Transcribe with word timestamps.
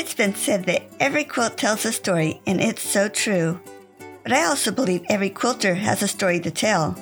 It's 0.00 0.14
been 0.14 0.34
said 0.34 0.64
that 0.64 0.84
every 0.98 1.24
quilt 1.24 1.58
tells 1.58 1.84
a 1.84 1.92
story, 1.92 2.40
and 2.46 2.58
it's 2.58 2.80
so 2.80 3.06
true. 3.06 3.60
But 4.22 4.32
I 4.32 4.46
also 4.46 4.70
believe 4.70 5.04
every 5.10 5.28
quilter 5.28 5.74
has 5.74 6.02
a 6.02 6.08
story 6.08 6.40
to 6.40 6.50
tell. 6.50 6.96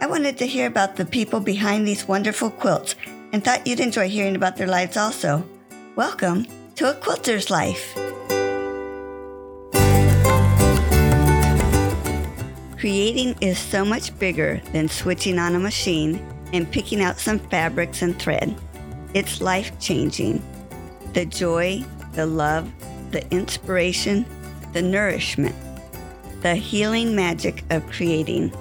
I 0.00 0.06
wanted 0.06 0.38
to 0.38 0.46
hear 0.46 0.68
about 0.68 0.94
the 0.94 1.04
people 1.04 1.40
behind 1.40 1.84
these 1.84 2.06
wonderful 2.06 2.50
quilts 2.50 2.94
and 3.32 3.42
thought 3.42 3.66
you'd 3.66 3.80
enjoy 3.80 4.08
hearing 4.08 4.36
about 4.36 4.56
their 4.56 4.68
lives 4.68 4.96
also. 4.96 5.44
Welcome 5.96 6.46
to 6.76 6.88
A 6.88 6.94
Quilter's 6.94 7.50
Life. 7.50 7.92
Creating 12.78 13.34
is 13.40 13.58
so 13.58 13.84
much 13.84 14.16
bigger 14.20 14.62
than 14.72 14.88
switching 14.88 15.40
on 15.40 15.56
a 15.56 15.58
machine 15.58 16.24
and 16.52 16.70
picking 16.70 17.02
out 17.02 17.18
some 17.18 17.40
fabrics 17.40 18.00
and 18.00 18.16
thread. 18.16 18.56
It's 19.12 19.40
life 19.40 19.76
changing. 19.80 20.40
The 21.14 21.26
joy, 21.26 21.84
the 22.18 22.26
love, 22.26 22.68
the 23.12 23.24
inspiration, 23.32 24.26
the 24.72 24.82
nourishment, 24.82 25.54
the 26.42 26.56
healing 26.56 27.14
magic 27.14 27.62
of 27.70 27.86
creating. 27.86 28.52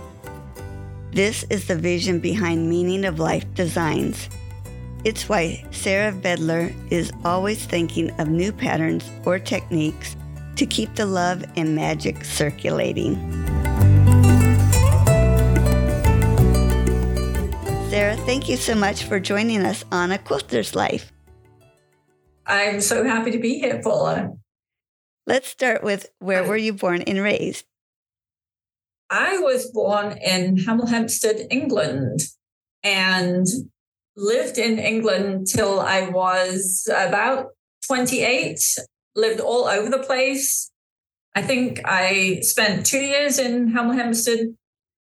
This 1.11 1.43
is 1.49 1.65
the 1.65 1.75
vision 1.75 2.19
behind 2.19 2.69
Meaning 2.69 3.03
of 3.03 3.17
Life 3.17 3.51
Designs. 3.55 4.29
It's 5.03 5.27
why 5.27 5.65
Sarah 5.71 6.11
Vedeler 6.11 6.71
is 6.91 7.11
always 7.25 7.65
thinking 7.65 8.11
of 8.19 8.27
new 8.27 8.51
patterns 8.51 9.09
or 9.25 9.39
techniques 9.39 10.15
to 10.55 10.67
keep 10.67 10.93
the 10.93 11.07
love 11.07 11.43
and 11.55 11.75
magic 11.75 12.25
circulating. 12.25 13.15
Sarah, 17.89 18.17
thank 18.17 18.47
you 18.47 18.57
so 18.57 18.75
much 18.75 19.05
for 19.05 19.19
joining 19.19 19.65
us 19.65 19.83
on 19.91 20.11
A 20.11 20.19
Quilter's 20.19 20.75
Life. 20.75 21.11
I'm 22.47 22.79
so 22.79 23.03
happy 23.03 23.31
to 23.31 23.39
be 23.39 23.59
here, 23.59 23.81
Paula. 23.83 24.31
Let's 25.25 25.49
start 25.49 25.83
with 25.83 26.09
where 26.19 26.45
were 26.45 26.55
you 26.55 26.71
born 26.71 27.01
and 27.01 27.21
raised? 27.21 27.65
I 29.09 29.37
was 29.37 29.69
born 29.71 30.17
in 30.17 30.55
Hemel 30.57 30.89
Hempstead, 30.89 31.47
England, 31.51 32.21
and 32.83 33.45
lived 34.15 34.57
in 34.57 34.79
England 34.79 35.47
till 35.47 35.81
I 35.81 36.09
was 36.09 36.89
about 36.95 37.47
28, 37.85 38.59
lived 39.15 39.41
all 39.41 39.65
over 39.65 39.89
the 39.89 40.03
place. 40.03 40.71
I 41.35 41.41
think 41.41 41.81
I 41.85 42.39
spent 42.41 42.85
two 42.85 43.01
years 43.01 43.39
in 43.39 43.73
Hemel 43.73 43.95
Hempstead, 43.95 44.55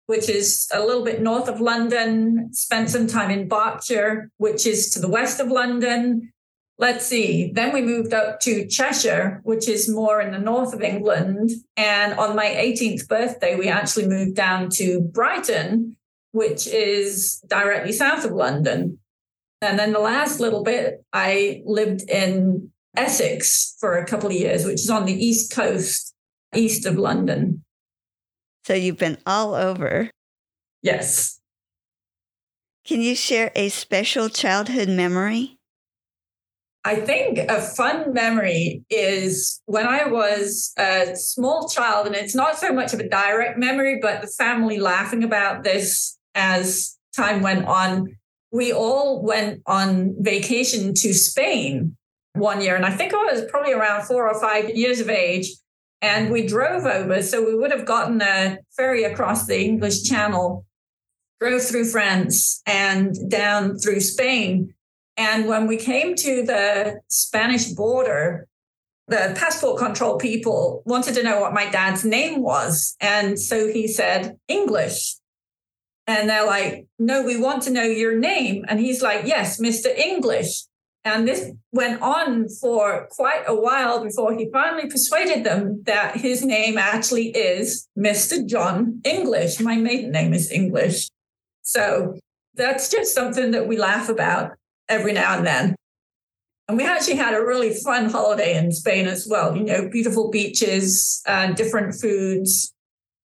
which 0.06 0.28
is 0.28 0.68
a 0.72 0.84
little 0.84 1.04
bit 1.04 1.22
north 1.22 1.48
of 1.48 1.60
London, 1.60 2.52
spent 2.52 2.90
some 2.90 3.06
time 3.06 3.30
in 3.30 3.48
Berkshire, 3.48 4.30
which 4.36 4.66
is 4.66 4.90
to 4.90 5.00
the 5.00 5.08
west 5.08 5.40
of 5.40 5.48
London. 5.48 6.32
Let's 6.78 7.06
see. 7.06 7.50
Then 7.52 7.72
we 7.72 7.80
moved 7.80 8.12
up 8.12 8.40
to 8.40 8.66
Cheshire, 8.66 9.40
which 9.44 9.66
is 9.66 9.88
more 9.88 10.20
in 10.20 10.32
the 10.32 10.38
north 10.38 10.74
of 10.74 10.82
England. 10.82 11.50
And 11.76 12.12
on 12.14 12.36
my 12.36 12.46
18th 12.46 13.08
birthday, 13.08 13.56
we 13.56 13.68
actually 13.68 14.06
moved 14.08 14.36
down 14.36 14.68
to 14.74 15.00
Brighton, 15.00 15.96
which 16.32 16.66
is 16.66 17.42
directly 17.46 17.92
south 17.92 18.26
of 18.26 18.32
London. 18.32 18.98
And 19.62 19.78
then 19.78 19.92
the 19.92 20.00
last 20.00 20.38
little 20.38 20.62
bit, 20.62 21.02
I 21.14 21.62
lived 21.64 22.02
in 22.10 22.70
Essex 22.94 23.74
for 23.80 23.96
a 23.96 24.06
couple 24.06 24.28
of 24.28 24.36
years, 24.36 24.66
which 24.66 24.80
is 24.80 24.90
on 24.90 25.06
the 25.06 25.14
east 25.14 25.50
coast, 25.52 26.14
east 26.54 26.84
of 26.84 26.98
London. 26.98 27.64
So 28.66 28.74
you've 28.74 28.98
been 28.98 29.18
all 29.24 29.54
over. 29.54 30.10
Yes. 30.82 31.40
Can 32.84 33.00
you 33.00 33.14
share 33.14 33.50
a 33.56 33.70
special 33.70 34.28
childhood 34.28 34.90
memory? 34.90 35.55
I 36.86 36.94
think 36.94 37.38
a 37.38 37.60
fun 37.60 38.12
memory 38.12 38.84
is 38.88 39.60
when 39.66 39.88
I 39.88 40.06
was 40.06 40.72
a 40.78 41.16
small 41.16 41.68
child, 41.68 42.06
and 42.06 42.14
it's 42.14 42.34
not 42.36 42.56
so 42.60 42.72
much 42.72 42.94
of 42.94 43.00
a 43.00 43.08
direct 43.08 43.58
memory, 43.58 43.98
but 44.00 44.20
the 44.20 44.28
family 44.28 44.78
laughing 44.78 45.24
about 45.24 45.64
this 45.64 46.16
as 46.36 46.96
time 47.16 47.42
went 47.42 47.66
on. 47.66 48.16
We 48.52 48.72
all 48.72 49.24
went 49.24 49.62
on 49.66 50.14
vacation 50.20 50.94
to 50.94 51.12
Spain 51.12 51.96
one 52.34 52.60
year, 52.60 52.76
and 52.76 52.86
I 52.86 52.92
think 52.92 53.12
I 53.12 53.24
was 53.32 53.44
probably 53.50 53.72
around 53.72 54.04
four 54.04 54.30
or 54.30 54.40
five 54.40 54.70
years 54.70 55.00
of 55.00 55.10
age. 55.10 55.50
And 56.02 56.30
we 56.30 56.46
drove 56.46 56.84
over. 56.84 57.20
So 57.20 57.44
we 57.44 57.56
would 57.56 57.72
have 57.72 57.84
gotten 57.84 58.22
a 58.22 58.58
ferry 58.76 59.02
across 59.02 59.46
the 59.46 59.58
English 59.58 60.04
Channel, 60.04 60.64
drove 61.40 61.62
through 61.62 61.86
France 61.86 62.62
and 62.64 63.12
down 63.28 63.76
through 63.78 64.00
Spain. 64.00 64.72
And 65.16 65.46
when 65.46 65.66
we 65.66 65.76
came 65.76 66.14
to 66.16 66.44
the 66.44 67.00
Spanish 67.08 67.66
border, 67.66 68.46
the 69.08 69.34
passport 69.36 69.78
control 69.78 70.18
people 70.18 70.82
wanted 70.84 71.14
to 71.14 71.22
know 71.22 71.40
what 71.40 71.54
my 71.54 71.68
dad's 71.70 72.04
name 72.04 72.42
was. 72.42 72.96
And 73.00 73.38
so 73.38 73.68
he 73.68 73.86
said, 73.86 74.36
English. 74.48 75.16
And 76.06 76.28
they're 76.28 76.46
like, 76.46 76.86
no, 76.98 77.22
we 77.22 77.36
want 77.36 77.62
to 77.64 77.70
know 77.70 77.82
your 77.82 78.18
name. 78.18 78.64
And 78.68 78.78
he's 78.78 79.02
like, 79.02 79.26
yes, 79.26 79.60
Mr. 79.60 79.96
English. 79.96 80.64
And 81.04 81.26
this 81.26 81.52
went 81.70 82.02
on 82.02 82.48
for 82.48 83.08
quite 83.12 83.44
a 83.46 83.54
while 83.54 84.02
before 84.02 84.34
he 84.34 84.50
finally 84.52 84.90
persuaded 84.90 85.44
them 85.44 85.82
that 85.84 86.16
his 86.16 86.44
name 86.44 86.76
actually 86.78 87.28
is 87.28 87.88
Mr. 87.96 88.44
John 88.44 89.00
English. 89.04 89.60
My 89.60 89.76
maiden 89.76 90.10
name 90.10 90.34
is 90.34 90.50
English. 90.50 91.08
So 91.62 92.18
that's 92.54 92.90
just 92.90 93.14
something 93.14 93.52
that 93.52 93.68
we 93.68 93.76
laugh 93.76 94.08
about 94.08 94.52
every 94.88 95.12
now 95.12 95.36
and 95.36 95.46
then. 95.46 95.76
And 96.68 96.76
we 96.76 96.84
actually 96.84 97.16
had 97.16 97.34
a 97.34 97.44
really 97.44 97.72
fun 97.72 98.10
holiday 98.10 98.56
in 98.56 98.72
Spain 98.72 99.06
as 99.06 99.26
well. 99.28 99.56
You 99.56 99.64
know, 99.64 99.88
beautiful 99.88 100.30
beaches, 100.30 101.22
uh, 101.26 101.52
different 101.52 101.94
foods. 101.94 102.72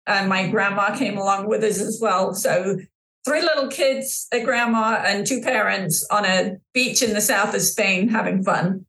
And 0.07 0.29
my 0.29 0.47
grandma 0.47 0.96
came 0.96 1.17
along 1.17 1.47
with 1.47 1.63
us 1.63 1.79
as 1.79 2.00
well. 2.01 2.34
So 2.34 2.78
three 3.25 3.41
little 3.41 3.67
kids, 3.67 4.28
a 4.31 4.44
grandma, 4.44 5.03
and 5.06 5.28
two 5.28 5.41
parents 5.41 6.06
on 6.09 6.25
a 6.25 6.57
beach 6.73 7.03
in 7.03 7.13
the 7.13 7.22
south 7.22 7.53
of 7.53 7.62
Spain 7.62 8.07
having 8.07 8.44
fun. 8.44 8.85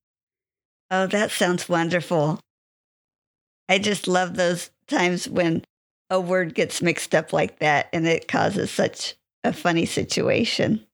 Oh, 0.90 1.06
that 1.08 1.30
sounds 1.30 1.68
wonderful. 1.68 2.40
I 3.68 3.78
just 3.78 4.08
love 4.08 4.36
those 4.36 4.70
times 4.86 5.28
when 5.28 5.64
a 6.08 6.18
word 6.18 6.54
gets 6.54 6.80
mixed 6.80 7.14
up 7.14 7.34
like 7.34 7.58
that 7.58 7.88
and 7.92 8.06
it 8.06 8.28
causes 8.28 8.70
such 8.70 9.14
a 9.44 9.52
funny 9.52 9.84
situation. 9.84 10.86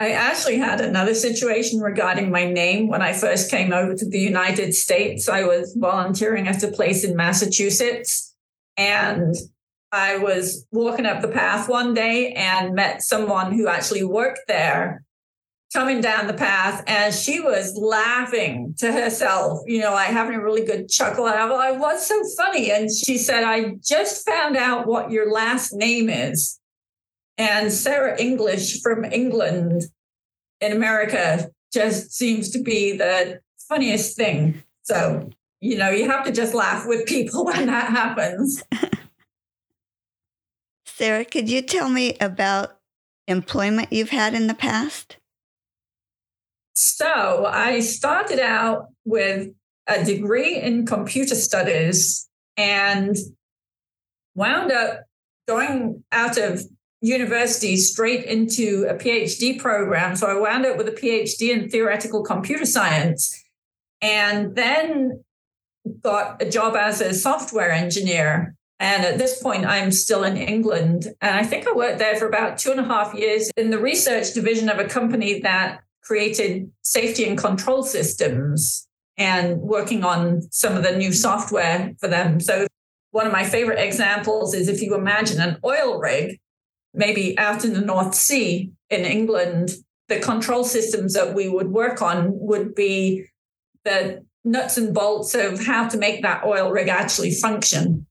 I 0.00 0.10
actually 0.10 0.58
had 0.58 0.80
another 0.80 1.14
situation 1.14 1.80
regarding 1.80 2.30
my 2.30 2.50
name 2.50 2.88
when 2.88 3.00
I 3.00 3.12
first 3.12 3.50
came 3.50 3.72
over 3.72 3.94
to 3.94 4.08
the 4.08 4.18
United 4.18 4.74
States. 4.74 5.28
I 5.28 5.44
was 5.44 5.74
volunteering 5.78 6.48
at 6.48 6.62
a 6.64 6.68
place 6.68 7.04
in 7.04 7.16
Massachusetts 7.16 8.34
and 8.76 9.34
I 9.92 10.18
was 10.18 10.66
walking 10.72 11.06
up 11.06 11.22
the 11.22 11.28
path 11.28 11.68
one 11.68 11.94
day 11.94 12.32
and 12.32 12.74
met 12.74 13.02
someone 13.02 13.52
who 13.52 13.68
actually 13.68 14.02
worked 14.02 14.40
there 14.48 15.04
coming 15.72 16.00
down 16.00 16.26
the 16.26 16.34
path 16.34 16.82
and 16.88 17.14
she 17.14 17.40
was 17.40 17.76
laughing 17.76 18.74
to 18.78 18.92
herself, 18.92 19.60
you 19.66 19.80
know, 19.80 19.92
like 19.92 20.08
having 20.08 20.34
a 20.34 20.42
really 20.42 20.64
good 20.64 20.88
chuckle. 20.88 21.26
And 21.26 21.36
I 21.36 21.46
was 21.46 21.56
like, 21.56 21.80
what's 21.80 22.06
so 22.06 22.20
funny? 22.36 22.72
And 22.72 22.90
she 22.92 23.16
said, 23.16 23.44
I 23.44 23.74
just 23.80 24.28
found 24.28 24.56
out 24.56 24.88
what 24.88 25.12
your 25.12 25.30
last 25.30 25.72
name 25.72 26.08
is. 26.08 26.58
And 27.36 27.72
Sarah 27.72 28.20
English 28.20 28.80
from 28.80 29.04
England 29.04 29.84
in 30.60 30.72
America 30.72 31.50
just 31.72 32.12
seems 32.12 32.50
to 32.50 32.62
be 32.62 32.96
the 32.96 33.40
funniest 33.68 34.16
thing. 34.16 34.62
So, 34.82 35.30
you 35.60 35.76
know, 35.76 35.90
you 35.90 36.08
have 36.08 36.24
to 36.26 36.32
just 36.32 36.54
laugh 36.54 36.86
with 36.86 37.06
people 37.06 37.44
when 37.46 37.66
that 37.66 37.90
happens. 37.90 38.62
Sarah, 40.86 41.24
could 41.24 41.48
you 41.48 41.60
tell 41.62 41.88
me 41.88 42.16
about 42.20 42.78
employment 43.26 43.92
you've 43.92 44.10
had 44.10 44.34
in 44.34 44.46
the 44.46 44.54
past? 44.54 45.16
So, 46.76 47.46
I 47.46 47.80
started 47.80 48.38
out 48.38 48.88
with 49.04 49.48
a 49.86 50.04
degree 50.04 50.60
in 50.60 50.86
computer 50.86 51.34
studies 51.34 52.28
and 52.56 53.16
wound 54.34 54.72
up 54.72 55.00
going 55.46 56.04
out 56.12 56.36
of 56.38 56.64
university 57.04 57.76
straight 57.76 58.24
into 58.24 58.86
a 58.88 58.94
PhD 58.94 59.58
program. 59.58 60.16
So, 60.16 60.26
I 60.26 60.40
wound 60.40 60.66
up 60.66 60.76
with 60.76 60.88
a 60.88 60.92
PhD 60.92 61.50
in 61.50 61.68
theoretical 61.68 62.22
computer 62.22 62.66
science 62.66 63.44
and 64.00 64.54
then 64.56 65.22
got 66.02 66.40
a 66.40 66.48
job 66.48 66.76
as 66.76 67.00
a 67.00 67.12
software 67.12 67.70
engineer 67.70 68.54
and 68.80 69.04
at 69.04 69.18
this 69.18 69.40
point, 69.42 69.64
I'm 69.64 69.92
still 69.92 70.24
in 70.24 70.36
England. 70.36 71.06
And 71.20 71.36
I 71.36 71.44
think 71.44 71.66
I 71.66 71.72
worked 71.72 71.98
there 71.98 72.16
for 72.16 72.26
about 72.26 72.58
two 72.58 72.72
and 72.72 72.80
a 72.80 72.84
half 72.84 73.14
years 73.14 73.50
in 73.56 73.70
the 73.70 73.78
research 73.78 74.34
division 74.34 74.68
of 74.68 74.78
a 74.78 74.84
company 74.84 75.40
that 75.40 75.80
created 76.02 76.70
safety 76.82 77.24
and 77.24 77.38
control 77.38 77.82
systems 77.82 78.86
and 79.16 79.60
working 79.60 80.04
on 80.04 80.42
some 80.50 80.76
of 80.76 80.82
the 80.82 80.96
new 80.96 81.12
software 81.12 81.94
for 82.00 82.08
them. 82.08 82.40
So, 82.40 82.66
one 83.12 83.26
of 83.26 83.32
my 83.32 83.44
favorite 83.44 83.78
examples 83.78 84.54
is 84.54 84.68
if 84.68 84.82
you 84.82 84.96
imagine 84.96 85.40
an 85.40 85.58
oil 85.64 86.00
rig, 86.00 86.40
maybe 86.94 87.36
out 87.38 87.64
in 87.64 87.74
the 87.74 87.80
North 87.80 88.14
Sea 88.14 88.70
in 88.90 89.04
England, 89.04 89.70
the 90.08 90.20
control 90.20 90.64
systems 90.64 91.14
that 91.14 91.34
we 91.34 91.48
would 91.48 91.68
work 91.68 92.00
on 92.00 92.28
would 92.38 92.74
be 92.74 93.26
the 93.84 94.24
nuts 94.44 94.76
and 94.76 94.94
bolts 94.94 95.34
of 95.34 95.64
how 95.64 95.88
to 95.88 95.96
make 95.96 96.22
that 96.22 96.44
oil 96.44 96.70
rig 96.70 96.88
actually 96.88 97.32
function 97.32 98.06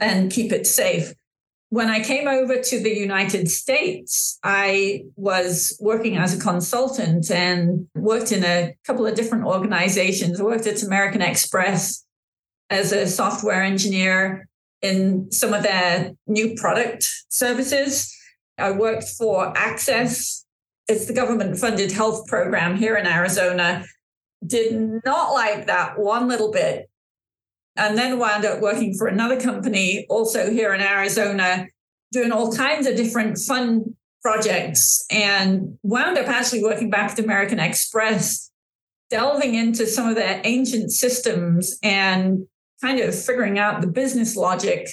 and 0.00 0.32
keep 0.32 0.52
it 0.52 0.66
safe. 0.66 1.12
When 1.68 1.88
I 1.88 2.02
came 2.02 2.28
over 2.28 2.60
to 2.60 2.80
the 2.80 2.94
United 2.94 3.50
States, 3.50 4.38
I 4.42 5.04
was 5.16 5.76
working 5.80 6.16
as 6.16 6.34
a 6.34 6.40
consultant 6.40 7.30
and 7.30 7.88
worked 7.94 8.32
in 8.32 8.44
a 8.44 8.74
couple 8.86 9.06
of 9.06 9.14
different 9.14 9.44
organizations. 9.44 10.40
I 10.40 10.44
worked 10.44 10.66
at 10.66 10.82
American 10.82 11.22
Express 11.22 12.04
as 12.70 12.92
a 12.92 13.06
software 13.06 13.62
engineer 13.62 14.48
in 14.80 15.30
some 15.32 15.54
of 15.54 15.62
their 15.62 16.12
new 16.26 16.54
product 16.54 17.04
services. 17.28 18.15
I 18.58 18.70
worked 18.70 19.04
for 19.04 19.52
AHCCCS. 19.52 20.44
It's 20.88 21.06
the 21.06 21.12
government 21.12 21.58
funded 21.58 21.92
health 21.92 22.26
program 22.26 22.76
here 22.76 22.96
in 22.96 23.06
Arizona. 23.06 23.84
Did 24.46 25.02
not 25.04 25.32
like 25.32 25.66
that 25.66 25.98
one 25.98 26.28
little 26.28 26.52
bit. 26.52 26.88
And 27.76 27.98
then 27.98 28.18
wound 28.18 28.44
up 28.44 28.60
working 28.60 28.94
for 28.94 29.06
another 29.06 29.38
company 29.38 30.06
also 30.08 30.50
here 30.50 30.72
in 30.72 30.80
Arizona, 30.80 31.66
doing 32.12 32.32
all 32.32 32.52
kinds 32.52 32.86
of 32.86 32.96
different 32.96 33.38
fun 33.38 33.96
projects 34.22 35.04
and 35.10 35.78
wound 35.82 36.16
up 36.16 36.26
actually 36.26 36.62
working 36.62 36.88
back 36.88 37.12
at 37.12 37.18
American 37.18 37.60
Express, 37.60 38.50
delving 39.10 39.54
into 39.54 39.86
some 39.86 40.08
of 40.08 40.14
their 40.14 40.40
ancient 40.44 40.90
systems 40.90 41.78
and 41.82 42.46
kind 42.80 43.00
of 43.00 43.14
figuring 43.14 43.58
out 43.58 43.80
the 43.80 43.86
business 43.86 44.36
logic 44.36 44.88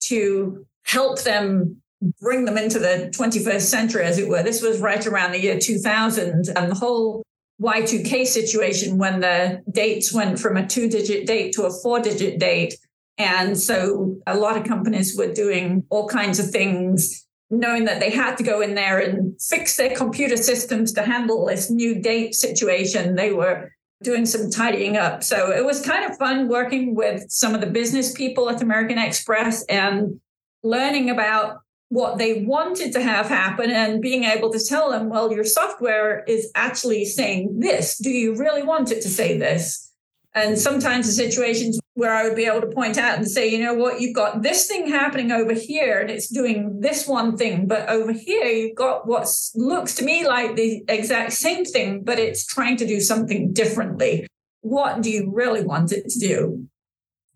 to 0.00 0.66
help 0.84 1.22
them 1.22 1.80
bring 2.20 2.44
them 2.44 2.58
into 2.58 2.78
the 2.78 3.10
21st 3.14 3.62
century, 3.62 4.04
as 4.04 4.18
it 4.18 4.28
were. 4.28 4.42
This 4.42 4.62
was 4.62 4.80
right 4.80 5.04
around 5.06 5.32
the 5.32 5.40
year 5.40 5.58
2000, 5.58 6.48
and 6.56 6.70
the 6.70 6.74
whole 6.74 7.22
Y2K 7.60 8.26
situation 8.26 8.98
when 8.98 9.20
the 9.20 9.62
dates 9.70 10.12
went 10.12 10.38
from 10.38 10.56
a 10.56 10.66
two 10.66 10.88
digit 10.88 11.26
date 11.26 11.52
to 11.54 11.64
a 11.64 11.70
four 11.82 12.00
digit 12.00 12.38
date. 12.38 12.74
And 13.18 13.58
so 13.58 14.18
a 14.26 14.36
lot 14.36 14.56
of 14.56 14.64
companies 14.64 15.16
were 15.16 15.32
doing 15.32 15.84
all 15.88 16.06
kinds 16.06 16.38
of 16.38 16.50
things, 16.50 17.26
knowing 17.48 17.84
that 17.86 18.00
they 18.00 18.10
had 18.10 18.36
to 18.36 18.42
go 18.42 18.60
in 18.60 18.74
there 18.74 18.98
and 18.98 19.40
fix 19.40 19.76
their 19.76 19.96
computer 19.96 20.36
systems 20.36 20.92
to 20.92 21.02
handle 21.02 21.46
this 21.46 21.70
new 21.70 22.00
date 22.00 22.34
situation. 22.34 23.14
They 23.14 23.32
were 23.32 23.70
doing 24.02 24.26
some 24.26 24.50
tidying 24.50 24.98
up. 24.98 25.22
So 25.22 25.50
it 25.50 25.64
was 25.64 25.84
kind 25.84 26.10
of 26.10 26.18
fun 26.18 26.48
working 26.48 26.94
with 26.94 27.30
some 27.30 27.54
of 27.54 27.62
the 27.62 27.66
business 27.66 28.12
people 28.12 28.50
at 28.50 28.60
American 28.60 28.98
Express 28.98 29.64
and 29.64 30.20
learning 30.62 31.08
about 31.08 31.60
what 31.88 32.18
they 32.18 32.42
wanted 32.42 32.92
to 32.92 33.02
have 33.02 33.28
happen 33.28 33.70
and 33.70 34.02
being 34.02 34.24
able 34.24 34.52
to 34.52 34.64
tell 34.64 34.90
them, 34.90 35.08
well, 35.08 35.32
your 35.32 35.44
software 35.44 36.24
is 36.24 36.50
actually 36.54 37.04
saying 37.04 37.60
this. 37.60 37.98
Do 37.98 38.10
you 38.10 38.34
really 38.34 38.62
want 38.62 38.90
it 38.90 39.02
to 39.02 39.08
say 39.08 39.38
this? 39.38 39.92
And 40.34 40.58
sometimes 40.58 41.06
the 41.06 41.12
situations 41.12 41.80
where 41.94 42.12
I 42.12 42.24
would 42.24 42.36
be 42.36 42.44
able 42.44 42.60
to 42.60 42.66
point 42.66 42.98
out 42.98 43.16
and 43.16 43.26
say, 43.26 43.48
you 43.48 43.64
know 43.64 43.72
what, 43.72 44.02
you've 44.02 44.14
got 44.14 44.42
this 44.42 44.66
thing 44.66 44.86
happening 44.86 45.32
over 45.32 45.54
here 45.54 45.98
and 45.98 46.10
it's 46.10 46.28
doing 46.28 46.80
this 46.80 47.08
one 47.08 47.38
thing, 47.38 47.66
but 47.66 47.88
over 47.88 48.12
here 48.12 48.44
you've 48.44 48.76
got 48.76 49.06
what 49.06 49.26
looks 49.54 49.94
to 49.94 50.04
me 50.04 50.28
like 50.28 50.54
the 50.54 50.84
exact 50.88 51.32
same 51.32 51.64
thing, 51.64 52.02
but 52.04 52.18
it's 52.18 52.44
trying 52.44 52.76
to 52.76 52.86
do 52.86 53.00
something 53.00 53.54
differently. 53.54 54.26
What 54.60 55.00
do 55.00 55.10
you 55.10 55.30
really 55.32 55.64
want 55.64 55.90
it 55.92 56.10
to 56.10 56.18
do? 56.18 56.68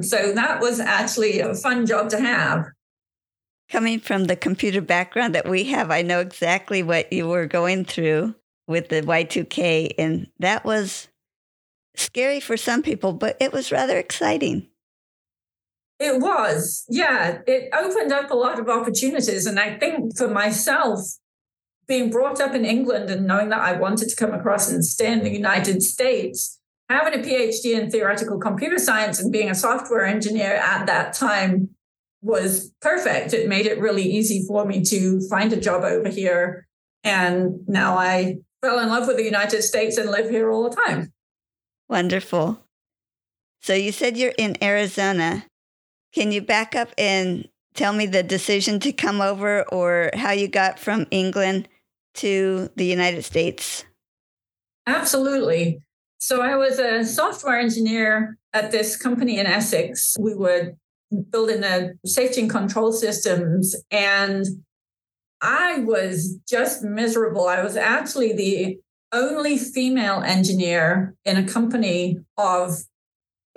So 0.02 0.32
that 0.32 0.60
was 0.60 0.78
actually 0.78 1.40
a 1.40 1.54
fun 1.54 1.86
job 1.86 2.10
to 2.10 2.20
have. 2.20 2.66
Coming 3.70 4.00
from 4.00 4.24
the 4.24 4.34
computer 4.36 4.80
background 4.80 5.34
that 5.34 5.48
we 5.48 5.64
have, 5.64 5.90
I 5.90 6.02
know 6.02 6.18
exactly 6.18 6.82
what 6.82 7.12
you 7.12 7.28
were 7.28 7.46
going 7.46 7.84
through 7.84 8.34
with 8.66 8.88
the 8.88 9.02
Y2K, 9.02 9.94
and 9.96 10.26
that 10.40 10.64
was 10.64 11.08
scary 11.94 12.40
for 12.40 12.56
some 12.56 12.82
people, 12.82 13.12
but 13.12 13.36
it 13.40 13.52
was 13.52 13.70
rather 13.70 13.96
exciting. 13.96 14.66
It 16.00 16.20
was, 16.20 16.84
yeah. 16.88 17.40
It 17.46 17.68
opened 17.72 18.10
up 18.10 18.30
a 18.30 18.34
lot 18.34 18.58
of 18.58 18.68
opportunities. 18.68 19.46
And 19.46 19.60
I 19.60 19.78
think 19.78 20.16
for 20.16 20.28
myself, 20.28 21.00
being 21.86 22.10
brought 22.10 22.40
up 22.40 22.54
in 22.54 22.64
England 22.64 23.10
and 23.10 23.26
knowing 23.26 23.50
that 23.50 23.60
I 23.60 23.78
wanted 23.78 24.08
to 24.08 24.16
come 24.16 24.32
across 24.32 24.70
and 24.70 24.84
stay 24.84 25.12
in 25.12 25.22
the 25.22 25.30
United 25.30 25.82
States, 25.82 26.58
having 26.88 27.20
a 27.20 27.22
PhD 27.22 27.78
in 27.78 27.90
theoretical 27.90 28.38
computer 28.38 28.78
science 28.78 29.20
and 29.20 29.30
being 29.30 29.50
a 29.50 29.54
software 29.54 30.06
engineer 30.06 30.54
at 30.54 30.86
that 30.86 31.12
time 31.12 31.70
was 32.22 32.72
perfect. 32.80 33.32
It 33.32 33.48
made 33.48 33.66
it 33.66 33.80
really 33.80 34.02
easy 34.02 34.44
for 34.46 34.64
me 34.64 34.82
to 34.84 35.20
find 35.28 35.52
a 35.52 35.60
job 35.60 35.84
over 35.84 36.08
here. 36.08 36.66
And 37.02 37.60
now 37.66 37.96
I 37.96 38.36
fell 38.62 38.78
in 38.78 38.88
love 38.88 39.06
with 39.06 39.16
the 39.16 39.24
United 39.24 39.62
States 39.62 39.96
and 39.96 40.10
live 40.10 40.28
here 40.28 40.50
all 40.50 40.68
the 40.68 40.76
time. 40.76 41.12
Wonderful. 41.88 42.62
So 43.62 43.74
you 43.74 43.92
said 43.92 44.16
you're 44.16 44.34
in 44.38 44.62
Arizona. 44.62 45.46
Can 46.14 46.32
you 46.32 46.42
back 46.42 46.74
up 46.74 46.90
and 46.98 47.48
tell 47.74 47.92
me 47.92 48.06
the 48.06 48.22
decision 48.22 48.80
to 48.80 48.92
come 48.92 49.20
over 49.20 49.62
or 49.70 50.10
how 50.14 50.32
you 50.32 50.48
got 50.48 50.78
from 50.78 51.06
England 51.10 51.68
to 52.14 52.70
the 52.76 52.84
United 52.84 53.24
States? 53.24 53.84
Absolutely. 54.86 55.80
So 56.18 56.42
I 56.42 56.56
was 56.56 56.78
a 56.78 57.04
software 57.04 57.58
engineer 57.58 58.36
at 58.52 58.70
this 58.72 58.96
company 58.96 59.38
in 59.38 59.46
Essex. 59.46 60.16
We 60.18 60.34
were 60.34 60.74
building 61.30 61.60
the 61.60 61.94
safety 62.06 62.42
and 62.42 62.50
control 62.50 62.92
systems 62.92 63.74
and 63.90 64.46
I 65.40 65.80
was 65.80 66.38
just 66.48 66.82
miserable. 66.82 67.48
I 67.48 67.62
was 67.62 67.76
actually 67.76 68.32
the 68.34 68.78
only 69.12 69.56
female 69.58 70.22
engineer 70.22 71.14
in 71.24 71.36
a 71.36 71.48
company 71.48 72.18
of 72.36 72.76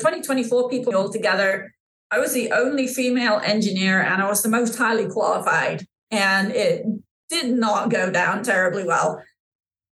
20, 0.01 0.21
24 0.21 0.69
people 0.69 0.95
altogether. 0.95 1.73
I 2.09 2.19
was 2.19 2.33
the 2.33 2.51
only 2.51 2.87
female 2.87 3.41
engineer 3.43 4.01
and 4.01 4.21
I 4.21 4.27
was 4.27 4.43
the 4.43 4.49
most 4.49 4.77
highly 4.77 5.07
qualified. 5.07 5.85
And 6.09 6.51
it 6.51 6.85
did 7.29 7.51
not 7.51 7.89
go 7.89 8.11
down 8.11 8.43
terribly 8.43 8.85
well. 8.85 9.21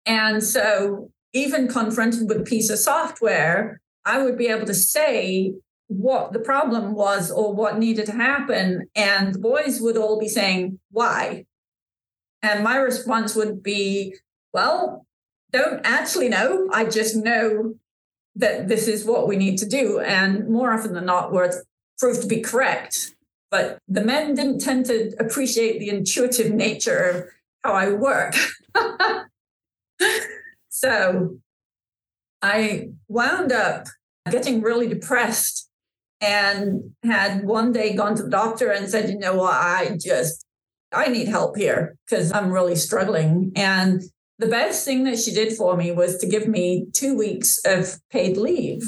And 0.05 0.43
so, 0.43 1.11
even 1.35 1.69
confronted 1.69 2.27
with 2.27 2.41
a 2.41 2.43
piece 2.43 2.71
of 2.71 2.79
software, 2.79 3.81
I 4.05 4.23
would 4.23 4.39
be 4.39 4.49
able 4.49 4.67
to 4.67 4.75
say 4.75 5.53
what 5.89 6.33
the 6.33 6.39
problem 6.39 6.95
was 6.95 7.31
or 7.31 7.53
what 7.53 7.79
needed 7.79 8.07
to 8.07 8.13
happen. 8.13 8.89
And 8.95 9.35
the 9.35 9.39
boys 9.39 9.81
would 9.81 9.97
all 9.97 10.21
be 10.21 10.29
saying, 10.29 10.79
Why? 10.91 11.47
And 12.43 12.63
my 12.63 12.77
response 12.77 13.35
would 13.35 13.63
be, 13.63 14.15
Well, 14.53 15.07
don't 15.51 15.81
actually 15.85 16.29
know. 16.29 16.69
I 16.73 16.85
just 16.85 17.17
know 17.17 17.75
that 18.37 18.69
this 18.69 18.87
is 18.87 19.05
what 19.05 19.27
we 19.27 19.37
need 19.37 19.59
to 19.59 19.67
do. 19.67 19.99
And 19.99 20.49
more 20.49 20.73
often 20.73 20.93
than 20.93 21.07
not, 21.07 21.33
we're 21.33 21.51
proved 21.99 22.23
to 22.23 22.29
be 22.29 22.41
correct. 22.41 23.15
But 23.51 23.79
the 23.89 24.05
men 24.05 24.35
didn't 24.35 24.61
tend 24.61 24.87
to 24.87 25.15
appreciate 25.19 25.79
the 25.79 25.89
intuitive 25.89 26.53
nature 26.53 26.99
of 26.99 27.25
how 27.65 27.73
I 27.73 27.91
work. 27.93 28.35
so 30.69 31.39
I 32.43 32.91
wound 33.09 33.53
up 33.53 33.87
getting 34.31 34.61
really 34.61 34.87
depressed 34.87 35.68
and 36.21 36.91
had 37.05 37.45
one 37.45 37.73
day 37.73 37.95
gone 37.95 38.15
to 38.17 38.23
the 38.25 38.31
doctor 38.31 38.71
and 38.71 38.89
said, 38.89 39.11
you 39.11 39.19
know 39.19 39.35
what, 39.35 39.55
I 39.55 39.97
just, 40.01 40.45
I 40.93 41.09
need 41.09 41.29
help 41.29 41.57
here 41.57 41.97
because 42.05 42.33
I'm 42.33 42.51
really 42.51 42.77
struggling. 42.77 43.53
And 43.55 44.03
the 44.39 44.49
best 44.49 44.85
thing 44.85 45.05
that 45.05 45.19
she 45.19 45.33
did 45.33 45.57
for 45.57 45.77
me 45.77 45.93
was 45.93 46.19
to 46.19 46.29
give 46.29 46.49
me 46.49 46.87
two 46.93 47.17
weeks 47.17 47.59
of 47.65 47.99
paid 48.11 48.37
leave 48.37 48.83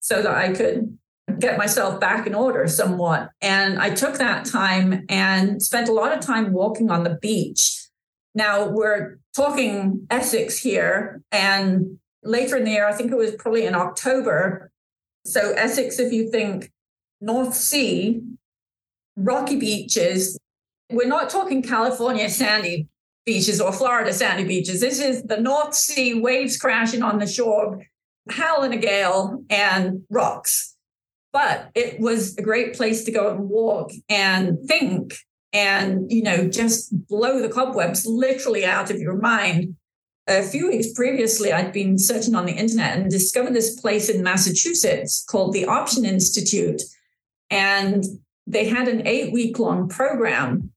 so 0.00 0.22
that 0.22 0.34
I 0.34 0.52
could 0.52 0.98
get 1.38 1.58
myself 1.58 2.00
back 2.00 2.26
in 2.26 2.34
order 2.34 2.68
somewhat. 2.68 3.30
And 3.40 3.78
I 3.78 3.90
took 3.90 4.18
that 4.18 4.44
time 4.44 5.04
and 5.08 5.62
spent 5.62 5.88
a 5.88 5.92
lot 5.92 6.16
of 6.16 6.20
time 6.20 6.52
walking 6.52 6.90
on 6.90 7.04
the 7.04 7.18
beach. 7.20 7.88
Now 8.34 8.66
we're 8.68 9.18
talking 9.34 10.06
Essex 10.10 10.58
here, 10.58 11.22
and 11.30 11.98
later 12.22 12.56
in 12.56 12.64
the 12.64 12.72
year, 12.72 12.86
I 12.86 12.92
think 12.92 13.12
it 13.12 13.16
was 13.16 13.34
probably 13.36 13.64
in 13.64 13.74
October. 13.74 14.70
So, 15.26 15.52
Essex, 15.52 15.98
if 15.98 16.12
you 16.12 16.30
think 16.30 16.70
North 17.20 17.54
Sea, 17.54 18.22
rocky 19.16 19.56
beaches, 19.56 20.38
we're 20.90 21.08
not 21.08 21.30
talking 21.30 21.62
California 21.62 22.28
sandy 22.28 22.88
beaches 23.24 23.60
or 23.60 23.72
Florida 23.72 24.12
sandy 24.12 24.44
beaches. 24.44 24.80
This 24.80 25.00
is 25.00 25.22
the 25.22 25.40
North 25.40 25.74
Sea, 25.74 26.20
waves 26.20 26.58
crashing 26.58 27.02
on 27.02 27.18
the 27.18 27.26
shore, 27.26 27.82
howling 28.28 28.74
a 28.74 28.76
gale, 28.76 29.42
and 29.48 30.02
rocks. 30.10 30.76
But 31.32 31.70
it 31.74 31.98
was 31.98 32.36
a 32.36 32.42
great 32.42 32.74
place 32.74 33.04
to 33.04 33.10
go 33.10 33.30
and 33.30 33.48
walk 33.48 33.90
and 34.08 34.58
think 34.66 35.14
and, 35.52 36.10
you 36.10 36.22
know, 36.22 36.48
just 36.48 36.92
blow 37.08 37.40
the 37.40 37.48
cobwebs 37.48 38.04
literally 38.06 38.64
out 38.64 38.90
of 38.90 38.98
your 38.98 39.16
mind. 39.16 39.76
A 40.26 40.42
few 40.42 40.68
weeks 40.68 40.92
previously, 40.92 41.52
I'd 41.52 41.72
been 41.72 41.98
searching 41.98 42.34
on 42.34 42.46
the 42.46 42.52
internet 42.52 42.96
and 42.96 43.10
discovered 43.10 43.52
this 43.52 43.78
place 43.78 44.08
in 44.08 44.22
Massachusetts 44.22 45.22
called 45.28 45.52
the 45.52 45.66
Option 45.66 46.06
Institute. 46.06 46.82
And 47.50 48.04
they 48.46 48.66
had 48.66 48.88
an 48.88 49.06
eight 49.06 49.32
week 49.32 49.58
long 49.58 49.88
program. 49.88 50.70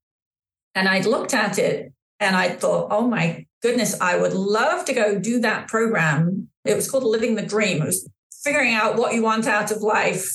And 0.76 0.88
I'd 0.88 1.06
looked 1.06 1.34
at 1.34 1.58
it 1.58 1.94
and 2.20 2.36
I 2.36 2.50
thought, 2.50 2.90
oh 2.92 3.08
my 3.08 3.46
goodness, 3.62 4.00
I 4.02 4.18
would 4.18 4.34
love 4.34 4.86
to 4.86 4.94
go 4.94 5.18
do 5.18 5.40
that 5.40 5.68
program. 5.68 6.50
It 6.66 6.76
was 6.76 6.90
called 6.90 7.04
Living 7.04 7.36
the 7.36 7.42
Dream. 7.42 7.82
It 7.82 7.86
was 7.86 8.08
figuring 8.44 8.74
out 8.74 8.98
what 8.98 9.14
you 9.14 9.24
want 9.24 9.48
out 9.48 9.72
of 9.72 9.82
life, 9.82 10.30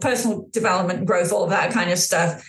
personal 0.00 0.48
development, 0.50 1.06
growth, 1.06 1.32
all 1.32 1.44
of 1.44 1.50
that 1.50 1.72
kind 1.72 1.90
of 1.90 1.98
stuff. 1.98 2.44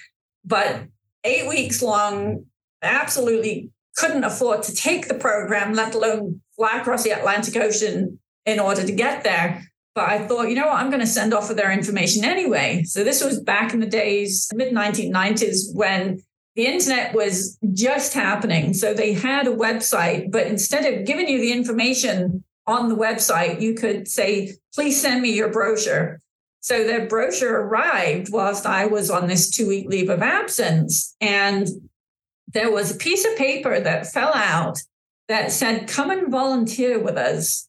But 0.46 0.84
eight 1.24 1.48
weeks 1.48 1.82
long, 1.82 2.46
absolutely 2.82 3.72
couldn't 3.96 4.24
afford 4.24 4.64
to 4.64 4.76
take 4.76 5.08
the 5.08 5.14
program, 5.14 5.74
let 5.74 5.96
alone 5.96 6.42
fly 6.56 6.80
across 6.80 7.04
the 7.04 7.12
Atlantic 7.12 7.56
Ocean 7.56 8.20
in 8.46 8.60
order 8.60 8.86
to 8.86 8.92
get 8.92 9.24
there. 9.24 9.64
But 9.94 10.10
I 10.10 10.28
thought, 10.28 10.50
you 10.50 10.56
know 10.56 10.68
what, 10.68 10.76
I'm 10.76 10.90
going 10.90 11.00
to 11.00 11.08
send 11.08 11.34
off 11.34 11.48
for 11.48 11.54
their 11.54 11.72
information 11.72 12.26
anyway. 12.26 12.84
So 12.84 13.04
this 13.04 13.24
was 13.24 13.40
back 13.40 13.74
in 13.74 13.80
the 13.80 13.86
days, 13.86 14.50
mid 14.54 14.74
1990s, 14.74 15.74
when 15.74 16.22
the 16.56 16.66
internet 16.66 17.14
was 17.14 17.58
just 17.74 18.14
happening. 18.14 18.74
So 18.74 18.94
they 18.94 19.14
had 19.14 19.48
a 19.48 19.56
website, 19.56 20.32
but 20.32 20.48
instead 20.48 20.86
of 20.86 21.06
giving 21.06 21.30
you 21.30 21.40
the 21.40 21.54
information 21.54 22.44
on 22.68 22.90
the 22.90 22.96
website, 22.96 23.62
you 23.62 23.74
could 23.74 24.08
say, 24.08 24.56
please 24.74 25.02
send 25.02 25.22
me 25.22 25.34
your 25.34 25.50
brochure. 25.50 26.20
So 26.60 26.84
their 26.84 27.08
brochure 27.08 27.62
arrived 27.62 28.32
whilst 28.32 28.66
I 28.66 28.88
was 28.88 29.10
on 29.12 29.28
this 29.28 29.50
two 29.50 29.68
week 29.68 29.88
leave 29.88 30.10
of 30.10 30.22
absence. 30.22 31.16
And 31.22 31.68
there 32.56 32.72
was 32.72 32.90
a 32.90 32.98
piece 32.98 33.26
of 33.26 33.38
paper 33.38 33.80
that 33.80 34.08
fell 34.08 34.34
out 34.34 34.80
that 35.28 35.52
said, 35.52 35.90
come 35.90 36.10
and 36.10 36.32
volunteer 36.32 36.98
with 36.98 37.18
us. 37.18 37.68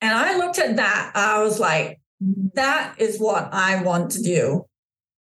And 0.00 0.12
I 0.12 0.38
looked 0.38 0.58
at 0.58 0.76
that. 0.76 1.12
I 1.14 1.42
was 1.42 1.60
like, 1.60 2.00
that 2.54 2.94
is 2.98 3.18
what 3.18 3.50
I 3.52 3.82
want 3.82 4.12
to 4.12 4.22
do. 4.22 4.64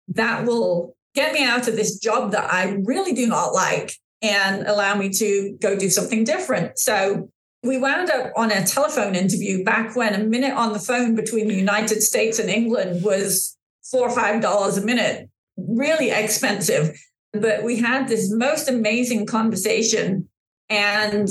That 0.09 0.47
will 0.47 0.97
get 1.17 1.33
me 1.33 1.45
out 1.45 1.67
of 1.67 1.75
this 1.75 1.99
job 1.99 2.31
that 2.33 2.53
I 2.53 2.77
really 2.85 3.13
do 3.13 3.27
not 3.27 3.53
like 3.53 3.95
and 4.23 4.65
allow 4.67 4.95
me 4.95 5.11
to 5.11 5.59
go 5.61 5.77
do 5.77 5.91
something 5.91 6.23
different. 6.23 6.79
So 6.79 7.31
we 7.65 7.79
wound 7.79 8.11
up 8.11 8.33
on 8.37 8.53
a 8.53 8.65
telephone 8.65 9.17
interview 9.17 9.65
back 9.65 9.97
when 9.97 10.15
a 10.15 10.23
minute 10.25 10.55
on 10.55 10.73
the 10.73 10.79
phone 10.79 11.17
between 11.17 11.49
the 11.49 11.55
United 11.57 12.01
States 12.01 12.39
and 12.39 12.49
England 12.49 13.03
was 13.03 13.57
four 13.91 14.09
or 14.09 14.15
five 14.15 14.41
dollars 14.41 14.77
a 14.77 14.85
minute, 14.85 15.29
really 15.57 16.11
expensive. 16.11 16.97
But 17.41 17.63
we 17.63 17.77
had 17.77 18.09
this 18.09 18.31
most 18.33 18.69
amazing 18.69 19.27
conversation. 19.27 20.29
And 20.69 21.29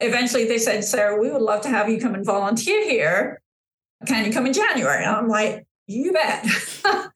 eventually 0.00 0.46
they 0.46 0.58
said, 0.58 0.84
Sarah, 0.84 1.20
we 1.20 1.30
would 1.30 1.42
love 1.42 1.62
to 1.62 1.68
have 1.68 1.88
you 1.88 2.00
come 2.00 2.14
and 2.14 2.24
volunteer 2.24 2.84
here. 2.88 3.40
Can 4.06 4.24
you 4.24 4.32
come 4.32 4.46
in 4.46 4.52
January? 4.52 5.04
And 5.04 5.14
I'm 5.14 5.28
like, 5.28 5.66
you 5.86 6.12
bet. 6.12 6.46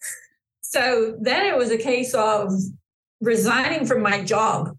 so 0.60 1.16
then 1.20 1.46
it 1.46 1.56
was 1.56 1.70
a 1.70 1.78
case 1.78 2.14
of 2.14 2.52
resigning 3.20 3.86
from 3.86 4.02
my 4.02 4.22
job 4.22 4.76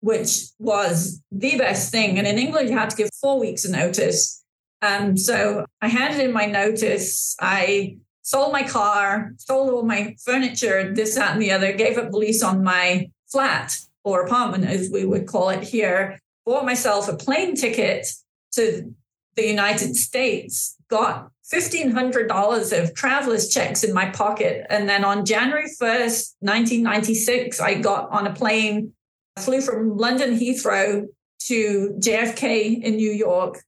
which 0.00 0.46
was 0.58 1.22
the 1.30 1.56
best 1.58 1.90
thing. 1.90 2.18
And 2.18 2.26
in 2.26 2.38
England, 2.38 2.68
you 2.68 2.76
had 2.76 2.90
to 2.90 2.96
give 2.96 3.10
four 3.20 3.40
weeks 3.40 3.64
of 3.64 3.72
notice. 3.72 4.44
Um, 4.82 5.16
so 5.16 5.64
I 5.82 5.88
handed 5.88 6.20
in 6.20 6.32
my 6.32 6.46
notice. 6.46 7.34
I 7.40 7.98
sold 8.28 8.52
my 8.52 8.62
car, 8.62 9.32
sold 9.38 9.70
all 9.70 9.82
my 9.82 10.14
furniture, 10.22 10.92
this, 10.92 11.14
that, 11.14 11.32
and 11.32 11.40
the 11.40 11.50
other, 11.50 11.72
gave 11.72 11.96
up 11.96 12.10
the 12.10 12.18
lease 12.18 12.42
on 12.42 12.62
my 12.62 13.10
flat 13.26 13.74
or 14.04 14.20
apartment, 14.20 14.66
as 14.66 14.90
we 14.90 15.06
would 15.06 15.26
call 15.26 15.48
it 15.48 15.62
here, 15.62 16.20
bought 16.44 16.66
myself 16.66 17.08
a 17.08 17.16
plane 17.16 17.56
ticket 17.56 18.06
to 18.52 18.94
the 19.34 19.46
United 19.46 19.96
States, 19.96 20.76
got 20.90 21.30
$1,500 21.50 22.78
of 22.78 22.94
traveler's 22.94 23.48
checks 23.48 23.82
in 23.82 23.94
my 23.94 24.10
pocket. 24.10 24.66
And 24.68 24.86
then 24.86 25.06
on 25.06 25.24
January 25.24 25.70
1st, 25.80 26.34
1996, 26.40 27.60
I 27.60 27.76
got 27.80 28.10
on 28.10 28.26
a 28.26 28.34
plane 28.34 28.92
flew 29.38 29.62
from 29.62 29.96
London 29.96 30.38
Heathrow 30.38 31.06
to 31.46 31.96
JFK 31.98 32.82
in 32.82 32.96
New 32.96 33.10
York, 33.10 33.62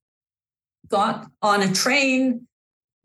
got 0.88 1.30
on 1.40 1.62
a 1.62 1.72
train, 1.72 2.46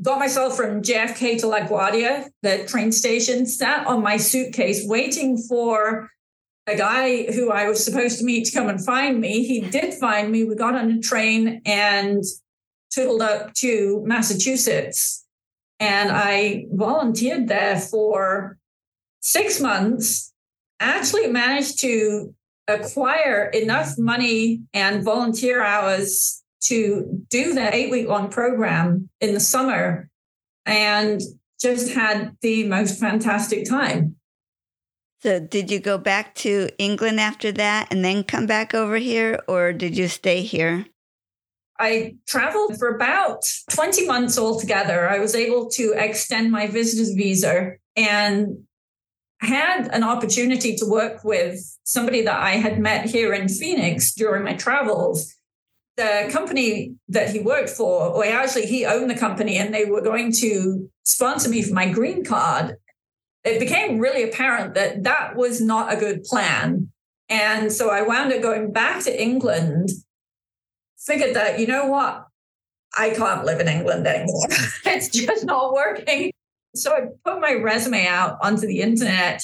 got 0.01 0.19
myself 0.19 0.55
from 0.55 0.81
JFK 0.81 1.39
to 1.39 1.47
LaGuardia, 1.47 2.29
the 2.41 2.65
train 2.65 2.91
station, 2.91 3.45
sat 3.45 3.87
on 3.87 4.03
my 4.03 4.17
suitcase 4.17 4.85
waiting 4.85 5.37
for 5.37 6.09
a 6.67 6.75
guy 6.75 7.31
who 7.31 7.51
I 7.51 7.69
was 7.69 7.83
supposed 7.83 8.19
to 8.19 8.25
meet 8.25 8.45
to 8.45 8.51
come 8.51 8.67
and 8.67 8.83
find 8.83 9.19
me. 9.19 9.45
He 9.45 9.61
did 9.61 9.93
find 9.93 10.31
me. 10.31 10.43
We 10.43 10.55
got 10.55 10.75
on 10.75 10.91
a 10.91 10.99
train 10.99 11.61
and 11.65 12.23
tootled 12.91 13.21
up 13.21 13.53
to 13.55 14.01
Massachusetts. 14.05 15.25
And 15.79 16.09
I 16.11 16.65
volunteered 16.71 17.47
there 17.47 17.79
for 17.79 18.57
six 19.21 19.59
months. 19.59 20.33
Actually 20.79 21.27
managed 21.27 21.79
to 21.81 22.33
acquire 22.67 23.45
enough 23.45 23.97
money 23.97 24.61
and 24.73 25.03
volunteer 25.03 25.63
hours 25.63 26.43
to 26.63 27.23
do 27.29 27.53
that 27.53 27.73
eight 27.73 27.91
week 27.91 28.07
long 28.07 28.29
program 28.29 29.09
in 29.21 29.33
the 29.33 29.39
summer 29.39 30.09
and 30.65 31.21
just 31.59 31.93
had 31.93 32.35
the 32.41 32.65
most 32.65 32.99
fantastic 32.99 33.67
time. 33.67 34.15
So, 35.21 35.39
did 35.39 35.71
you 35.71 35.79
go 35.79 35.97
back 35.97 36.35
to 36.35 36.69
England 36.77 37.19
after 37.19 37.51
that 37.53 37.91
and 37.91 38.03
then 38.03 38.23
come 38.23 38.45
back 38.45 38.75
over 38.75 38.97
here, 38.97 39.39
or 39.47 39.73
did 39.73 39.97
you 39.97 40.07
stay 40.07 40.41
here? 40.41 40.85
I 41.79 42.15
traveled 42.27 42.77
for 42.77 42.95
about 42.95 43.43
20 43.71 44.05
months 44.05 44.37
altogether. 44.37 45.09
I 45.09 45.19
was 45.19 45.35
able 45.35 45.69
to 45.71 45.93
extend 45.97 46.51
my 46.51 46.67
visitor's 46.67 47.11
visa 47.13 47.73
and 47.95 48.59
had 49.41 49.89
an 49.93 50.03
opportunity 50.03 50.75
to 50.77 50.85
work 50.85 51.23
with 51.23 51.59
somebody 51.83 52.21
that 52.21 52.39
I 52.39 52.51
had 52.51 52.79
met 52.79 53.05
here 53.05 53.33
in 53.33 53.49
Phoenix 53.49 54.13
during 54.13 54.43
my 54.43 54.53
travels. 54.53 55.34
The 55.97 56.29
company 56.31 56.95
that 57.07 57.29
he 57.29 57.39
worked 57.39 57.69
for, 57.69 58.09
or 58.09 58.25
actually 58.25 58.65
he 58.65 58.85
owned 58.85 59.09
the 59.09 59.15
company 59.15 59.57
and 59.57 59.73
they 59.73 59.85
were 59.85 60.01
going 60.01 60.33
to 60.39 60.89
sponsor 61.03 61.49
me 61.49 61.61
for 61.61 61.73
my 61.73 61.89
green 61.89 62.25
card. 62.25 62.75
It 63.43 63.59
became 63.59 63.99
really 63.99 64.23
apparent 64.23 64.73
that 64.73 65.03
that 65.03 65.35
was 65.35 65.61
not 65.61 65.93
a 65.93 65.97
good 65.97 66.23
plan. 66.23 66.89
And 67.29 67.71
so 67.71 67.89
I 67.89 68.01
wound 68.01 68.33
up 68.33 68.41
going 68.41 68.71
back 68.71 69.03
to 69.03 69.21
England, 69.21 69.89
figured 70.97 71.35
that, 71.35 71.59
you 71.59 71.67
know 71.67 71.87
what? 71.87 72.25
I 72.97 73.11
can't 73.11 73.45
live 73.45 73.59
in 73.59 73.67
England 73.67 74.07
anymore. 74.07 74.47
it's 74.85 75.09
just 75.09 75.45
not 75.45 75.73
working. 75.73 76.31
So 76.75 76.91
I 76.93 77.07
put 77.23 77.39
my 77.39 77.53
resume 77.53 78.05
out 78.05 78.37
onto 78.41 78.67
the 78.67 78.81
internet, 78.81 79.43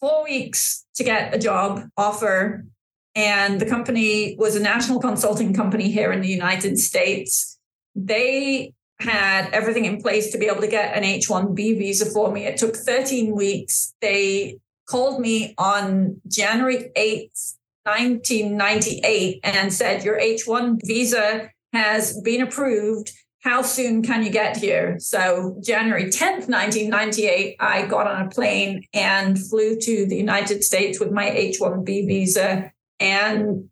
four 0.00 0.24
weeks 0.24 0.84
to 0.96 1.04
get 1.04 1.34
a 1.34 1.38
job 1.38 1.88
offer. 1.96 2.66
And 3.14 3.60
the 3.60 3.66
company 3.66 4.34
was 4.38 4.56
a 4.56 4.60
national 4.60 5.00
consulting 5.00 5.54
company 5.54 5.90
here 5.90 6.12
in 6.12 6.20
the 6.20 6.28
United 6.28 6.78
States. 6.78 7.58
They 7.94 8.72
had 8.98 9.50
everything 9.52 9.84
in 9.84 10.00
place 10.00 10.32
to 10.32 10.38
be 10.38 10.46
able 10.46 10.60
to 10.60 10.68
get 10.68 10.96
an 10.96 11.04
H 11.04 11.28
1B 11.28 11.78
visa 11.78 12.06
for 12.06 12.32
me. 12.32 12.44
It 12.44 12.56
took 12.56 12.76
13 12.76 13.34
weeks. 13.34 13.94
They 14.00 14.58
called 14.88 15.20
me 15.20 15.54
on 15.58 16.20
January 16.26 16.90
8th, 16.96 17.54
1998, 17.84 19.40
and 19.44 19.72
said, 19.72 20.04
Your 20.04 20.18
H 20.18 20.46
1 20.46 20.80
visa 20.84 21.50
has 21.72 22.20
been 22.20 22.42
approved 22.42 23.12
how 23.44 23.60
soon 23.60 24.02
can 24.02 24.24
you 24.24 24.30
get 24.30 24.56
here? 24.56 24.96
So, 24.98 25.60
January 25.62 26.06
10th, 26.06 26.48
1998, 26.48 27.56
I 27.60 27.84
got 27.84 28.06
on 28.06 28.26
a 28.26 28.30
plane 28.30 28.84
and 28.94 29.38
flew 29.38 29.78
to 29.80 30.06
the 30.06 30.16
United 30.16 30.64
States 30.64 30.98
with 30.98 31.12
my 31.12 31.28
H 31.28 31.58
1B 31.60 32.06
visa. 32.06 32.72
And 33.00 33.68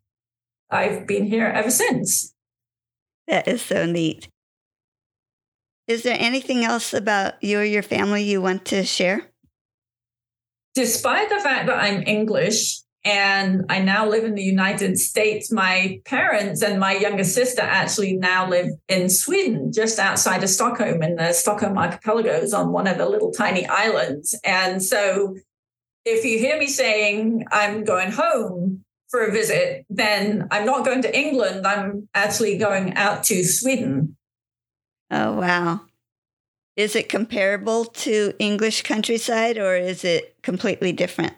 I've 0.71 1.07
been 1.07 1.27
here 1.27 1.47
ever 1.47 1.71
since. 1.71 2.35
That 3.29 3.47
is 3.49 3.63
so 3.63 3.87
neat. 3.87 4.29
Is 5.89 6.03
there 6.03 6.17
anything 6.19 6.65
else 6.65 6.95
about 6.95 7.43
you 7.43 7.59
or 7.59 7.65
your 7.65 7.83
family 7.83 8.23
you 8.23 8.41
want 8.41 8.65
to 8.67 8.85
share? 8.85 9.31
Despite 10.75 11.29
the 11.29 11.41
fact 11.41 11.67
that 11.67 11.79
I'm 11.79 12.03
English, 12.07 12.83
and 13.05 13.65
I 13.69 13.81
now 13.81 14.09
live 14.09 14.25
in 14.25 14.35
the 14.35 14.43
United 14.43 14.97
States. 14.99 15.51
My 15.51 16.01
parents 16.05 16.63
and 16.63 16.79
my 16.79 16.95
younger 16.95 17.25
sister 17.25 17.63
actually 17.63 18.17
now 18.17 18.49
live 18.49 18.69
in 18.89 19.11
Sweden, 19.11 19.73
just 19.73 19.99
outside 19.99 20.43
of 20.43 20.51
Stockholm 20.51 21.03
in 21.03 21.17
the 21.17 21.33
Stockholm 21.33 21.77
archipelagos 21.77 22.53
on 22.53 22.73
one 22.73 22.87
of 22.87 22.99
the 22.99 23.09
little 23.09 23.33
tiny 23.33 23.67
islands. 23.67 24.39
And 24.45 24.83
so 24.83 25.35
if 26.05 26.25
you 26.25 26.39
hear 26.39 26.59
me 26.59 26.69
saying 26.69 27.45
I'm 27.51 27.85
going 27.85 28.13
home 28.13 28.85
for 29.13 29.21
a 29.21 29.31
visit, 29.31 29.87
then 29.89 30.49
I'm 30.51 30.67
not 30.67 30.85
going 30.85 31.03
to 31.03 31.17
England. 31.17 31.65
I'm 31.65 32.09
actually 32.15 32.59
going 32.59 32.95
out 32.95 33.23
to 33.25 33.45
Sweden. 33.45 34.17
Oh, 35.11 35.35
wow. 35.35 35.83
Is 36.75 36.97
it 36.97 37.09
comparable 37.09 37.85
to 37.85 38.33
English 38.41 38.83
countryside 38.83 39.59
or 39.59 39.77
is 39.77 40.03
it 40.03 40.35
completely 40.43 40.91
different? 40.91 41.35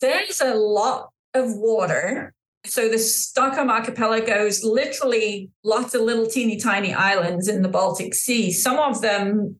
there's 0.00 0.40
a 0.40 0.54
lot 0.54 1.10
of 1.34 1.56
water. 1.56 2.34
So 2.64 2.88
the 2.88 2.98
Stockholm 2.98 3.70
archipelago 3.70 4.46
is 4.46 4.62
literally 4.62 5.50
lots 5.64 5.94
of 5.94 6.02
little 6.02 6.26
teeny 6.26 6.56
tiny 6.58 6.92
islands 6.92 7.48
in 7.48 7.62
the 7.62 7.68
Baltic 7.68 8.14
Sea. 8.14 8.52
Some 8.52 8.78
of 8.78 9.00
them, 9.00 9.56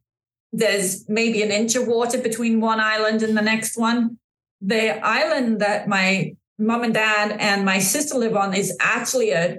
there's 0.53 1.09
maybe 1.09 1.43
an 1.43 1.51
inch 1.51 1.75
of 1.75 1.87
water 1.87 2.19
between 2.19 2.61
one 2.61 2.81
island 2.81 3.23
and 3.23 3.37
the 3.37 3.43
next 3.43 3.77
one. 3.77 4.19
The 4.61 5.05
island 5.05 5.61
that 5.61 5.89
my 5.89 6.35
mom 6.59 6.85
and 6.85 6.95
dad 6.95 7.37
and 7.39 7.65
my 7.65 7.79
sister 7.79 8.19
live 8.19 8.37
on 8.37 8.55
is 8.55 8.77
actually 8.81 9.31
a 9.31 9.59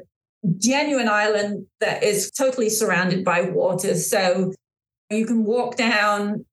genuine 0.57 1.07
island 1.07 1.65
that 1.79 2.03
is 2.03 2.31
totally 2.31 2.69
surrounded 2.69 3.23
by 3.23 3.41
water. 3.41 3.95
So 3.95 4.53
you 5.09 5.25
can 5.25 5.43
walk 5.43 5.75
down 5.75 6.45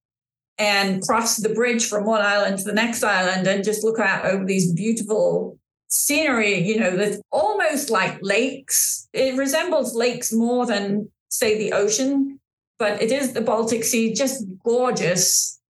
and 0.59 1.03
cross 1.03 1.37
the 1.37 1.51
bridge 1.51 1.87
from 1.87 2.05
one 2.05 2.23
island 2.23 2.59
to 2.59 2.65
the 2.65 2.73
next 2.73 3.03
island 3.03 3.47
and 3.47 3.65
just 3.65 3.85
look 3.85 3.99
out 3.99 4.25
over 4.25 4.45
these 4.45 4.73
beautiful 4.73 5.59
scenery, 5.89 6.59
you 6.59 6.79
know, 6.79 6.97
that's 6.97 7.21
almost 7.31 7.91
like 7.91 8.19
lakes. 8.23 9.09
It 9.13 9.37
resembles 9.37 9.95
lakes 9.95 10.33
more 10.33 10.67
than, 10.67 11.11
say, 11.29 11.59
the 11.59 11.73
ocean, 11.73 12.41
but 12.79 13.01
it 13.01 13.13
is 13.13 13.33
the 13.33 13.41
Baltic 13.41 13.85
Sea, 13.85 14.13
just 14.13 14.45
gorgeous. 14.65 15.61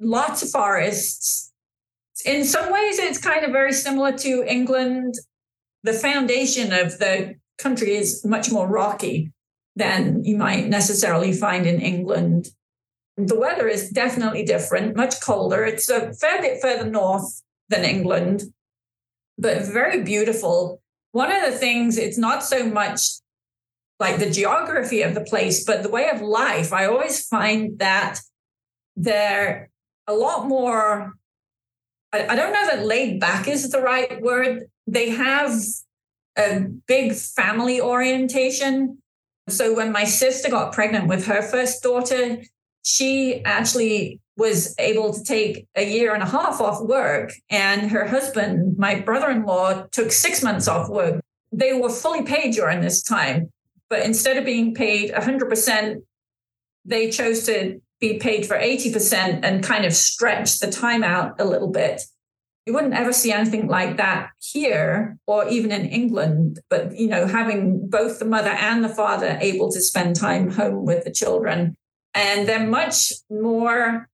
Lots 0.00 0.42
of 0.42 0.50
forests. 0.50 1.43
In 2.24 2.44
some 2.44 2.72
ways, 2.72 2.98
it's 2.98 3.18
kind 3.18 3.44
of 3.44 3.50
very 3.50 3.72
similar 3.72 4.12
to 4.18 4.44
England. 4.46 5.14
The 5.82 5.92
foundation 5.92 6.72
of 6.72 6.98
the 6.98 7.34
country 7.58 7.96
is 7.96 8.24
much 8.24 8.50
more 8.50 8.68
rocky 8.68 9.32
than 9.76 10.24
you 10.24 10.36
might 10.36 10.68
necessarily 10.68 11.32
find 11.32 11.66
in 11.66 11.80
England. 11.80 12.48
The 13.16 13.38
weather 13.38 13.68
is 13.68 13.90
definitely 13.90 14.44
different, 14.44 14.96
much 14.96 15.20
colder. 15.20 15.64
It's 15.64 15.88
a 15.88 16.12
fair 16.14 16.40
bit 16.40 16.60
further 16.60 16.88
north 16.88 17.42
than 17.68 17.84
England, 17.84 18.44
but 19.38 19.64
very 19.64 20.02
beautiful. 20.02 20.80
One 21.12 21.30
of 21.30 21.42
the 21.42 21.56
things, 21.56 21.96
it's 21.96 22.18
not 22.18 22.42
so 22.42 22.64
much 22.64 23.00
like 24.00 24.18
the 24.18 24.30
geography 24.30 25.02
of 25.02 25.14
the 25.14 25.20
place, 25.20 25.64
but 25.64 25.82
the 25.82 25.88
way 25.88 26.08
of 26.08 26.20
life. 26.20 26.72
I 26.72 26.86
always 26.86 27.26
find 27.26 27.78
that 27.78 28.20
they're 28.96 29.70
a 30.06 30.14
lot 30.14 30.46
more, 30.46 31.14
I, 32.14 32.32
I 32.32 32.36
don't 32.36 32.52
know 32.52 32.66
that 32.66 32.86
laid 32.86 33.18
back 33.18 33.48
is 33.48 33.70
the 33.70 33.80
right 33.80 34.22
word. 34.22 34.70
They 34.86 35.10
have 35.10 35.52
a 36.38 36.60
big 36.86 37.12
family 37.14 37.80
orientation. 37.80 38.98
So 39.48 39.74
when 39.74 39.90
my 39.90 40.04
sister 40.04 40.48
got 40.48 40.72
pregnant 40.72 41.08
with 41.08 41.26
her 41.26 41.42
first 41.42 41.82
daughter, 41.82 42.38
she 42.84 43.42
actually 43.44 44.20
was 44.36 44.74
able 44.78 45.12
to 45.12 45.24
take 45.24 45.66
a 45.74 45.84
year 45.88 46.14
and 46.14 46.22
a 46.22 46.26
half 46.26 46.60
off 46.60 46.80
work. 46.82 47.32
And 47.50 47.90
her 47.90 48.06
husband, 48.06 48.78
my 48.78 49.00
brother 49.00 49.30
in 49.30 49.44
law, 49.44 49.86
took 49.90 50.12
six 50.12 50.42
months 50.42 50.68
off 50.68 50.88
work. 50.88 51.20
They 51.50 51.72
were 51.72 51.90
fully 51.90 52.22
paid 52.22 52.54
during 52.54 52.80
this 52.80 53.02
time. 53.02 53.50
But 53.90 54.02
instead 54.02 54.36
of 54.36 54.44
being 54.44 54.74
paid 54.74 55.12
100%, 55.12 55.96
they 56.84 57.10
chose 57.10 57.44
to 57.46 57.80
be 58.12 58.18
paid 58.18 58.46
for 58.46 58.56
80% 58.56 59.40
and 59.42 59.64
kind 59.64 59.84
of 59.84 59.94
stretch 59.94 60.58
the 60.58 60.70
time 60.70 61.02
out 61.02 61.40
a 61.40 61.44
little 61.44 61.70
bit. 61.70 62.02
You 62.66 62.72
wouldn't 62.72 62.94
ever 62.94 63.12
see 63.12 63.30
anything 63.30 63.66
like 63.66 63.98
that 63.98 64.30
here 64.40 65.18
or 65.26 65.46
even 65.48 65.70
in 65.70 65.86
England. 65.86 66.60
But, 66.70 66.98
you 66.98 67.08
know, 67.08 67.26
having 67.26 67.88
both 67.88 68.18
the 68.18 68.24
mother 68.24 68.50
and 68.50 68.82
the 68.82 68.88
father 68.88 69.38
able 69.40 69.70
to 69.72 69.80
spend 69.80 70.16
time 70.16 70.50
home 70.50 70.84
with 70.86 71.04
the 71.04 71.10
children. 71.10 71.76
And 72.14 72.48
they're 72.48 72.66
much 72.66 73.12
more 73.28 74.08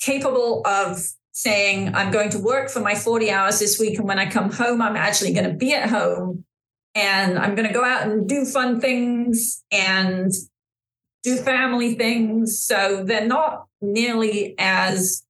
capable 0.00 0.62
of 0.66 1.00
saying, 1.32 1.94
I'm 1.94 2.12
going 2.12 2.30
to 2.30 2.38
work 2.38 2.68
for 2.68 2.80
my 2.80 2.94
40 2.94 3.30
hours 3.30 3.58
this 3.58 3.78
week. 3.80 3.98
And 3.98 4.06
when 4.06 4.18
I 4.18 4.30
come 4.30 4.52
home, 4.52 4.82
I'm 4.82 4.96
actually 4.96 5.32
going 5.32 5.48
to 5.48 5.56
be 5.56 5.72
at 5.72 5.88
home 5.88 6.44
and 6.94 7.38
I'm 7.38 7.54
going 7.54 7.66
to 7.66 7.74
go 7.74 7.84
out 7.84 8.06
and 8.06 8.28
do 8.28 8.44
fun 8.44 8.80
things 8.80 9.64
and 9.70 10.30
do 11.22 11.36
family 11.36 11.94
things. 11.94 12.62
So 12.62 13.04
they're 13.04 13.26
not 13.26 13.66
nearly 13.80 14.54
as 14.58 15.24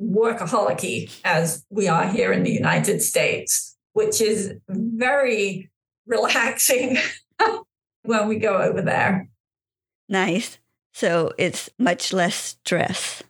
workaholic 0.00 1.20
as 1.24 1.64
we 1.70 1.88
are 1.88 2.06
here 2.06 2.32
in 2.32 2.42
the 2.42 2.52
United 2.52 3.00
States, 3.00 3.76
which 3.92 4.20
is 4.20 4.54
very 4.68 5.70
relaxing 6.06 6.98
when 8.02 8.28
we 8.28 8.36
go 8.36 8.58
over 8.58 8.82
there. 8.82 9.28
Nice. 10.08 10.58
So 10.92 11.32
it's 11.38 11.68
much 11.78 12.12
less 12.12 12.56
stress. 12.64 13.22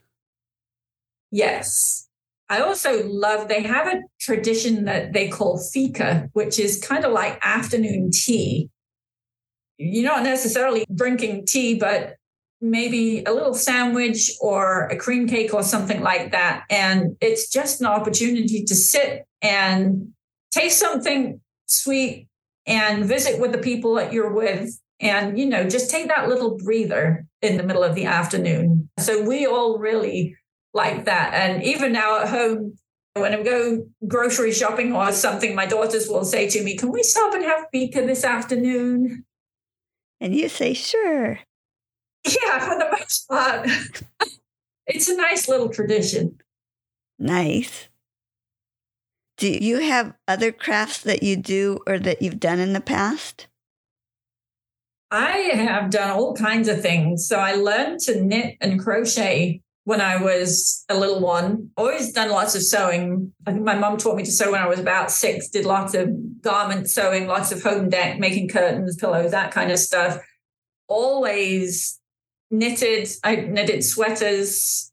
Yes. 1.31 2.09
I 2.49 2.61
also 2.61 3.05
love, 3.05 3.49
they 3.49 3.62
have 3.62 3.89
a 3.89 4.03
tradition 4.21 4.85
that 4.85 5.12
they 5.12 5.29
call 5.29 5.59
fika, 5.59 6.31
which 6.33 6.61
is 6.61 6.81
kind 6.81 7.05
of 7.05 7.12
like 7.12 7.39
afternoon 7.43 8.11
tea. 8.12 8.71
You're 9.79 10.11
not 10.11 10.23
necessarily 10.23 10.87
drinking 10.95 11.47
tea, 11.47 11.75
but 11.75 12.17
maybe 12.61 13.23
a 13.25 13.33
little 13.33 13.55
sandwich 13.55 14.33
or 14.41 14.87
a 14.87 14.97
cream 14.97 15.29
cake 15.29 15.53
or 15.53 15.62
something 15.62 16.01
like 16.01 16.33
that. 16.33 16.65
And 16.71 17.17
it's 17.21 17.51
just 17.51 17.81
an 17.81 17.87
opportunity 17.87 18.65
to 18.65 18.75
sit 18.75 19.27
and 19.43 20.12
taste 20.51 20.79
something 20.79 21.41
sweet 21.67 22.29
and 22.67 23.05
visit 23.05 23.41
with 23.41 23.53
the 23.53 23.59
people 23.59 23.95
that 23.97 24.12
you're 24.12 24.33
with. 24.33 24.81
And 24.99 25.39
you 25.39 25.45
know 25.45 25.69
just 25.69 25.91
take 25.91 26.09
that 26.09 26.29
little 26.29 26.57
breather 26.57 27.27
in 27.43 27.59
the 27.59 27.62
middle 27.62 27.85
of 27.85 27.95
the 27.95 28.07
afternoon. 28.07 28.89
So 28.99 29.23
we 29.23 29.47
all 29.47 29.79
really 29.79 30.37
like 30.73 31.05
that. 31.05 31.35
And 31.35 31.62
even 31.62 31.93
now 31.93 32.21
at 32.23 32.29
home 32.29 32.79
when 33.17 33.33
i 33.33 33.43
go 33.43 33.87
grocery 34.07 34.53
shopping 34.53 34.93
or 34.93 35.11
something 35.11 35.55
my 35.55 35.67
daughters 35.67 36.07
will 36.09 36.25
say 36.25 36.49
to 36.49 36.62
me 36.62 36.77
can 36.77 36.93
we 36.93 37.03
stop 37.03 37.33
and 37.35 37.45
have 37.45 37.65
fika 37.73 38.03
this 38.03 38.25
afternoon 38.25 39.25
and 40.20 40.35
you 40.35 40.48
say 40.48 40.74
sure. 40.74 41.40
Yeah 42.26 42.59
for 42.59 42.76
the 42.76 42.88
most 42.90 43.29
part 43.29 43.68
it's 44.87 45.09
a 45.09 45.16
nice 45.16 45.48
little 45.48 45.68
tradition. 45.68 46.38
Nice. 47.18 47.88
Do 49.37 49.48
you 49.48 49.81
have 49.81 50.14
other 50.26 50.52
crafts 50.52 51.02
that 51.02 51.22
you 51.22 51.37
do 51.37 51.81
or 51.87 51.98
that 51.98 52.22
you've 52.22 52.40
done 52.40 52.59
in 52.59 52.72
the 52.72 52.81
past? 52.81 53.48
I 55.11 55.37
have 55.55 55.90
done 55.90 56.11
all 56.11 56.35
kinds 56.35 56.68
of 56.68 56.81
things. 56.81 57.29
So 57.29 57.38
I 57.38 57.55
learned 57.55 58.00
to 58.00 58.20
knit 58.20 58.57
and 58.61 58.81
crochet 58.81 59.61
when 59.87 60.01
I 60.01 60.16
was 60.16 60.85
a 60.88 60.99
little 60.99 61.20
one. 61.20 61.70
Always 61.77 62.12
done 62.12 62.31
lots 62.31 62.57
of 62.57 62.62
sewing. 62.64 63.33
I 63.46 63.53
think 63.53 63.64
my 63.64 63.77
mom 63.77 63.96
taught 63.99 64.16
me 64.16 64.25
to 64.25 64.33
sew 64.33 64.51
when 64.51 64.61
I 64.61 64.66
was 64.66 64.81
about 64.81 65.12
six, 65.12 65.49
did 65.49 65.64
lots 65.64 65.94
of 65.94 66.11
garment 66.42 66.90
sewing, 66.90 67.29
lots 67.29 67.53
of 67.53 67.62
home 67.62 67.88
deck, 67.88 68.18
making 68.18 68.49
curtains, 68.49 68.96
pillows, 68.96 69.31
that 69.31 69.53
kind 69.53 69.70
of 69.70 69.79
stuff. 69.79 70.18
Always 70.88 72.01
knitted. 72.51 73.09
I 73.22 73.37
knitted 73.37 73.85
sweaters, 73.85 74.90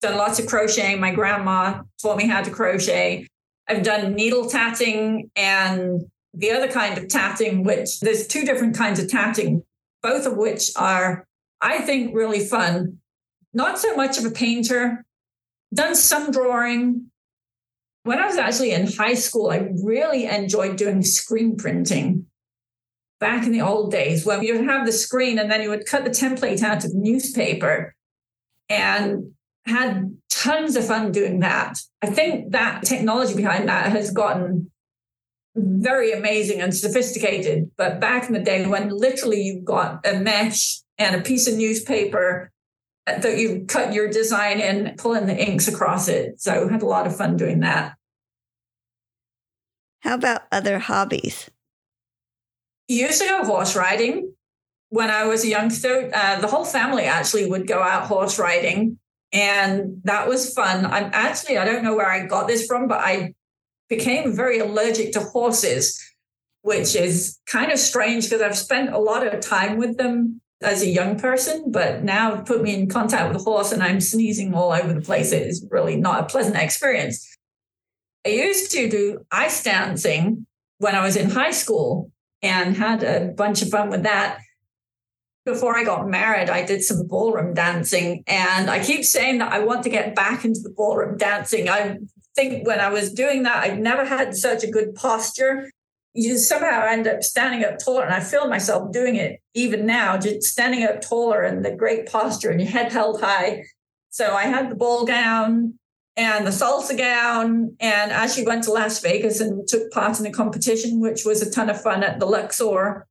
done 0.00 0.16
lots 0.16 0.40
of 0.40 0.46
crocheting. 0.46 0.98
My 0.98 1.14
grandma 1.14 1.82
taught 2.02 2.16
me 2.16 2.26
how 2.26 2.42
to 2.42 2.50
crochet. 2.50 3.28
I've 3.68 3.84
done 3.84 4.14
needle 4.14 4.50
tatting 4.50 5.30
and 5.36 6.02
the 6.34 6.50
other 6.50 6.66
kind 6.66 6.98
of 6.98 7.06
tatting, 7.06 7.62
which 7.62 8.00
there's 8.00 8.26
two 8.26 8.44
different 8.44 8.76
kinds 8.76 8.98
of 8.98 9.08
tatting, 9.08 9.62
both 10.02 10.26
of 10.26 10.36
which 10.36 10.72
are, 10.74 11.28
I 11.60 11.78
think, 11.82 12.12
really 12.12 12.44
fun. 12.44 12.98
Not 13.54 13.78
so 13.78 13.94
much 13.94 14.18
of 14.18 14.24
a 14.24 14.30
painter, 14.30 15.04
done 15.74 15.94
some 15.94 16.30
drawing. 16.30 17.10
When 18.04 18.18
I 18.18 18.26
was 18.26 18.36
actually 18.36 18.72
in 18.72 18.90
high 18.90 19.14
school, 19.14 19.50
I 19.50 19.68
really 19.82 20.26
enjoyed 20.26 20.76
doing 20.76 21.02
screen 21.02 21.56
printing. 21.56 22.26
Back 23.20 23.46
in 23.46 23.52
the 23.52 23.60
old 23.60 23.92
days, 23.92 24.26
when 24.26 24.42
you 24.42 24.56
would 24.56 24.64
have 24.64 24.84
the 24.84 24.92
screen 24.92 25.38
and 25.38 25.50
then 25.50 25.62
you 25.62 25.70
would 25.70 25.86
cut 25.86 26.04
the 26.04 26.10
template 26.10 26.62
out 26.62 26.84
of 26.84 26.94
newspaper 26.94 27.94
and 28.68 29.32
had 29.64 30.16
tons 30.28 30.74
of 30.76 30.86
fun 30.86 31.12
doing 31.12 31.40
that. 31.40 31.78
I 32.02 32.08
think 32.08 32.52
that 32.52 32.82
technology 32.82 33.34
behind 33.34 33.68
that 33.68 33.92
has 33.92 34.10
gotten 34.10 34.70
very 35.54 36.12
amazing 36.12 36.60
and 36.60 36.74
sophisticated. 36.74 37.70
But 37.76 38.00
back 38.00 38.26
in 38.26 38.32
the 38.32 38.40
day, 38.40 38.66
when 38.66 38.88
literally 38.88 39.42
you 39.42 39.60
got 39.60 40.06
a 40.06 40.18
mesh 40.18 40.80
and 40.98 41.14
a 41.14 41.20
piece 41.20 41.46
of 41.46 41.56
newspaper 41.56 42.51
that 43.06 43.38
you 43.38 43.64
cut 43.66 43.92
your 43.92 44.08
design 44.08 44.60
and 44.60 44.96
pull 44.96 45.14
in, 45.14 45.26
the 45.26 45.36
inks 45.36 45.68
across 45.68 46.08
it. 46.08 46.40
So 46.40 46.68
had 46.68 46.82
a 46.82 46.86
lot 46.86 47.06
of 47.06 47.16
fun 47.16 47.36
doing 47.36 47.60
that. 47.60 47.96
How 50.00 50.14
about 50.14 50.42
other 50.50 50.78
hobbies? 50.78 51.48
Used 52.88 53.20
to 53.22 53.28
go 53.28 53.44
horse 53.44 53.76
riding 53.76 54.34
when 54.90 55.10
I 55.10 55.24
was 55.24 55.44
a 55.44 55.48
youngster. 55.48 56.10
Uh, 56.12 56.40
the 56.40 56.48
whole 56.48 56.64
family 56.64 57.04
actually 57.04 57.48
would 57.48 57.66
go 57.66 57.80
out 57.80 58.04
horse 58.04 58.38
riding, 58.38 58.98
and 59.32 60.02
that 60.04 60.28
was 60.28 60.52
fun. 60.52 60.84
I'm 60.84 61.10
actually 61.14 61.56
I 61.56 61.64
don't 61.64 61.82
know 61.82 61.94
where 61.94 62.10
I 62.10 62.26
got 62.26 62.48
this 62.48 62.66
from, 62.66 62.88
but 62.88 63.00
I 63.00 63.34
became 63.88 64.34
very 64.34 64.58
allergic 64.58 65.12
to 65.12 65.20
horses, 65.20 65.98
which 66.62 66.94
is 66.94 67.38
kind 67.46 67.72
of 67.72 67.78
strange 67.78 68.24
because 68.24 68.42
I've 68.42 68.58
spent 68.58 68.92
a 68.92 68.98
lot 68.98 69.26
of 69.26 69.40
time 69.40 69.78
with 69.78 69.96
them 69.96 70.41
as 70.62 70.82
a 70.82 70.88
young 70.88 71.18
person, 71.18 71.70
but 71.70 72.02
now 72.02 72.40
put 72.40 72.62
me 72.62 72.74
in 72.74 72.88
contact 72.88 73.32
with 73.32 73.40
a 73.40 73.44
horse 73.44 73.72
and 73.72 73.82
I'm 73.82 74.00
sneezing 74.00 74.54
all 74.54 74.72
over 74.72 74.92
the 74.92 75.00
place. 75.00 75.32
It 75.32 75.46
is 75.46 75.66
really 75.70 75.96
not 75.96 76.20
a 76.20 76.26
pleasant 76.26 76.56
experience. 76.56 77.28
I 78.24 78.30
used 78.30 78.70
to 78.72 78.88
do 78.88 79.26
ice 79.30 79.62
dancing 79.62 80.46
when 80.78 80.94
I 80.94 81.02
was 81.02 81.16
in 81.16 81.30
high 81.30 81.50
school 81.50 82.10
and 82.42 82.76
had 82.76 83.02
a 83.02 83.28
bunch 83.28 83.62
of 83.62 83.68
fun 83.68 83.90
with 83.90 84.02
that. 84.02 84.38
Before 85.44 85.76
I 85.76 85.82
got 85.82 86.08
married, 86.08 86.48
I 86.50 86.64
did 86.64 86.84
some 86.84 87.04
ballroom 87.08 87.52
dancing, 87.52 88.22
and 88.28 88.70
I 88.70 88.78
keep 88.78 89.04
saying 89.04 89.38
that 89.38 89.52
I 89.52 89.58
want 89.58 89.82
to 89.82 89.90
get 89.90 90.14
back 90.14 90.44
into 90.44 90.60
the 90.60 90.70
ballroom 90.70 91.16
dancing. 91.16 91.68
I 91.68 91.98
think 92.36 92.64
when 92.64 92.78
I 92.78 92.90
was 92.90 93.12
doing 93.12 93.42
that, 93.42 93.64
I 93.64 93.74
never 93.74 94.04
had 94.04 94.36
such 94.36 94.62
a 94.62 94.70
good 94.70 94.94
posture. 94.94 95.68
You 96.14 96.36
somehow 96.36 96.86
end 96.86 97.06
up 97.06 97.22
standing 97.22 97.64
up 97.64 97.78
taller. 97.78 98.04
And 98.04 98.14
I 98.14 98.20
feel 98.20 98.48
myself 98.48 98.92
doing 98.92 99.16
it 99.16 99.40
even 99.54 99.86
now, 99.86 100.18
just 100.18 100.42
standing 100.42 100.84
up 100.84 101.00
taller 101.00 101.42
and 101.42 101.64
the 101.64 101.74
great 101.74 102.06
posture 102.06 102.50
and 102.50 102.60
your 102.60 102.70
head 102.70 102.92
held 102.92 103.20
high. 103.20 103.64
So 104.10 104.34
I 104.34 104.42
had 104.42 104.70
the 104.70 104.74
ball 104.74 105.04
gown 105.04 105.78
and 106.16 106.46
the 106.46 106.50
salsa 106.50 106.96
gown 106.96 107.74
and 107.80 108.12
actually 108.12 108.46
went 108.46 108.64
to 108.64 108.72
Las 108.72 109.00
Vegas 109.00 109.40
and 109.40 109.66
took 109.66 109.90
part 109.90 110.20
in 110.20 110.26
a 110.26 110.30
competition, 110.30 111.00
which 111.00 111.24
was 111.24 111.40
a 111.40 111.50
ton 111.50 111.70
of 111.70 111.80
fun 111.80 112.02
at 112.02 112.20
the 112.20 112.26
Luxor. 112.26 113.06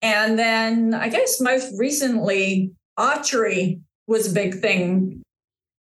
And 0.00 0.38
then 0.38 0.94
I 0.94 1.08
guess 1.08 1.40
most 1.40 1.78
recently, 1.78 2.72
archery 2.96 3.80
was 4.06 4.30
a 4.30 4.34
big 4.34 4.60
thing. 4.60 5.22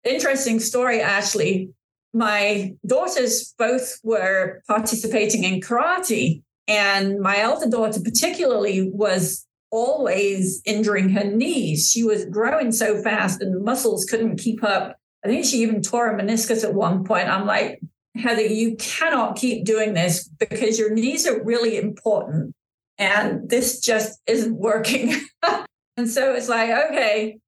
Interesting 0.03 0.59
story, 0.59 1.01
actually. 1.01 1.69
My 2.13 2.75
daughters 2.85 3.53
both 3.57 3.99
were 4.03 4.61
participating 4.67 5.43
in 5.43 5.61
karate, 5.61 6.43
and 6.67 7.19
my 7.19 7.39
elder 7.39 7.69
daughter, 7.69 7.99
particularly, 8.01 8.89
was 8.89 9.45
always 9.71 10.61
injuring 10.65 11.09
her 11.09 11.23
knees. 11.23 11.89
She 11.89 12.03
was 12.03 12.25
growing 12.25 12.71
so 12.71 13.01
fast 13.01 13.41
and 13.41 13.65
muscles 13.65 14.05
couldn't 14.05 14.37
keep 14.37 14.63
up. 14.63 14.95
I 15.25 15.27
think 15.27 15.45
she 15.45 15.63
even 15.63 15.81
tore 15.81 16.11
a 16.11 16.21
meniscus 16.21 16.63
at 16.63 16.75
one 16.75 17.03
point. 17.03 17.27
I'm 17.27 17.47
like, 17.47 17.81
Heather, 18.15 18.43
you 18.43 18.75
cannot 18.75 19.35
keep 19.35 19.65
doing 19.65 19.95
this 19.95 20.27
because 20.27 20.77
your 20.77 20.93
knees 20.93 21.25
are 21.25 21.43
really 21.43 21.77
important. 21.77 22.53
And 22.99 23.49
this 23.49 23.79
just 23.79 24.21
isn't 24.27 24.55
working. 24.55 25.15
and 25.97 26.07
so 26.07 26.35
it's 26.35 26.49
like, 26.49 26.69
okay, 26.69 27.39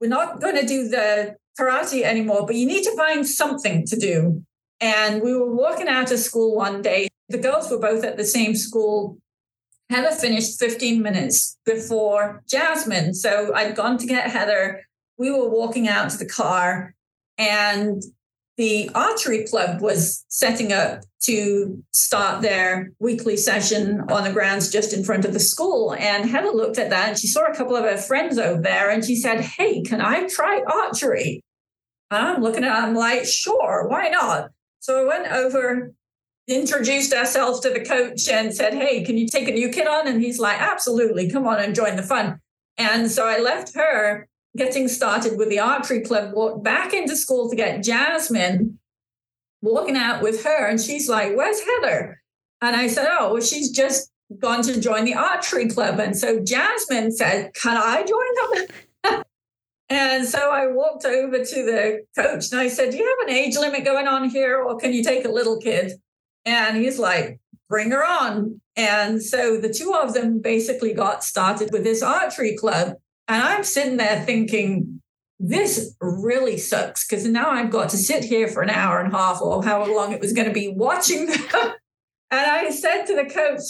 we're 0.00 0.08
not 0.08 0.40
going 0.40 0.56
to 0.56 0.66
do 0.66 0.88
the 0.88 1.36
karate 1.58 2.02
anymore, 2.02 2.46
but 2.46 2.56
you 2.56 2.66
need 2.66 2.84
to 2.84 2.96
find 2.96 3.26
something 3.26 3.86
to 3.86 3.96
do. 3.96 4.42
And 4.80 5.22
we 5.22 5.34
were 5.34 5.54
walking 5.54 5.88
out 5.88 6.12
of 6.12 6.18
school 6.18 6.54
one 6.54 6.82
day. 6.82 7.08
The 7.28 7.38
girls 7.38 7.70
were 7.70 7.78
both 7.78 8.04
at 8.04 8.16
the 8.16 8.24
same 8.24 8.54
school. 8.54 9.18
Heather 9.88 10.14
finished 10.14 10.58
15 10.58 11.00
minutes 11.00 11.56
before 11.64 12.42
Jasmine. 12.48 13.14
So 13.14 13.54
I'd 13.54 13.76
gone 13.76 13.98
to 13.98 14.06
get 14.06 14.30
Heather. 14.30 14.82
We 15.18 15.30
were 15.30 15.48
walking 15.48 15.88
out 15.88 16.10
to 16.10 16.18
the 16.18 16.28
car, 16.28 16.94
and 17.38 18.02
the 18.56 18.90
archery 18.94 19.44
club 19.44 19.80
was 19.80 20.24
setting 20.28 20.72
up 20.72 21.02
to 21.22 21.82
start 21.90 22.40
their 22.40 22.92
weekly 23.00 23.36
session 23.36 24.00
on 24.08 24.24
the 24.24 24.32
grounds 24.32 24.70
just 24.70 24.92
in 24.92 25.04
front 25.04 25.24
of 25.24 25.32
the 25.32 25.40
school. 25.40 25.94
And 25.94 26.28
Heather 26.28 26.50
looked 26.50 26.78
at 26.78 26.90
that 26.90 27.08
and 27.08 27.18
she 27.18 27.26
saw 27.26 27.44
a 27.44 27.54
couple 27.54 27.76
of 27.76 27.84
her 27.84 27.96
friends 27.96 28.38
over 28.38 28.62
there 28.62 28.90
and 28.90 29.04
she 29.04 29.16
said, 29.16 29.40
Hey, 29.40 29.82
can 29.82 30.00
I 30.00 30.26
try 30.28 30.62
archery? 30.66 31.42
I'm 32.10 32.42
looking 32.42 32.64
at 32.64 32.78
it, 32.78 32.82
I'm 32.82 32.94
like, 32.94 33.24
Sure, 33.24 33.86
why 33.88 34.08
not? 34.08 34.50
So 34.80 35.02
I 35.02 35.06
went 35.06 35.32
over, 35.32 35.92
introduced 36.48 37.12
ourselves 37.12 37.60
to 37.60 37.70
the 37.70 37.84
coach 37.84 38.28
and 38.28 38.54
said, 38.54 38.74
Hey, 38.74 39.04
can 39.04 39.18
you 39.18 39.26
take 39.26 39.48
a 39.48 39.52
new 39.52 39.68
kid 39.70 39.86
on? 39.86 40.06
And 40.06 40.22
he's 40.22 40.38
like, 40.38 40.60
Absolutely, 40.60 41.30
come 41.30 41.46
on 41.46 41.58
and 41.58 41.74
join 41.74 41.96
the 41.96 42.02
fun. 42.02 42.40
And 42.78 43.10
so 43.10 43.26
I 43.26 43.38
left 43.38 43.74
her 43.74 44.28
getting 44.56 44.88
started 44.88 45.36
with 45.36 45.48
the 45.48 45.58
archery 45.58 46.00
club, 46.00 46.34
walked 46.34 46.64
back 46.64 46.92
into 46.92 47.16
school 47.16 47.50
to 47.50 47.56
get 47.56 47.82
Jasmine, 47.82 48.78
walking 49.60 49.96
out 49.96 50.22
with 50.22 50.44
her. 50.44 50.66
And 50.66 50.80
she's 50.80 51.08
like, 51.08 51.36
Where's 51.36 51.60
Heather? 51.60 52.22
And 52.62 52.76
I 52.76 52.86
said, 52.86 53.06
Oh, 53.10 53.34
well, 53.34 53.42
she's 53.42 53.70
just 53.70 54.10
gone 54.38 54.62
to 54.62 54.80
join 54.80 55.04
the 55.04 55.14
archery 55.14 55.68
club. 55.68 55.98
And 55.98 56.16
so 56.16 56.40
Jasmine 56.42 57.12
said, 57.12 57.52
Can 57.54 57.76
I 57.76 58.04
join 58.04 58.66
them? 59.04 59.22
and 59.88 60.26
so 60.26 60.50
I 60.50 60.66
walked 60.66 61.04
over 61.04 61.38
to 61.38 61.64
the 61.64 62.04
coach 62.16 62.50
and 62.50 62.60
I 62.60 62.68
said, 62.68 62.90
Do 62.90 62.96
you 62.96 63.16
have 63.18 63.28
an 63.28 63.34
age 63.34 63.56
limit 63.56 63.84
going 63.84 64.08
on 64.08 64.28
here, 64.28 64.62
or 64.62 64.76
can 64.76 64.92
you 64.92 65.04
take 65.04 65.24
a 65.24 65.30
little 65.30 65.60
kid? 65.60 65.92
And 66.44 66.76
he's 66.76 66.98
like, 66.98 67.38
Bring 67.68 67.90
her 67.90 68.04
on. 68.04 68.60
And 68.76 69.22
so 69.22 69.58
the 69.60 69.72
two 69.72 69.94
of 69.94 70.14
them 70.14 70.40
basically 70.40 70.92
got 70.92 71.24
started 71.24 71.70
with 71.72 71.84
this 71.84 72.02
archery 72.02 72.56
club. 72.56 72.94
And 73.28 73.42
I'm 73.42 73.64
sitting 73.64 73.96
there 73.96 74.22
thinking, 74.24 75.00
this 75.38 75.94
really 76.00 76.56
sucks 76.58 77.06
because 77.06 77.26
now 77.26 77.50
I've 77.50 77.70
got 77.70 77.90
to 77.90 77.96
sit 77.96 78.24
here 78.24 78.48
for 78.48 78.62
an 78.62 78.70
hour 78.70 79.00
and 79.00 79.12
a 79.12 79.16
half 79.16 79.42
or 79.42 79.62
however 79.62 79.92
long 79.92 80.12
it 80.12 80.20
was 80.20 80.32
going 80.32 80.48
to 80.48 80.54
be 80.54 80.68
watching 80.68 81.26
them. 81.26 81.40
and 82.30 82.50
I 82.50 82.70
said 82.70 83.04
to 83.06 83.14
the 83.14 83.24
coach, 83.24 83.62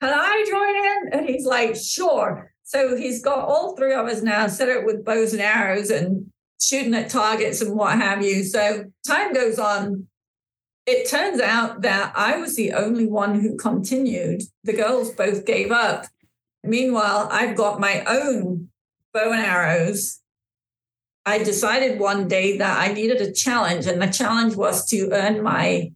Can 0.00 0.12
I 0.12 0.44
join 0.48 0.76
in? 0.76 1.20
And 1.20 1.28
he's 1.28 1.46
like, 1.46 1.76
Sure. 1.76 2.51
So 2.64 2.96
he's 2.96 3.22
got 3.22 3.48
all 3.48 3.76
three 3.76 3.92
of 3.94 4.06
us 4.06 4.22
now 4.22 4.46
set 4.46 4.68
up 4.68 4.84
with 4.84 5.04
bows 5.04 5.32
and 5.32 5.42
arrows 5.42 5.90
and 5.90 6.30
shooting 6.60 6.94
at 6.94 7.10
targets 7.10 7.60
and 7.60 7.76
what 7.76 7.98
have 7.98 8.22
you. 8.22 8.44
So 8.44 8.86
time 9.06 9.34
goes 9.34 9.58
on. 9.58 10.06
It 10.86 11.08
turns 11.08 11.40
out 11.40 11.82
that 11.82 12.12
I 12.16 12.38
was 12.38 12.56
the 12.56 12.72
only 12.72 13.06
one 13.06 13.40
who 13.40 13.56
continued. 13.56 14.42
The 14.64 14.72
girls 14.72 15.10
both 15.10 15.44
gave 15.44 15.70
up. 15.70 16.06
Meanwhile, 16.64 17.28
I've 17.30 17.56
got 17.56 17.80
my 17.80 18.04
own 18.06 18.70
bow 19.12 19.32
and 19.32 19.42
arrows, 19.42 20.20
I 21.24 21.38
decided 21.38 22.00
one 22.00 22.26
day 22.26 22.58
that 22.58 22.78
I 22.78 22.92
needed 22.92 23.20
a 23.20 23.32
challenge, 23.32 23.86
and 23.86 24.02
the 24.02 24.08
challenge 24.08 24.56
was 24.56 24.86
to 24.86 25.10
earn 25.12 25.42
my 25.42 25.92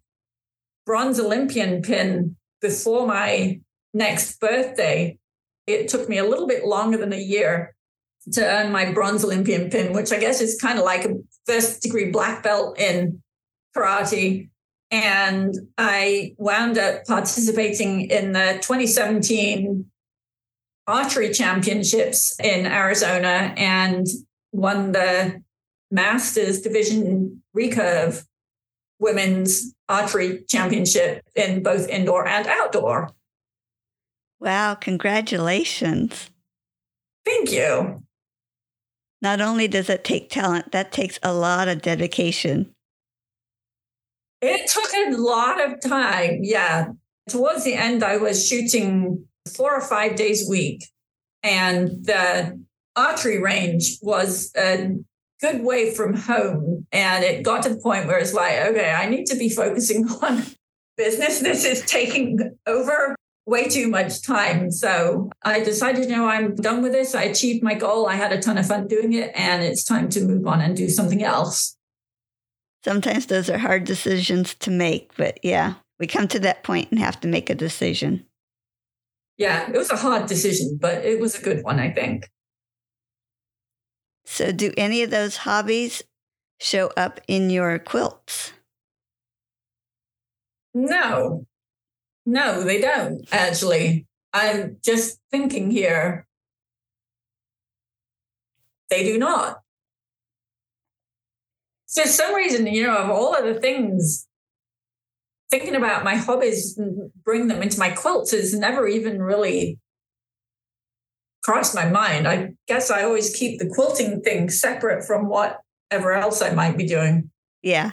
bronze 0.85 1.19
Olympian 1.19 1.83
pin 1.83 2.37
before 2.61 3.07
my 3.07 3.61
next 3.93 4.39
birthday. 4.39 5.19
It 5.67 5.89
took 5.89 6.09
me 6.09 6.19
a 6.19 6.25
little 6.25 6.47
bit 6.47 6.65
longer 6.65 6.97
than 6.97 7.13
a 7.13 7.21
year 7.21 7.75
to 8.33 8.45
earn 8.45 8.73
my 8.73 8.93
bronze 8.93 9.25
Olympian 9.25 9.71
pin, 9.71 9.93
which 9.93 10.13
I 10.13 10.19
guess 10.19 10.41
is 10.41 10.61
kind 10.61 10.79
of 10.79 10.85
like 10.85 11.05
a 11.05 11.15
first 11.47 11.83
degree 11.83 12.11
black 12.11 12.43
belt 12.43 12.79
in 12.79 13.23
karate. 13.77 14.49
And 14.91 15.55
I 15.79 16.35
wound 16.39 16.79
up 16.79 17.05
participating 17.07 18.11
in 18.11 18.33
the 18.33 18.59
2017 18.63 19.87
archery 20.87 21.33
championships 21.33 22.39
in 22.43 22.67
Arizona 22.67 23.53
and 23.57 24.07
won 24.53 24.93
the 24.93 25.43
Masters 25.91 26.61
Division 26.61 27.43
recurve 27.57 28.25
women's 28.99 29.75
archery 29.89 30.43
championship 30.49 31.23
in 31.35 31.63
both 31.63 31.89
indoor 31.89 32.27
and 32.27 32.47
outdoor. 32.47 33.11
Wow, 34.41 34.75
congratulations. 34.75 36.31
Thank 37.25 37.51
you. 37.51 38.03
Not 39.23 39.41
only 39.41 39.67
does 39.67 39.89
it 39.89 40.05
take 40.05 40.31
talent, 40.31 40.73
that 40.73 40.93
takes 40.93 41.19
a 41.23 41.33
lot 41.33 41.69
of 41.69 41.83
dedication. 41.83 42.75
It 44.43 44.71
took 44.71 44.93
a 44.93 45.17
lot 45.17 45.65
of 45.65 45.81
time. 45.81 46.41
Yeah. 46.43 46.89
Towards 47.29 47.65
the 47.65 47.75
end, 47.75 48.05
I 48.05 48.19
was 48.19 48.47
shooting 48.47 49.27
four 49.55 49.75
or 49.75 49.81
five 49.81 50.17
days 50.17 50.47
a 50.47 50.51
week. 50.51 50.85
And 51.43 51.89
the 52.05 52.61
archery 52.95 53.41
range 53.41 53.99
was 54.03 54.53
a 54.57 54.97
good 55.41 55.63
way 55.63 55.95
from 55.95 56.15
home. 56.15 56.87
And 56.93 57.25
it 57.25 57.43
got 57.43 57.63
to 57.63 57.71
the 57.71 57.81
point 57.81 58.07
where 58.07 58.19
it's 58.19 58.35
like, 58.35 58.59
okay, 58.59 58.93
I 58.93 59.09
need 59.09 59.27
to 59.27 59.37
be 59.37 59.49
focusing 59.49 60.07
on 60.23 60.45
business. 60.97 61.41
This 61.41 61.65
is 61.65 61.85
taking 61.87 62.57
over 62.67 63.17
way 63.47 63.69
too 63.69 63.89
much 63.89 64.23
time. 64.23 64.71
So 64.71 65.31
I 65.45 65.61
decided, 65.61 66.11
you 66.11 66.17
know, 66.17 66.27
I'm 66.27 66.55
done 66.55 66.83
with 66.83 66.93
this. 66.93 67.15
I 67.15 67.23
achieved 67.23 67.63
my 67.63 67.75
goal. 67.75 68.07
I 68.07 68.15
had 68.15 68.33
a 68.33 68.41
ton 68.41 68.59
of 68.59 68.67
fun 68.67 68.89
doing 68.89 69.13
it, 69.13 69.33
and 69.35 69.63
it's 69.63 69.85
time 69.85 70.09
to 70.11 70.25
move 70.25 70.47
on 70.47 70.61
and 70.61 70.77
do 70.77 70.89
something 70.89 71.23
else. 71.23 71.77
Sometimes 72.85 73.27
those 73.27 73.49
are 73.49 73.59
hard 73.59 73.85
decisions 73.85 74.55
to 74.55 74.71
make, 74.71 75.17
but 75.17 75.41
yeah, 75.43 75.75
we 75.99 76.07
come 76.07 76.29
to 76.29 76.39
that 76.41 76.63
point 76.63 76.91
and 76.91 77.01
have 77.01 77.19
to 77.21 77.29
make 77.29 77.49
a 77.51 77.55
decision 77.55 78.27
yeah, 79.37 79.71
it 79.71 79.77
was 79.77 79.91
a 79.91 79.97
hard 79.97 80.27
decision, 80.27 80.79
but 80.81 81.05
it 81.05 81.21
was 81.21 81.39
a 81.39 81.43
good 81.43 81.63
one, 81.63 81.79
I 81.79 81.91
think. 81.91 82.31
So, 84.25 84.51
do 84.51 84.73
any 84.77 85.03
of 85.03 85.11
those 85.11 85.37
hobbies 85.37 86.03
show 86.59 86.91
up 86.97 87.21
in 87.29 87.51
your 87.51 87.79
quilts? 87.79 88.53
No, 90.75 91.47
no, 92.27 92.65
they 92.65 92.81
don't 92.81 93.27
actually. 93.33 94.07
I'm 94.33 94.77
just 94.85 95.19
thinking 95.31 95.71
here. 95.71 96.27
They 98.91 99.05
do 99.05 99.19
not. 99.19 99.61
For 101.89 102.07
some 102.07 102.35
reason, 102.35 102.67
you 102.67 102.87
know, 102.87 102.97
of 102.97 103.11
all 103.11 103.35
of 103.35 103.45
the 103.45 103.59
things 103.59 104.27
thinking 105.51 105.77
about 105.77 106.05
my 106.05 106.17
hobbies 106.17 106.77
and 106.77 107.11
bring 107.25 107.47
them 107.47 107.63
into 107.63 107.79
my 107.79 107.91
quilts 107.91 108.33
has 108.33 108.53
never 108.53 108.87
even 108.87 109.23
really 109.23 109.79
crossed 111.43 111.75
my 111.75 111.89
mind. 111.89 112.27
I 112.27 112.55
guess 112.67 112.91
I 112.91 113.05
always 113.05 113.35
keep 113.35 113.59
the 113.59 113.69
quilting 113.69 114.21
thing 114.21 114.51
separate 114.51 115.05
from 115.05 115.29
whatever 115.29 116.13
else 116.13 116.43
I 116.43 116.51
might 116.51 116.77
be 116.77 116.87
doing. 116.87 117.31
Yeah. 117.63 117.93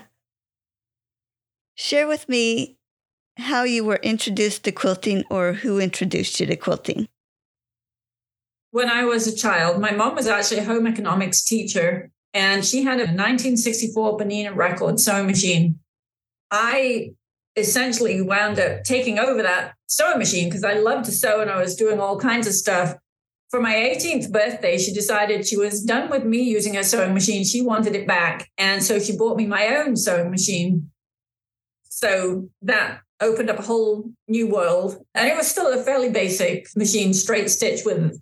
Share 1.76 2.06
with 2.06 2.28
me 2.28 2.76
how 3.36 3.64
you 3.64 3.84
were 3.84 4.00
introduced 4.02 4.64
to 4.64 4.72
quilting 4.72 5.24
or 5.30 5.52
who 5.54 5.80
introduced 5.80 6.40
you 6.40 6.46
to 6.46 6.56
quilting. 6.56 7.08
When 8.70 8.90
I 8.90 9.04
was 9.04 9.26
a 9.26 9.36
child, 9.36 9.80
my 9.80 9.92
mom 9.92 10.14
was 10.16 10.26
actually 10.26 10.58
a 10.58 10.64
home 10.64 10.86
economics 10.86 11.44
teacher, 11.44 12.10
and 12.32 12.64
she 12.64 12.82
had 12.82 12.98
a 12.98 13.06
1964 13.06 14.18
Bernina 14.18 14.54
record 14.54 14.98
sewing 14.98 15.26
machine. 15.26 15.78
I 16.50 17.12
essentially 17.56 18.20
wound 18.20 18.58
up 18.58 18.82
taking 18.82 19.18
over 19.18 19.42
that 19.42 19.74
sewing 19.86 20.18
machine 20.18 20.48
because 20.48 20.64
I 20.64 20.74
loved 20.74 21.04
to 21.04 21.12
sew 21.12 21.40
and 21.40 21.50
I 21.50 21.60
was 21.60 21.76
doing 21.76 22.00
all 22.00 22.18
kinds 22.18 22.46
of 22.46 22.54
stuff. 22.54 22.96
For 23.50 23.60
my 23.60 23.74
18th 23.74 24.32
birthday, 24.32 24.78
she 24.78 24.92
decided 24.92 25.46
she 25.46 25.56
was 25.56 25.84
done 25.84 26.10
with 26.10 26.24
me 26.24 26.42
using 26.42 26.74
her 26.74 26.82
sewing 26.82 27.14
machine. 27.14 27.44
She 27.44 27.62
wanted 27.62 27.94
it 27.94 28.08
back. 28.08 28.50
And 28.58 28.82
so 28.82 28.98
she 28.98 29.16
bought 29.16 29.36
me 29.36 29.46
my 29.46 29.76
own 29.76 29.96
sewing 29.96 30.32
machine. 30.32 30.90
So 31.84 32.48
that 32.62 33.03
opened 33.20 33.50
up 33.50 33.58
a 33.58 33.62
whole 33.62 34.10
new 34.28 34.46
world. 34.46 35.04
And 35.14 35.28
it 35.28 35.36
was 35.36 35.46
still 35.46 35.72
a 35.72 35.82
fairly 35.82 36.10
basic 36.10 36.66
machine, 36.76 37.14
straight 37.14 37.50
stitch 37.50 37.84
with, 37.84 38.20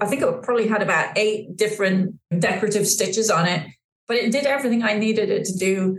I 0.00 0.06
think 0.06 0.22
it 0.22 0.42
probably 0.42 0.68
had 0.68 0.82
about 0.82 1.16
eight 1.16 1.56
different 1.56 2.16
decorative 2.38 2.86
stitches 2.86 3.30
on 3.30 3.46
it, 3.46 3.66
but 4.08 4.16
it 4.16 4.32
did 4.32 4.46
everything 4.46 4.82
I 4.82 4.94
needed 4.94 5.30
it 5.30 5.44
to 5.46 5.56
do. 5.56 5.98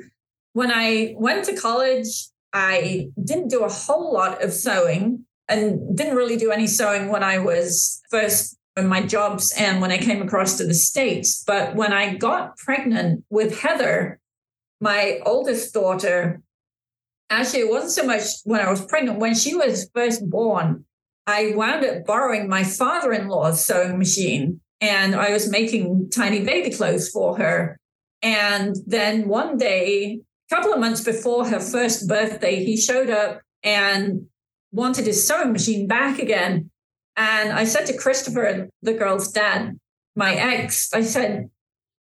When 0.54 0.72
I 0.72 1.16
went 1.18 1.46
to 1.46 1.56
college, 1.56 2.28
I 2.54 3.10
didn't 3.22 3.50
do 3.50 3.64
a 3.64 3.70
whole 3.70 4.14
lot 4.14 4.44
of 4.44 4.54
sewing 4.54 5.26
and 5.48 5.96
didn't 5.96 6.16
really 6.16 6.38
do 6.38 6.52
any 6.52 6.68
sewing 6.68 7.10
when 7.10 7.24
I 7.24 7.40
was 7.40 8.02
first 8.10 8.58
in 8.78 8.88
my 8.88 9.02
jobs 9.02 9.54
and 9.58 9.82
when 9.82 9.92
I 9.92 9.98
came 9.98 10.22
across 10.22 10.58
to 10.58 10.66
the 10.66 10.74
States. 10.74 11.44
But 11.46 11.76
when 11.76 11.94
I 11.94 12.16
got 12.16 12.58
pregnant 12.58 13.24
with 13.30 13.60
Heather, 13.60 14.20
my 14.82 15.20
oldest 15.26 15.74
daughter, 15.74 16.42
actually, 17.30 17.62
it 17.62 17.70
wasn't 17.70 17.92
so 17.92 18.06
much 18.06 18.24
when 18.44 18.62
I 18.62 18.70
was 18.70 18.86
pregnant, 18.86 19.20
when 19.20 19.36
she 19.36 19.56
was 19.56 19.90
first 19.94 20.28
born, 20.30 20.86
I 21.28 21.54
wound 21.56 21.86
up 21.86 22.06
borrowing 22.06 22.48
my 22.48 22.64
father 22.64 23.12
in 23.12 23.28
law's 23.28 23.66
sewing 23.66 23.98
machine 23.98 24.62
and 24.80 25.16
I 25.16 25.32
was 25.32 25.50
making 25.50 26.12
tiny 26.12 26.44
baby 26.44 26.76
clothes 26.76 27.10
for 27.10 27.38
her. 27.38 27.80
And 28.22 28.76
then 28.86 29.28
one 29.28 29.58
day, 29.58 30.20
a 30.52 30.56
couple 30.56 30.74
of 30.74 30.80
months 30.80 31.04
before 31.04 31.48
her 31.48 31.60
first 31.60 32.08
birthday, 32.08 32.64
he 32.64 32.78
showed 32.78 33.10
up 33.10 33.42
and 33.64 34.28
wanted 34.72 35.08
his 35.08 35.26
sewing 35.26 35.52
machine 35.52 35.88
back 35.88 36.20
again. 36.20 36.70
And 37.16 37.52
I 37.52 37.64
said 37.64 37.86
to 37.88 37.98
Christopher, 37.98 38.70
the 38.82 38.94
girl's 38.94 39.32
dad, 39.32 39.80
my 40.16 40.36
ex, 40.36 40.94
I 40.94 41.02
said, 41.02 41.50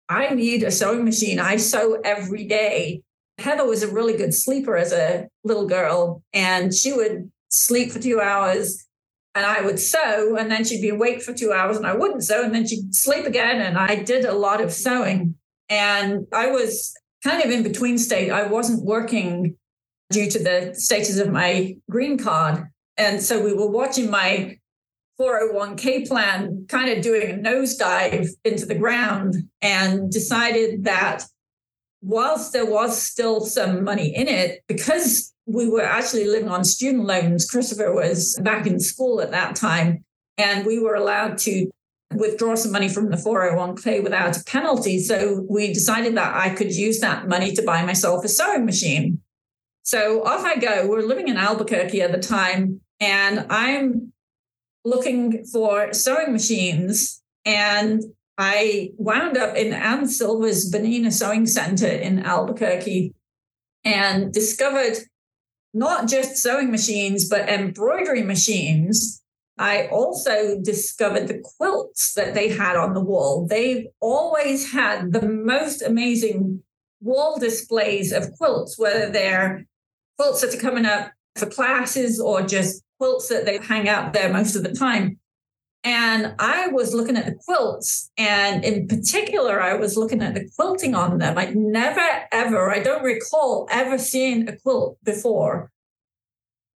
I 0.08 0.34
need 0.34 0.62
a 0.62 0.70
sewing 0.70 1.04
machine. 1.04 1.38
I 1.38 1.56
sew 1.56 2.00
every 2.04 2.44
day. 2.44 3.02
Heather 3.38 3.66
was 3.66 3.82
a 3.82 3.92
really 3.92 4.16
good 4.16 4.32
sleeper 4.32 4.76
as 4.76 4.92
a 4.92 5.28
little 5.42 5.66
girl, 5.66 6.22
and 6.32 6.72
she 6.72 6.92
would 6.92 7.30
sleep 7.48 7.90
for 7.90 7.98
two 7.98 8.20
hours 8.20 8.84
and 9.34 9.44
I 9.44 9.62
would 9.62 9.80
sew, 9.80 10.36
and 10.36 10.50
then 10.50 10.64
she'd 10.64 10.80
be 10.80 10.90
awake 10.90 11.20
for 11.20 11.32
two 11.32 11.52
hours 11.52 11.76
and 11.76 11.86
I 11.86 11.94
wouldn't 11.94 12.24
sew, 12.24 12.44
and 12.44 12.54
then 12.54 12.66
she'd 12.66 12.94
sleep 12.94 13.26
again. 13.26 13.60
And 13.60 13.76
I 13.76 13.96
did 13.96 14.24
a 14.24 14.32
lot 14.32 14.60
of 14.60 14.72
sewing. 14.72 15.34
And 15.68 16.26
I 16.32 16.48
was 16.48 16.94
kind 17.24 17.42
of 17.42 17.50
in 17.50 17.62
between 17.62 17.98
state. 17.98 18.30
I 18.30 18.46
wasn't 18.46 18.84
working 18.84 19.56
due 20.10 20.30
to 20.30 20.38
the 20.38 20.74
status 20.74 21.18
of 21.18 21.32
my 21.32 21.76
green 21.90 22.16
card. 22.16 22.68
And 22.96 23.20
so 23.20 23.42
we 23.42 23.52
were 23.52 23.68
watching 23.68 24.08
my 24.08 24.58
401k 25.20 26.06
plan 26.06 26.66
kind 26.68 26.90
of 26.90 27.02
doing 27.02 27.30
a 27.30 27.34
nosedive 27.34 28.28
into 28.44 28.66
the 28.66 28.74
ground 28.74 29.34
and 29.62 30.12
decided 30.12 30.84
that 30.84 31.24
whilst 32.04 32.52
there 32.52 32.66
was 32.66 33.00
still 33.00 33.40
some 33.40 33.82
money 33.82 34.14
in 34.14 34.28
it, 34.28 34.62
because 34.68 35.32
we 35.46 35.68
were 35.68 35.82
actually 35.82 36.26
living 36.26 36.48
on 36.48 36.64
student 36.64 37.04
loans, 37.04 37.48
Christopher 37.48 37.92
was 37.92 38.38
back 38.42 38.66
in 38.66 38.78
school 38.78 39.20
at 39.20 39.30
that 39.30 39.56
time, 39.56 40.04
and 40.36 40.66
we 40.66 40.78
were 40.78 40.94
allowed 40.94 41.38
to 41.38 41.70
withdraw 42.12 42.54
some 42.54 42.72
money 42.72 42.88
from 42.88 43.10
the 43.10 43.16
401k 43.16 44.02
without 44.02 44.36
a 44.36 44.44
penalty. 44.44 45.00
So 45.00 45.44
we 45.48 45.72
decided 45.72 46.16
that 46.16 46.34
I 46.36 46.54
could 46.54 46.74
use 46.74 47.00
that 47.00 47.26
money 47.26 47.52
to 47.54 47.62
buy 47.62 47.84
myself 47.84 48.24
a 48.24 48.28
sewing 48.28 48.66
machine. 48.66 49.20
So 49.82 50.22
off 50.24 50.44
I 50.44 50.56
go. 50.56 50.86
We're 50.86 51.02
living 51.02 51.28
in 51.28 51.36
Albuquerque 51.36 52.02
at 52.02 52.12
the 52.12 52.20
time, 52.20 52.80
and 53.00 53.46
I'm 53.50 54.12
looking 54.84 55.44
for 55.46 55.92
sewing 55.92 56.32
machines. 56.32 57.22
And 57.44 58.02
I 58.36 58.90
wound 58.96 59.36
up 59.36 59.56
in 59.56 59.72
Ann 59.72 60.08
Silver's 60.08 60.70
Bernina 60.70 61.12
Sewing 61.12 61.46
Center 61.46 61.86
in 61.86 62.24
Albuquerque 62.24 63.14
and 63.84 64.32
discovered 64.32 64.98
not 65.72 66.08
just 66.08 66.36
sewing 66.36 66.70
machines, 66.70 67.28
but 67.28 67.48
embroidery 67.48 68.22
machines. 68.22 69.22
I 69.58 69.86
also 69.88 70.60
discovered 70.60 71.28
the 71.28 71.42
quilts 71.58 72.14
that 72.14 72.34
they 72.34 72.48
had 72.48 72.76
on 72.76 72.94
the 72.94 73.00
wall. 73.00 73.46
They've 73.46 73.86
always 74.00 74.72
had 74.72 75.12
the 75.12 75.28
most 75.28 75.82
amazing 75.82 76.62
wall 77.00 77.38
displays 77.38 78.12
of 78.12 78.32
quilts, 78.32 78.78
whether 78.78 79.10
they're 79.10 79.66
quilts 80.18 80.40
that 80.40 80.54
are 80.54 80.60
coming 80.60 80.86
up 80.86 81.12
for 81.36 81.46
classes 81.46 82.20
or 82.20 82.42
just 82.42 82.82
quilts 82.98 83.28
that 83.28 83.44
they 83.44 83.58
hang 83.58 83.88
out 83.88 84.12
there 84.12 84.32
most 84.32 84.56
of 84.56 84.62
the 84.62 84.72
time. 84.72 85.18
And 85.84 86.34
I 86.38 86.68
was 86.68 86.94
looking 86.94 87.18
at 87.18 87.26
the 87.26 87.34
quilts, 87.44 88.10
and 88.16 88.64
in 88.64 88.88
particular, 88.88 89.60
I 89.60 89.74
was 89.74 89.98
looking 89.98 90.22
at 90.22 90.32
the 90.32 90.48
quilting 90.56 90.94
on 90.94 91.18
them. 91.18 91.36
I'd 91.36 91.54
never, 91.54 92.00
ever, 92.32 92.70
I 92.70 92.80
don't 92.80 93.02
recall 93.02 93.68
ever 93.70 93.98
seeing 93.98 94.48
a 94.48 94.56
quilt 94.56 94.96
before. 95.04 95.70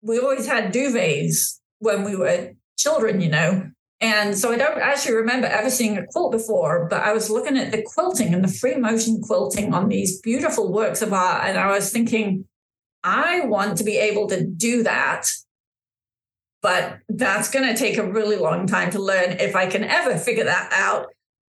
We 0.03 0.19
always 0.19 0.49
had 0.49 0.73
duvets 0.73 1.61
when 1.79 2.03
we 2.03 2.16
were 2.16 2.55
children, 2.77 3.21
you 3.21 3.29
know. 3.29 3.71
And 4.01 4.37
so 4.37 4.53
I 4.53 4.57
don't 4.57 4.81
actually 4.81 5.14
remember 5.14 5.47
ever 5.47 5.71
seeing 5.71 5.97
a 5.97 6.07
quilt 6.07 6.33
before, 6.33 6.88
but 6.90 7.03
I 7.03 7.12
was 7.12 7.31
looking 7.31 7.57
at 7.57 7.71
the 7.71 7.83
quilting 7.83 8.35
and 8.35 8.42
the 8.42 8.53
free 8.53 8.75
motion 8.75 9.23
quilting 9.23 9.73
on 9.73 9.88
these 9.88 10.21
beautiful 10.21 10.73
works 10.73 11.01
of 11.01 11.12
art. 11.12 11.45
And 11.45 11.57
I 11.57 11.71
was 11.71 11.92
thinking, 11.92 12.45
I 13.05 13.42
want 13.42 13.79
to 13.79 13.85
be 13.85 13.97
able 13.99 14.27
to 14.29 14.45
do 14.45 14.83
that 14.83 15.27
but 16.62 16.99
that's 17.09 17.51
going 17.51 17.66
to 17.66 17.79
take 17.79 17.99
a 17.99 18.11
really 18.11 18.37
long 18.37 18.66
time 18.66 18.90
to 18.90 18.99
learn 18.99 19.33
if 19.38 19.55
I 19.55 19.66
can 19.66 19.85
ever 19.85 20.16
figure 20.16 20.45
that 20.45 20.71
out. 20.73 21.07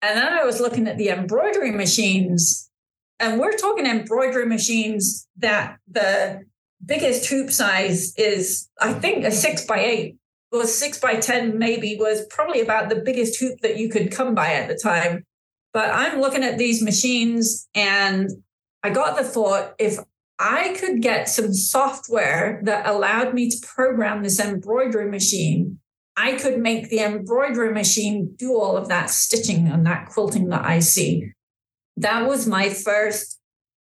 And 0.02 0.18
then 0.18 0.34
I 0.34 0.46
was 0.46 0.60
looking 0.60 0.88
at 0.88 0.98
the 0.98 1.10
embroidery 1.10 1.72
machines, 1.72 2.70
and 3.20 3.40
we're 3.40 3.58
talking 3.58 3.86
embroidery 3.86 4.46
machines 4.46 5.28
that 5.38 5.78
the 5.88 6.42
biggest 6.86 7.30
hoop 7.30 7.52
size 7.52 8.14
is, 8.16 8.70
I 8.80 8.94
think, 8.94 9.26
a 9.26 9.32
six 9.32 9.66
by 9.66 9.80
eight 9.80 10.16
was 10.52 10.76
six 10.76 11.00
by 11.00 11.16
10, 11.16 11.58
maybe, 11.58 11.96
was 12.00 12.26
probably 12.30 12.62
about 12.62 12.90
the 12.90 12.96
biggest 12.96 13.40
hoop 13.40 13.60
that 13.62 13.78
you 13.78 13.90
could 13.90 14.12
come 14.12 14.34
by 14.34 14.54
at 14.54 14.68
the 14.68 14.76
time. 14.76 15.26
But 15.74 15.92
I'm 15.92 16.20
looking 16.20 16.44
at 16.44 16.58
these 16.58 16.82
machines 16.82 17.68
and 17.76 18.30
I 18.84 18.90
got 18.90 19.18
the 19.18 19.24
thought 19.24 19.76
if 19.78 20.00
I 20.40 20.74
could 20.80 21.02
get 21.02 21.28
some 21.28 21.54
software 21.54 22.62
that 22.64 22.88
allowed 22.88 23.34
me 23.34 23.50
to 23.50 23.68
program 23.68 24.24
this 24.24 24.40
embroidery 24.40 25.12
machine. 25.12 25.80
I 26.16 26.38
could 26.38 26.60
make 26.60 26.90
the 26.90 27.00
embroidery 27.00 27.74
machine 27.74 28.36
do 28.38 28.58
all 28.58 28.78
of 28.78 28.88
that 28.88 29.10
stitching 29.10 29.68
and 29.68 29.86
that 29.86 30.08
quilting 30.08 30.48
that 30.50 30.66
I 30.66 30.80
see. 30.80 31.34
That 31.98 32.26
was 32.26 32.48
my 32.48 32.70
first 32.70 33.38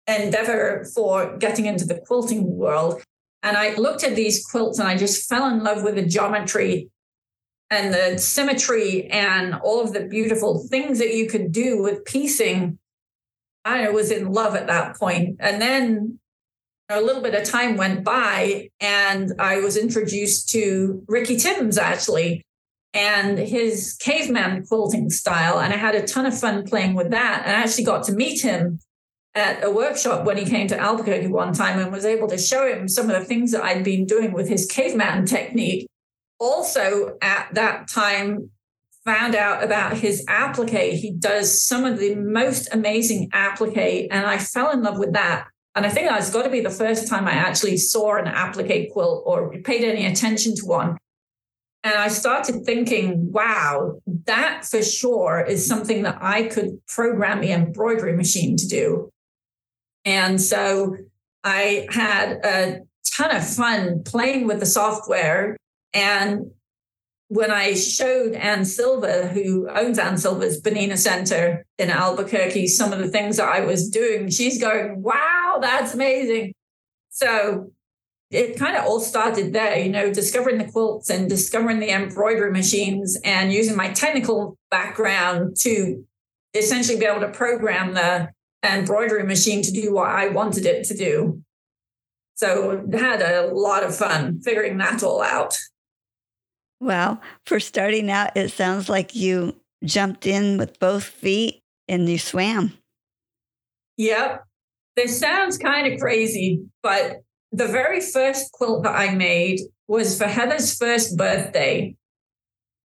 endeavor 0.06 0.86
for 0.94 1.36
getting 1.36 1.66
into 1.66 1.84
the 1.84 2.00
quilting 2.06 2.56
world. 2.56 3.02
And 3.42 3.56
I 3.56 3.74
looked 3.74 4.02
at 4.02 4.16
these 4.16 4.44
quilts 4.44 4.78
and 4.78 4.88
I 4.88 4.96
just 4.96 5.28
fell 5.28 5.46
in 5.48 5.62
love 5.62 5.82
with 5.82 5.96
the 5.96 6.06
geometry 6.06 6.88
and 7.70 7.92
the 7.92 8.18
symmetry 8.18 9.06
and 9.08 9.54
all 9.54 9.82
of 9.82 9.92
the 9.92 10.06
beautiful 10.06 10.66
things 10.70 10.98
that 11.00 11.14
you 11.14 11.28
could 11.28 11.52
do 11.52 11.82
with 11.82 12.04
piecing. 12.06 12.78
I 13.64 13.90
was 13.90 14.10
in 14.10 14.32
love 14.32 14.54
at 14.54 14.68
that 14.68 14.96
point. 14.96 15.36
And 15.40 15.60
then 15.60 16.18
a 16.88 17.00
little 17.00 17.22
bit 17.22 17.34
of 17.34 17.44
time 17.44 17.76
went 17.76 18.04
by 18.04 18.68
and 18.80 19.32
I 19.38 19.58
was 19.58 19.76
introduced 19.76 20.48
to 20.50 21.02
Ricky 21.08 21.36
Tims 21.36 21.78
actually 21.78 22.42
and 22.94 23.38
his 23.38 23.94
caveman 24.00 24.64
quilting 24.66 25.10
style. 25.10 25.58
And 25.58 25.72
I 25.72 25.76
had 25.76 25.94
a 25.94 26.06
ton 26.06 26.26
of 26.26 26.38
fun 26.38 26.64
playing 26.64 26.94
with 26.94 27.10
that. 27.10 27.42
And 27.44 27.56
I 27.56 27.60
actually 27.60 27.84
got 27.84 28.04
to 28.04 28.12
meet 28.12 28.42
him 28.42 28.80
at 29.34 29.62
a 29.62 29.70
workshop 29.70 30.24
when 30.24 30.38
he 30.38 30.46
came 30.46 30.66
to 30.68 30.78
Albuquerque 30.78 31.26
one 31.26 31.52
time 31.52 31.78
and 31.78 31.92
was 31.92 32.06
able 32.06 32.28
to 32.28 32.38
show 32.38 32.66
him 32.66 32.88
some 32.88 33.10
of 33.10 33.18
the 33.18 33.24
things 33.24 33.52
that 33.52 33.62
I'd 33.62 33.84
been 33.84 34.06
doing 34.06 34.32
with 34.32 34.48
his 34.48 34.66
caveman 34.66 35.26
technique. 35.26 35.86
Also, 36.38 37.18
at 37.20 37.48
that 37.52 37.88
time, 37.88 38.50
found 39.04 39.34
out 39.34 39.62
about 39.62 39.96
his 39.96 40.24
applique. 40.26 40.94
He 40.94 41.12
does 41.12 41.62
some 41.62 41.84
of 41.84 41.98
the 41.98 42.14
most 42.16 42.68
amazing 42.72 43.30
applique, 43.32 44.08
and 44.10 44.26
I 44.26 44.38
fell 44.38 44.70
in 44.70 44.82
love 44.82 44.98
with 44.98 45.12
that. 45.12 45.46
And 45.76 45.84
I 45.84 45.90
think 45.90 46.08
that's 46.08 46.30
got 46.30 46.44
to 46.44 46.50
be 46.50 46.62
the 46.62 46.70
first 46.70 47.06
time 47.06 47.28
I 47.28 47.32
actually 47.32 47.76
saw 47.76 48.16
an 48.16 48.26
applique 48.26 48.92
quilt 48.92 49.22
or 49.26 49.52
paid 49.58 49.84
any 49.84 50.06
attention 50.06 50.54
to 50.56 50.64
one. 50.64 50.96
And 51.84 51.94
I 51.94 52.08
started 52.08 52.64
thinking, 52.64 53.30
wow, 53.30 54.00
that 54.24 54.64
for 54.64 54.82
sure 54.82 55.44
is 55.46 55.68
something 55.68 56.02
that 56.02 56.18
I 56.20 56.44
could 56.44 56.84
program 56.88 57.42
the 57.42 57.52
embroidery 57.52 58.16
machine 58.16 58.56
to 58.56 58.66
do. 58.66 59.10
And 60.06 60.40
so 60.40 60.96
I 61.44 61.86
had 61.90 62.44
a 62.44 62.80
ton 63.14 63.36
of 63.36 63.46
fun 63.46 64.02
playing 64.02 64.46
with 64.46 64.60
the 64.60 64.66
software. 64.66 65.58
And 65.92 66.52
when 67.28 67.50
I 67.50 67.74
showed 67.74 68.34
Ann 68.34 68.64
Silver, 68.64 69.26
who 69.26 69.68
owns 69.68 69.98
Ann 69.98 70.16
Silver's 70.16 70.60
Bernina 70.60 70.96
Center 70.96 71.64
in 71.78 71.90
Albuquerque, 71.90 72.68
some 72.68 72.92
of 72.92 73.00
the 73.00 73.08
things 73.08 73.38
that 73.38 73.48
I 73.48 73.60
was 73.60 73.88
doing, 73.88 74.30
she's 74.30 74.60
going, 74.60 75.02
wow, 75.02 75.58
that's 75.60 75.92
amazing. 75.92 76.54
So 77.10 77.72
it 78.30 78.58
kind 78.58 78.76
of 78.76 78.84
all 78.84 79.00
started 79.00 79.52
there, 79.52 79.78
you 79.78 79.90
know, 79.90 80.12
discovering 80.12 80.58
the 80.58 80.70
quilts 80.70 81.10
and 81.10 81.28
discovering 81.28 81.80
the 81.80 81.90
embroidery 81.90 82.52
machines 82.52 83.18
and 83.24 83.52
using 83.52 83.76
my 83.76 83.90
technical 83.90 84.56
background 84.70 85.56
to 85.60 86.04
essentially 86.54 86.98
be 86.98 87.06
able 87.06 87.20
to 87.20 87.28
program 87.28 87.94
the 87.94 88.28
embroidery 88.64 89.24
machine 89.24 89.62
to 89.62 89.72
do 89.72 89.92
what 89.94 90.08
I 90.08 90.28
wanted 90.28 90.66
it 90.66 90.84
to 90.86 90.96
do. 90.96 91.42
So 92.34 92.86
had 92.92 93.22
a 93.22 93.52
lot 93.52 93.82
of 93.82 93.96
fun 93.96 94.40
figuring 94.40 94.78
that 94.78 95.02
all 95.02 95.22
out. 95.22 95.56
Well, 96.80 97.20
for 97.46 97.58
starting 97.60 98.10
out, 98.10 98.36
it 98.36 98.50
sounds 98.50 98.88
like 98.88 99.14
you 99.14 99.56
jumped 99.84 100.26
in 100.26 100.58
with 100.58 100.78
both 100.78 101.04
feet 101.04 101.62
and 101.88 102.08
you 102.08 102.18
swam. 102.18 102.72
Yep. 103.96 104.44
This 104.96 105.18
sounds 105.18 105.58
kind 105.58 105.92
of 105.92 106.00
crazy, 106.00 106.62
but 106.82 107.16
the 107.52 107.66
very 107.66 108.00
first 108.00 108.52
quilt 108.52 108.82
that 108.82 108.94
I 108.94 109.14
made 109.14 109.60
was 109.88 110.18
for 110.18 110.26
Heather's 110.26 110.76
first 110.76 111.16
birthday. 111.16 111.96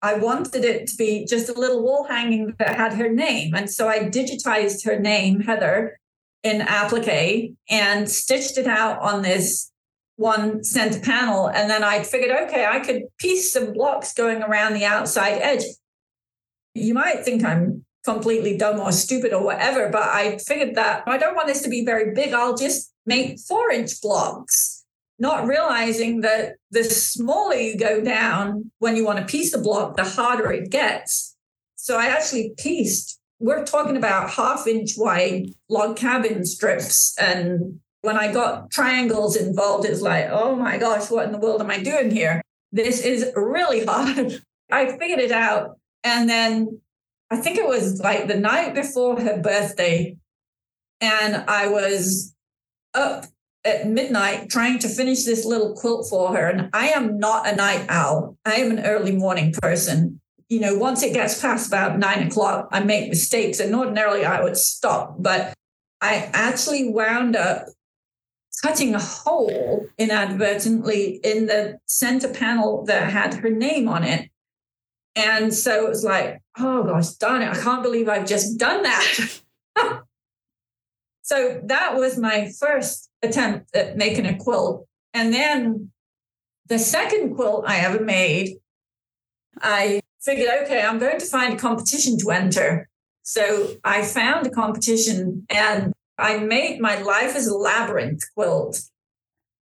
I 0.03 0.15
wanted 0.15 0.65
it 0.65 0.89
to 0.89 0.97
be 0.97 1.25
just 1.25 1.49
a 1.49 1.59
little 1.59 1.83
wall 1.83 2.05
hanging 2.05 2.55
that 2.59 2.77
had 2.77 2.95
her 2.95 3.09
name. 3.09 3.55
And 3.55 3.71
so 3.71 3.89
I 3.89 4.01
digitized 4.01 4.85
her 4.85 4.99
name, 4.99 5.41
Heather, 5.41 5.99
in 6.43 6.61
applique 6.61 7.55
and 7.71 8.11
stitched 8.11 8.59
it 8.59 8.67
out 8.67 9.01
on 9.01 9.23
this 9.23 9.72
one 10.23 10.63
center 10.65 11.01
panel. 11.01 11.49
And 11.49 11.69
then 11.69 11.83
I 11.83 12.05
figured, 12.05 12.31
okay, 12.45 12.65
I 12.65 12.81
could 12.81 13.03
piece 13.19 13.53
some 13.53 13.73
blocks 13.73 14.15
going 14.15 14.43
around 14.43 14.75
the 14.75 14.85
outside 14.85 15.39
edge. 15.43 15.65
You 16.75 16.95
might 16.95 17.25
think 17.25 17.45
I'm 17.45 17.85
completely 18.05 18.57
dumb 18.57 18.81
or 18.81 18.93
stupid 18.93 19.33
or 19.33 19.45
whatever, 19.45 19.89
but 19.91 20.03
I 20.03 20.39
figured 20.39 20.77
that 20.77 21.03
I 21.07 21.19
don't 21.19 21.35
want 21.35 21.49
this 21.49 21.63
to 21.63 21.69
be 21.69 21.85
very 21.85 22.15
big. 22.15 22.33
I'll 22.33 22.57
just 22.57 22.93
make 23.05 23.39
four 23.41 23.71
inch 23.71 24.01
blocks, 24.01 24.85
not 25.19 25.47
realizing 25.47 26.23
that 26.23 26.55
the 26.71 26.85
smaller 26.85 27.57
you 27.57 27.77
go 27.77 28.01
down 28.01 28.71
when 28.79 28.97
you 28.97 29.05
want 29.05 29.19
to 29.19 29.25
piece 29.27 29.53
a 29.53 29.59
block, 29.59 29.97
the 29.97 30.05
harder 30.05 30.51
it 30.53 30.71
gets. 30.71 31.37
So 31.77 31.99
I 31.99 32.07
actually 32.07 32.55
pieced, 32.57 33.21
we're 33.41 33.65
talking 33.65 33.97
about 33.97 34.31
half 34.31 34.67
inch 34.67 34.93
wide 34.97 35.51
log 35.69 35.97
cabin 35.97 36.47
strips. 36.47 37.17
And 37.19 37.81
when 38.03 38.19
I 38.19 38.33
got 38.33 38.71
triangles 38.71 39.37
involved, 39.37 39.87
it's 39.87 40.03
like, 40.03 40.29
oh 40.31 40.55
my 40.55 40.77
gosh, 40.77 41.11
what 41.11 41.27
in 41.27 41.33
the 41.33 41.39
world 41.39 41.61
am 41.61 41.71
I 41.71 41.83
doing 41.83 42.11
here? 42.11 42.43
This 42.73 43.01
is 43.01 43.33
really 43.35 43.85
hard. 43.87 44.43
I 44.71 44.97
figured 44.99 45.21
it 45.21 45.33
out. 45.33 45.79
And 46.05 46.29
then 46.29 46.81
I 47.31 47.37
think 47.37 47.59
it 47.59 47.67
was 47.67 48.01
like 48.01 48.27
the 48.27 48.37
night 48.37 48.75
before 48.75 49.21
her 49.21 49.41
birthday. 49.41 50.17
And 51.01 51.37
I 51.49 51.69
was 51.69 52.35
up 52.93 53.27
at 53.65 53.89
midnight 53.89 54.51
trying 54.51 54.81
to 54.81 54.89
finish 54.89 55.25
this 55.25 55.45
little 55.45 55.75
quilt 55.75 56.09
for 56.11 56.35
her. 56.35 56.49
And 56.49 56.71
I 56.73 56.89
am 56.89 57.19
not 57.19 57.47
a 57.47 57.55
night 57.55 57.87
owl, 57.89 58.37
I 58.45 58.57
am 58.57 58.73
an 58.73 58.85
early 58.85 59.15
morning 59.15 59.55
person. 59.63 60.21
You 60.49 60.61
know, 60.61 60.77
once 60.77 61.03
it 61.03 61.15
gets 61.15 61.41
past 61.41 61.69
about 61.69 61.99
nine 61.99 62.27
o'clock, 62.27 62.69
I 62.73 62.81
make 62.81 63.09
mistakes. 63.09 63.61
And 63.61 63.75
ordinarily 63.75 64.25
I 64.25 64.43
would 64.43 64.57
stop, 64.57 65.17
but 65.19 65.55
I 66.01 66.29
actually 66.35 66.91
wound 66.91 67.37
up 67.37 67.67
cutting 68.61 68.95
a 68.95 69.01
hole 69.01 69.87
inadvertently 69.99 71.21
in 71.25 71.47
the 71.47 71.79
center 71.87 72.29
panel 72.29 72.85
that 72.87 73.11
had 73.11 73.35
her 73.35 73.51
name 73.51 73.89
on 73.89 74.05
it. 74.05 74.31
And 75.15 75.53
so 75.53 75.87
it 75.87 75.89
was 75.89 76.05
like, 76.05 76.41
oh 76.59 76.85
gosh, 76.85 77.11
darn 77.13 77.43
it, 77.43 77.49
I 77.49 77.61
can't 77.61 77.83
believe 77.83 78.09
I've 78.09 78.27
just 78.27 78.59
done 78.59 78.83
that. 78.83 79.41
so 81.23 81.61
that 81.65 81.97
was 81.97 82.19
my 82.19 82.51
first 82.59 83.11
attempt 83.23 83.75
at 83.75 83.97
making 83.97 84.27
a 84.27 84.37
quilt. 84.37 84.87
And 85.15 85.33
then 85.33 85.91
the 86.69 86.79
second 86.79 87.35
quilt 87.35 87.65
I 87.67 87.79
ever 87.79 88.03
made, 88.03 88.57
I 89.61 90.01
figured, 90.23 90.49
okay, 90.63 90.83
I'm 90.83 90.99
going 90.99 91.19
to 91.19 91.27
find 91.27 91.55
a 91.55 91.59
competition 91.59 92.17
to 92.19 92.31
enter. 92.31 92.89
So 93.23 93.75
I 93.85 94.03
found 94.03 94.47
a 94.47 94.51
competition 94.51 95.47
and 95.51 95.93
I 96.19 96.39
made 96.39 96.81
my 96.81 97.01
Life 97.01 97.35
as 97.35 97.47
a 97.47 97.57
Labyrinth 97.57 98.23
quilt. 98.35 98.81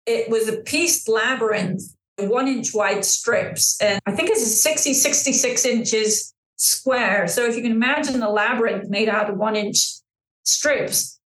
It 0.07 0.31
was 0.31 0.49
a 0.49 0.59
pieced 0.59 1.09
labyrinth 1.09 1.83
one 2.19 2.49
inch 2.49 2.73
wide 2.75 3.05
strips. 3.05 3.77
And 3.81 4.01
I 4.07 4.13
think 4.13 4.31
it's 4.31 4.63
60, 4.63 4.95
66 4.95 5.65
inches 5.65 6.35
square. 6.57 7.29
So 7.29 7.45
if 7.45 7.57
you 7.57 7.63
can 7.63 7.73
imagine 7.73 8.23
a 8.23 8.31
labyrinth 8.31 8.89
made 8.89 9.09
out 9.09 9.29
of 9.29 9.37
one 9.37 9.57
inch 9.57 9.79
strips, 10.45 11.21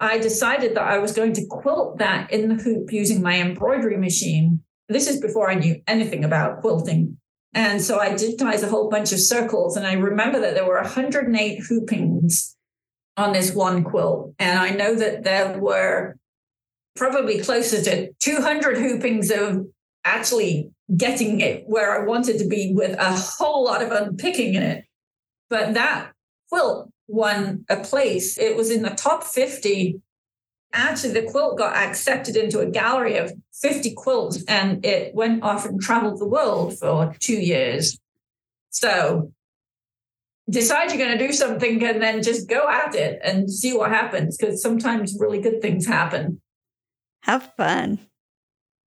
I 0.00 0.18
decided 0.18 0.76
that 0.76 0.84
I 0.84 0.98
was 0.98 1.12
going 1.12 1.32
to 1.34 1.46
quilt 1.46 1.98
that 1.98 2.30
in 2.30 2.48
the 2.48 2.62
hoop 2.62 2.92
using 2.92 3.20
my 3.20 3.40
embroidery 3.40 3.96
machine. 3.96 4.60
This 4.88 5.08
is 5.08 5.20
before 5.20 5.50
I 5.50 5.54
knew 5.54 5.82
anything 5.86 6.24
about 6.24 6.60
quilting. 6.60 7.18
And 7.52 7.82
so 7.82 7.98
I 7.98 8.10
digitized 8.10 8.62
a 8.62 8.68
whole 8.68 8.88
bunch 8.88 9.12
of 9.12 9.18
circles. 9.18 9.76
And 9.76 9.86
I 9.86 9.94
remember 9.94 10.38
that 10.40 10.54
there 10.54 10.66
were 10.66 10.80
108 10.80 11.64
hoopings 11.68 12.56
on 13.18 13.32
this 13.32 13.52
one 13.52 13.82
quilt. 13.82 14.34
And 14.38 14.58
I 14.58 14.70
know 14.70 14.94
that 14.94 15.24
there 15.24 15.58
were 15.58 16.16
probably 16.96 17.40
closer 17.40 17.82
to 17.82 18.12
200 18.20 18.78
hoopings 18.78 19.30
of 19.30 19.66
actually 20.04 20.70
getting 20.96 21.40
it 21.40 21.64
where 21.66 22.00
I 22.00 22.06
wanted 22.06 22.38
to 22.38 22.48
be 22.48 22.72
with 22.74 22.98
a 22.98 23.12
whole 23.12 23.64
lot 23.64 23.82
of 23.82 23.90
unpicking 23.90 24.54
in 24.54 24.62
it. 24.62 24.84
But 25.50 25.74
that 25.74 26.12
quilt 26.48 26.90
won 27.08 27.64
a 27.68 27.76
place. 27.76 28.38
It 28.38 28.56
was 28.56 28.70
in 28.70 28.82
the 28.82 28.90
top 28.90 29.24
50. 29.24 30.00
Actually, 30.72 31.14
the 31.14 31.30
quilt 31.30 31.58
got 31.58 31.74
accepted 31.74 32.36
into 32.36 32.60
a 32.60 32.70
gallery 32.70 33.16
of 33.16 33.32
50 33.54 33.94
quilts 33.94 34.44
and 34.46 34.84
it 34.84 35.14
went 35.14 35.42
off 35.42 35.66
and 35.66 35.80
traveled 35.80 36.20
the 36.20 36.28
world 36.28 36.78
for 36.78 37.14
two 37.18 37.40
years. 37.40 37.98
So 38.70 39.32
decide 40.50 40.90
you're 40.90 41.04
going 41.04 41.16
to 41.16 41.26
do 41.26 41.32
something 41.32 41.84
and 41.84 42.02
then 42.02 42.22
just 42.22 42.48
go 42.48 42.68
at 42.68 42.94
it 42.94 43.20
and 43.22 43.50
see 43.50 43.76
what 43.76 43.90
happens 43.90 44.36
because 44.36 44.62
sometimes 44.62 45.16
really 45.18 45.40
good 45.40 45.60
things 45.60 45.86
happen. 45.86 46.40
Have 47.22 47.52
fun. 47.56 47.98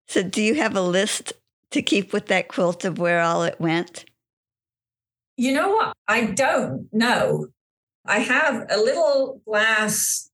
So, 0.08 0.24
do 0.24 0.42
you 0.42 0.56
have 0.56 0.76
a 0.76 0.82
list 0.82 1.34
to 1.72 1.82
keep 1.82 2.12
with 2.12 2.28
that 2.28 2.48
quilt 2.48 2.84
of 2.84 3.00
where 3.00 3.22
all 3.22 3.44
it 3.44 3.60
went? 3.60 4.06
You 5.38 5.54
know 5.54 5.70
what? 5.70 5.94
I 6.08 6.26
don't 6.26 6.88
know. 6.92 7.48
I 8.06 8.20
have 8.20 8.66
a 8.70 8.78
little 8.78 9.42
glass 9.46 10.30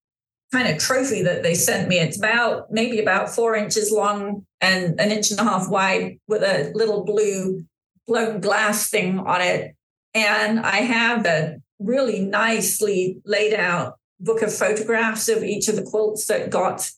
kind 0.52 0.68
of 0.68 0.78
trophy 0.78 1.22
that 1.24 1.44
they 1.44 1.54
sent 1.54 1.88
me. 1.88 2.00
It's 2.00 2.18
about 2.18 2.72
maybe 2.72 3.00
about 3.00 3.30
four 3.30 3.56
inches 3.56 3.92
long 3.92 4.46
and 4.62 5.00
an 5.00 5.12
inch 5.12 5.32
and 5.32 5.40
a 5.40 5.44
half 5.44 5.70
wide 5.70 6.20
with 6.28 6.42
a 6.42 6.72
little 6.74 7.04
blue 7.04 7.66
blown 8.08 8.40
glass 8.40 8.90
thing 8.90 9.20
on 9.20 9.42
it. 9.42 9.77
And 10.18 10.60
I 10.60 10.78
have 10.78 11.28
a 11.28 11.62
really 11.78 12.22
nicely 12.22 13.20
laid 13.24 13.54
out 13.54 14.00
book 14.20 14.42
of 14.42 14.52
photographs 14.52 15.30
of 15.30 15.44
each 15.44 15.68
of 15.68 15.76
the 15.76 15.84
quilts 15.84 16.26
that 16.26 16.50
got 16.50 16.90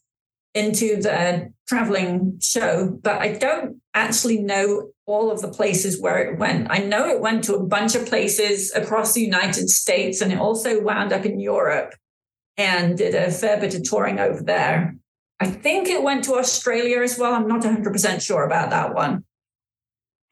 into 0.54 1.02
the 1.02 1.52
traveling 1.68 2.40
show, 2.42 2.98
but 3.04 3.20
I 3.20 3.34
don't 3.34 3.82
actually 3.94 4.40
know 4.40 4.92
all 5.06 5.32
of 5.32 5.42
the 5.42 5.50
places 5.50 6.00
where 6.00 6.18
it 6.20 6.40
went. 6.40 6.68
I 6.70 6.78
know 6.78 7.10
it 7.10 7.20
went 7.20 7.44
to 7.44 7.56
a 7.56 7.64
bunch 7.64 7.94
of 7.94 8.06
places 8.06 8.74
across 8.74 9.14
the 9.14 9.22
United 9.22 9.70
States 9.70 10.22
and 10.22 10.32
it 10.32 10.40
also 10.40 10.82
wound 10.82 11.12
up 11.12 11.26
in 11.26 11.42
Europe 11.42 11.94
and 12.56 12.98
did 12.98 13.16
a 13.16 13.32
fair 13.32 13.60
bit 13.60 13.76
of 13.76 13.84
touring 13.84 14.20
over 14.20 14.42
there. 14.42 14.96
I 15.42 15.48
think 15.48 15.90
it 15.90 16.04
went 16.04 16.24
to 16.26 16.36
Australia 16.36 17.02
as 17.02 17.20
well. 17.20 17.34
I'm 17.34 17.50
not 17.50 17.64
100% 17.64 18.22
sure 18.22 18.46
about 18.46 18.70
that 18.70 18.94
one. 18.96 19.26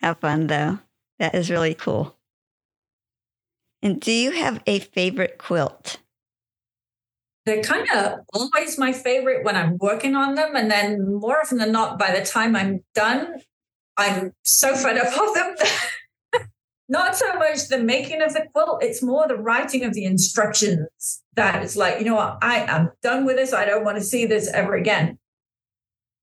Have 0.02 0.20
fun 0.20 0.48
though. 0.48 0.80
That 1.20 1.36
is 1.36 1.50
really 1.50 1.74
cool. 1.74 2.17
And 3.82 4.00
do 4.00 4.12
you 4.12 4.32
have 4.32 4.62
a 4.66 4.80
favorite 4.80 5.38
quilt? 5.38 5.98
they're 7.48 7.64
kind 7.64 7.88
of 7.96 8.20
always 8.34 8.78
my 8.78 8.92
favorite 8.92 9.44
when 9.46 9.56
I'm 9.56 9.78
working 9.78 10.16
on 10.16 10.36
them. 10.36 10.56
And 10.56 10.70
then 10.70 11.16
more 11.16 11.40
often 11.40 11.58
than 11.58 11.72
not, 11.72 11.98
by 11.98 12.12
the 12.12 12.24
time 12.24 12.56
I'm 12.56 12.84
done, 12.94 13.36
I'm 13.96 14.34
so 14.44 14.76
fed 14.76 14.98
up 14.98 15.08
of 15.18 15.34
them. 15.34 15.56
not 16.90 17.16
so 17.16 17.34
much 17.36 17.70
the 17.70 17.80
making 17.80 18.22
of 18.22 18.34
the 18.34 18.46
quilt, 18.54 18.84
it's 18.84 19.02
more 19.02 19.28
the 19.28 19.38
writing 19.38 19.86
of 19.86 19.94
the 19.94 20.04
instructions 20.04 21.24
that 21.36 21.64
it's 21.64 21.78
like, 21.78 22.00
you 22.00 22.06
know 22.06 22.16
what, 22.16 22.38
I 22.42 22.66
am 22.68 22.92
done 23.02 23.26
with 23.26 23.38
this. 23.38 23.54
I 23.54 23.66
don't 23.66 23.86
want 23.86 23.98
to 23.98 24.04
see 24.04 24.26
this 24.26 24.50
ever 24.50 24.76
again. 24.76 25.18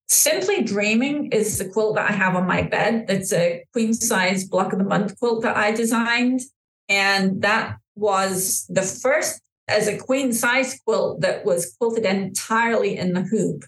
Simply 0.08 0.62
Dreaming 0.62 1.32
is 1.32 1.56
the 1.56 1.68
quilt 1.70 1.96
that 1.96 2.10
I 2.10 2.12
have 2.12 2.36
on 2.36 2.46
my 2.46 2.62
bed. 2.62 3.06
It's 3.08 3.32
a 3.32 3.64
queen 3.72 3.94
size 3.94 4.44
block 4.44 4.74
of 4.74 4.78
the 4.78 4.84
month 4.84 5.18
quilt 5.18 5.42
that 5.42 5.56
I 5.56 5.72
designed. 5.72 6.40
And 6.88 7.42
that 7.42 7.78
was 7.96 8.66
the 8.68 8.82
first 8.82 9.40
as 9.68 9.88
a 9.88 9.96
queen 9.96 10.32
size 10.32 10.80
quilt 10.84 11.20
that 11.22 11.44
was 11.44 11.74
quilted 11.78 12.04
entirely 12.04 12.96
in 12.96 13.14
the 13.14 13.22
hoop 13.22 13.64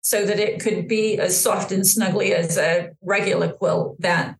so 0.00 0.24
that 0.24 0.38
it 0.38 0.60
could 0.60 0.88
be 0.88 1.18
as 1.18 1.40
soft 1.40 1.70
and 1.70 1.82
snuggly 1.82 2.30
as 2.30 2.56
a 2.56 2.90
regular 3.02 3.52
quilt 3.52 4.00
that 4.00 4.36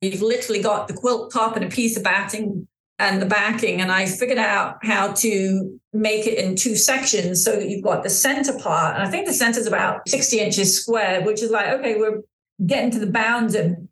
you've 0.00 0.22
literally 0.22 0.62
got 0.62 0.88
the 0.88 0.94
quilt 0.94 1.32
top 1.32 1.56
and 1.56 1.64
a 1.64 1.68
piece 1.68 1.96
of 1.96 2.02
batting 2.02 2.68
and 2.98 3.20
the 3.20 3.26
backing. 3.26 3.80
And 3.80 3.90
I 3.90 4.06
figured 4.06 4.38
out 4.38 4.76
how 4.82 5.12
to 5.12 5.80
make 5.92 6.26
it 6.26 6.38
in 6.38 6.56
two 6.56 6.76
sections 6.76 7.44
so 7.44 7.56
that 7.56 7.68
you've 7.68 7.82
got 7.82 8.02
the 8.02 8.10
center 8.10 8.56
part. 8.58 8.94
And 8.94 9.02
I 9.02 9.10
think 9.10 9.26
the 9.26 9.32
center 9.32 9.58
is 9.58 9.66
about 9.66 10.08
60 10.08 10.38
inches 10.40 10.80
square, 10.80 11.22
which 11.22 11.42
is 11.42 11.50
like, 11.50 11.68
okay, 11.68 11.96
we're 11.96 12.22
getting 12.64 12.90
to 12.92 12.98
the 12.98 13.10
bounds 13.10 13.54
and 13.54 13.88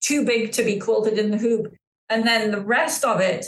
too 0.00 0.24
big 0.24 0.52
to 0.52 0.64
be 0.64 0.78
quilted 0.78 1.18
in 1.18 1.30
the 1.30 1.38
hoop. 1.38 1.74
And 2.12 2.26
then 2.26 2.50
the 2.50 2.60
rest 2.60 3.04
of 3.04 3.20
it 3.20 3.46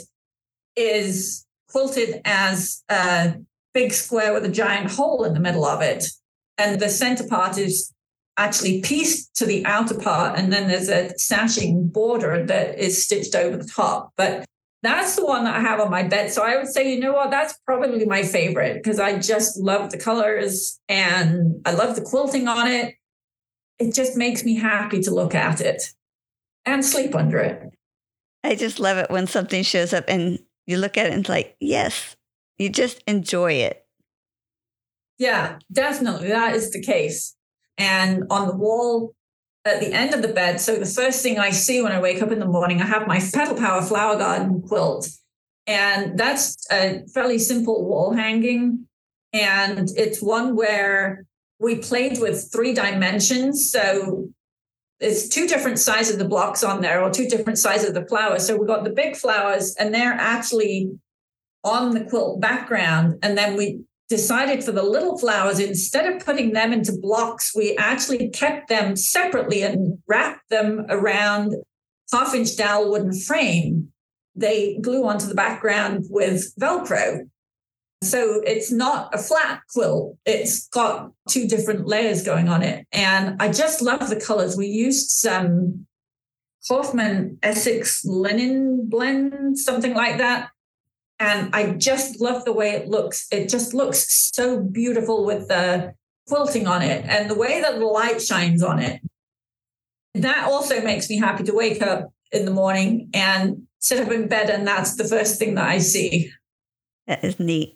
is 0.75 1.45
quilted 1.69 2.19
as 2.25 2.83
a 2.89 3.35
big 3.75 3.93
square 3.93 4.33
with 4.33 4.43
a 4.43 4.49
giant 4.49 4.89
hole 4.89 5.23
in 5.23 5.35
the 5.35 5.39
middle 5.39 5.65
of 5.65 5.83
it. 5.83 6.05
And 6.57 6.79
the 6.79 6.89
center 6.89 7.27
part 7.27 7.59
is 7.59 7.93
actually 8.37 8.81
pieced 8.81 9.35
to 9.35 9.45
the 9.45 9.63
outer 9.67 9.99
part. 9.99 10.39
And 10.39 10.51
then 10.51 10.67
there's 10.67 10.89
a 10.89 11.15
sashing 11.15 11.89
border 11.89 12.43
that 12.47 12.79
is 12.79 13.03
stitched 13.03 13.35
over 13.35 13.55
the 13.55 13.69
top. 13.69 14.13
But 14.17 14.45
that's 14.81 15.15
the 15.15 15.25
one 15.25 15.43
that 15.43 15.55
I 15.55 15.61
have 15.61 15.79
on 15.79 15.91
my 15.91 16.01
bed. 16.01 16.31
So 16.31 16.41
I 16.41 16.57
would 16.57 16.67
say, 16.67 16.91
you 16.91 16.99
know 16.99 17.13
what, 17.13 17.29
that's 17.29 17.55
probably 17.67 18.05
my 18.05 18.23
favorite 18.23 18.81
because 18.81 18.99
I 18.99 19.19
just 19.19 19.57
love 19.57 19.91
the 19.91 19.99
colors 19.99 20.79
and 20.89 21.61
I 21.65 21.73
love 21.73 21.95
the 21.95 22.01
quilting 22.01 22.47
on 22.47 22.67
it. 22.67 22.95
It 23.77 23.93
just 23.93 24.17
makes 24.17 24.43
me 24.43 24.55
happy 24.55 25.01
to 25.01 25.13
look 25.13 25.35
at 25.35 25.61
it 25.61 25.83
and 26.65 26.83
sleep 26.83 27.13
under 27.13 27.37
it. 27.37 27.74
I 28.45 28.55
just 28.55 28.79
love 28.79 28.97
it 28.97 29.09
when 29.09 29.27
something 29.27 29.63
shows 29.63 29.91
up 29.93 30.05
and 30.07 30.39
you 30.67 30.77
look 30.77 30.97
at 30.97 31.07
it 31.07 31.13
and 31.13 31.21
it's 31.21 31.29
like, 31.29 31.55
yes, 31.59 32.15
you 32.57 32.69
just 32.69 33.01
enjoy 33.07 33.53
it. 33.53 33.85
Yeah, 35.17 35.59
definitely. 35.71 36.27
That 36.27 36.55
is 36.55 36.71
the 36.71 36.81
case. 36.81 37.35
And 37.77 38.23
on 38.29 38.47
the 38.47 38.55
wall 38.55 39.15
at 39.65 39.79
the 39.79 39.91
end 39.91 40.13
of 40.13 40.21
the 40.21 40.27
bed. 40.27 40.61
So 40.61 40.75
the 40.75 40.85
first 40.85 41.23
thing 41.23 41.39
I 41.39 41.49
see 41.49 41.81
when 41.81 41.91
I 41.91 41.99
wake 41.99 42.21
up 42.21 42.31
in 42.31 42.39
the 42.39 42.45
morning, 42.45 42.81
I 42.81 42.85
have 42.85 43.07
my 43.07 43.19
Petal 43.19 43.55
Power 43.55 43.81
Flower 43.81 44.15
Garden 44.15 44.61
quilt. 44.61 45.09
And 45.65 46.17
that's 46.17 46.55
a 46.71 47.03
fairly 47.13 47.39
simple 47.39 47.83
wall 47.83 48.13
hanging. 48.13 48.85
And 49.33 49.89
it's 49.97 50.21
one 50.21 50.55
where 50.55 51.25
we 51.59 51.77
played 51.77 52.19
with 52.19 52.51
three 52.53 52.73
dimensions. 52.73 53.71
So 53.71 54.29
it's 54.99 55.27
two 55.27 55.47
different 55.47 55.79
sizes 55.79 56.13
of 56.13 56.19
the 56.19 56.27
blocks 56.27 56.63
on 56.63 56.81
there, 56.81 57.03
or 57.03 57.09
two 57.09 57.27
different 57.27 57.59
sizes 57.59 57.89
of 57.89 57.95
the 57.95 58.05
flowers. 58.07 58.45
So 58.45 58.55
we 58.55 58.65
got 58.65 58.83
the 58.83 58.91
big 58.91 59.15
flowers, 59.15 59.75
and 59.77 59.93
they're 59.93 60.13
actually 60.13 60.89
on 61.63 61.93
the 61.93 62.05
quilt 62.05 62.39
background. 62.39 63.15
And 63.21 63.37
then 63.37 63.57
we 63.57 63.81
decided 64.07 64.63
for 64.63 64.71
the 64.71 64.83
little 64.83 65.17
flowers, 65.17 65.59
instead 65.59 66.05
of 66.11 66.23
putting 66.23 66.53
them 66.53 66.71
into 66.71 66.97
blocks, 67.01 67.55
we 67.55 67.75
actually 67.77 68.29
kept 68.29 68.69
them 68.69 68.95
separately 68.95 69.63
and 69.63 69.97
wrapped 70.07 70.49
them 70.49 70.85
around 70.89 71.55
half 72.11 72.33
inch 72.33 72.55
dowel 72.55 72.91
wooden 72.91 73.19
frame. 73.19 73.89
They 74.35 74.77
glue 74.81 75.05
onto 75.07 75.27
the 75.27 75.35
background 75.35 76.05
with 76.09 76.53
Velcro. 76.59 77.29
So 78.01 78.41
it's 78.45 78.71
not 78.71 79.13
a 79.13 79.17
flat 79.17 79.61
quilt. 79.73 80.17
It's 80.25 80.67
got 80.67 81.11
two 81.29 81.47
different 81.47 81.87
layers 81.87 82.23
going 82.23 82.49
on 82.49 82.61
it. 82.61 82.85
And 82.91 83.41
I 83.41 83.51
just 83.51 83.81
love 83.81 84.09
the 84.09 84.19
colors. 84.19 84.55
We 84.55 84.67
used 84.67 85.09
some 85.09 85.87
Hoffman 86.67 87.39
Essex 87.41 88.03
linen 88.05 88.87
blend, 88.89 89.57
something 89.57 89.93
like 89.93 90.17
that 90.17 90.49
and 91.19 91.53
I 91.55 91.71
just 91.71 92.19
love 92.19 92.45
the 92.45 92.53
way 92.53 92.71
it 92.71 92.87
looks. 92.87 93.27
It 93.31 93.49
just 93.49 93.73
looks 93.73 94.31
so 94.33 94.59
beautiful 94.59 95.25
with 95.25 95.47
the 95.47 95.93
quilting 96.27 96.67
on 96.67 96.81
it 96.81 97.05
and 97.05 97.29
the 97.29 97.35
way 97.35 97.61
that 97.61 97.79
the 97.79 97.85
light 97.85 98.21
shines 98.21 98.61
on 98.61 98.79
it. 98.79 99.01
That 100.15 100.47
also 100.47 100.81
makes 100.81 101.09
me 101.09 101.17
happy 101.17 101.43
to 101.43 101.53
wake 101.53 101.81
up 101.81 102.11
in 102.31 102.45
the 102.45 102.51
morning 102.51 103.09
and 103.13 103.63
sit 103.79 104.05
up 104.05 104.11
in 104.11 104.27
bed, 104.27 104.49
and 104.49 104.67
that's 104.67 104.95
the 104.95 105.03
first 105.03 105.37
thing 105.37 105.55
that 105.55 105.67
I 105.67 105.77
see. 105.77 106.31
That 107.07 107.23
is 107.23 107.39
neat. 107.39 107.74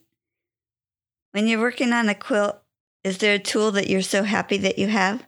When 1.40 1.48
you're 1.48 1.62
working 1.62 1.94
on 1.94 2.10
a 2.10 2.16
quilt, 2.16 2.58
is 3.06 3.20
there 3.20 3.36
a 3.36 3.40
tool 3.40 3.72
that 3.72 3.90
you're 3.90 4.02
so 4.02 4.24
happy 4.24 4.58
that 4.58 4.78
you 4.78 4.88
have? 4.88 5.26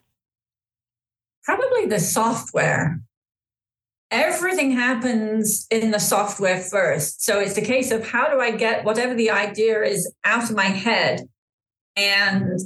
Probably 1.45 1.86
the 1.86 2.01
software 2.01 2.99
everything 4.12 4.72
happens 4.72 5.66
in 5.72 5.91
the 5.91 5.99
software 5.99 6.59
first. 6.59 7.24
So 7.24 7.39
it's 7.39 7.57
a 7.57 7.62
case 7.62 7.91
of 7.91 8.05
how 8.05 8.30
do 8.30 8.41
I 8.41 8.51
get 8.51 8.84
whatever 8.84 9.14
the 9.14 9.32
idea 9.32 9.84
is 9.84 10.14
out 10.26 10.49
of 10.49 10.53
my 10.53 10.66
head 10.66 11.22
and 11.95 12.59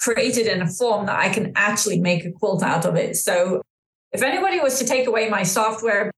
create 0.00 0.36
it 0.36 0.48
in 0.48 0.60
a 0.60 0.66
form 0.66 1.06
that 1.06 1.20
I 1.20 1.28
can 1.28 1.52
actually 1.54 2.00
make 2.00 2.24
a 2.24 2.32
quilt 2.32 2.64
out 2.64 2.84
of 2.84 2.96
it. 2.96 3.14
So 3.14 3.62
if 4.10 4.22
anybody 4.22 4.58
was 4.58 4.80
to 4.80 4.84
take 4.84 5.06
away 5.06 5.28
my 5.28 5.44
software, 5.44 6.10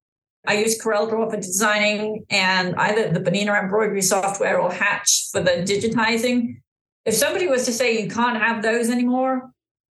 I 0.47 0.55
use 0.55 0.83
CorelDRAW 0.83 1.31
for 1.31 1.37
designing 1.37 2.25
and 2.31 2.75
either 2.77 3.11
the 3.13 3.21
Bernina 3.21 3.63
embroidery 3.63 4.01
software 4.01 4.59
or 4.59 4.73
Hatch 4.73 5.29
for 5.31 5.43
the 5.43 5.63
digitizing. 5.63 6.63
If 7.11 7.17
somebody 7.17 7.49
was 7.49 7.65
to 7.65 7.73
say 7.73 8.01
you 8.01 8.09
can't 8.09 8.41
have 8.41 8.63
those 8.63 8.89
anymore, 8.89 9.51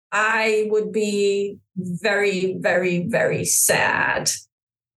I 0.09 0.69
would 0.69 0.93
be 0.93 1.57
very, 1.75 2.55
very, 2.57 3.07
very 3.09 3.43
sad 3.43 4.31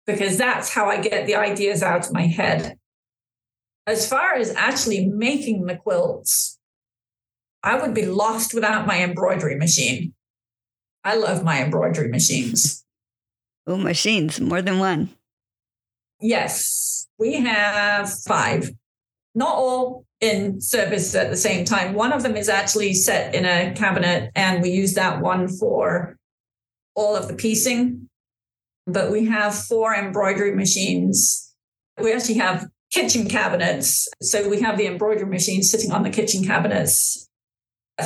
because 0.07 0.37
that's 0.37 0.69
how 0.69 0.91
I 0.91 1.01
get 1.01 1.27
the 1.27 1.37
ideas 1.37 1.83
out 1.83 2.05
of 2.05 2.13
my 2.13 2.27
head. 2.27 2.77
As 3.87 4.07
far 4.07 4.35
as 4.35 4.55
actually 4.55 5.07
making 5.07 5.65
the 5.65 5.77
quilts, 5.77 6.59
I 7.63 7.81
would 7.81 7.95
be 7.95 8.05
lost 8.05 8.53
without 8.53 8.87
my 8.87 9.03
embroidery 9.03 9.57
machine. 9.57 10.13
I 11.03 11.17
love 11.17 11.43
my 11.43 11.63
embroidery 11.63 12.09
machines. 12.09 12.85
Oh, 13.67 13.79
machines, 13.79 14.39
more 14.39 14.61
than 14.61 14.79
one. 14.79 15.09
Yes, 16.21 17.09
we 17.19 17.37
have 17.41 18.13
five. 18.13 18.73
Not 19.35 19.55
all 19.55 20.05
in 20.21 20.61
service 20.61 21.15
at 21.15 21.31
the 21.31 21.37
same 21.37 21.65
time. 21.65 21.95
One 21.95 22.13
of 22.13 22.23
them 22.23 22.37
is 22.37 22.49
actually 22.49 22.95
set 22.95 23.35
in 23.35 23.45
a 23.45 23.73
cabinet, 23.75 24.31
and 24.35 24.63
we 24.63 24.71
use 24.71 24.95
that 24.95 25.21
one 25.21 25.49
for 25.49 26.17
all 26.95 27.17
of 27.17 27.29
the 27.29 27.35
piecing 27.35 28.09
but 28.93 29.11
we 29.11 29.27
have 29.27 29.55
four 29.55 29.95
embroidery 29.95 30.55
machines. 30.55 31.55
We 32.01 32.13
actually 32.13 32.39
have 32.39 32.67
kitchen 32.93 33.29
cabinets. 33.29 34.09
So 34.21 34.49
we 34.49 34.61
have 34.61 34.79
the 34.79 34.87
embroidery 34.87 35.29
machines 35.29 35.71
sitting 35.71 35.93
on 35.93 36.03
the 36.03 36.11
kitchen 36.11 36.45
cabinets. 36.45 37.29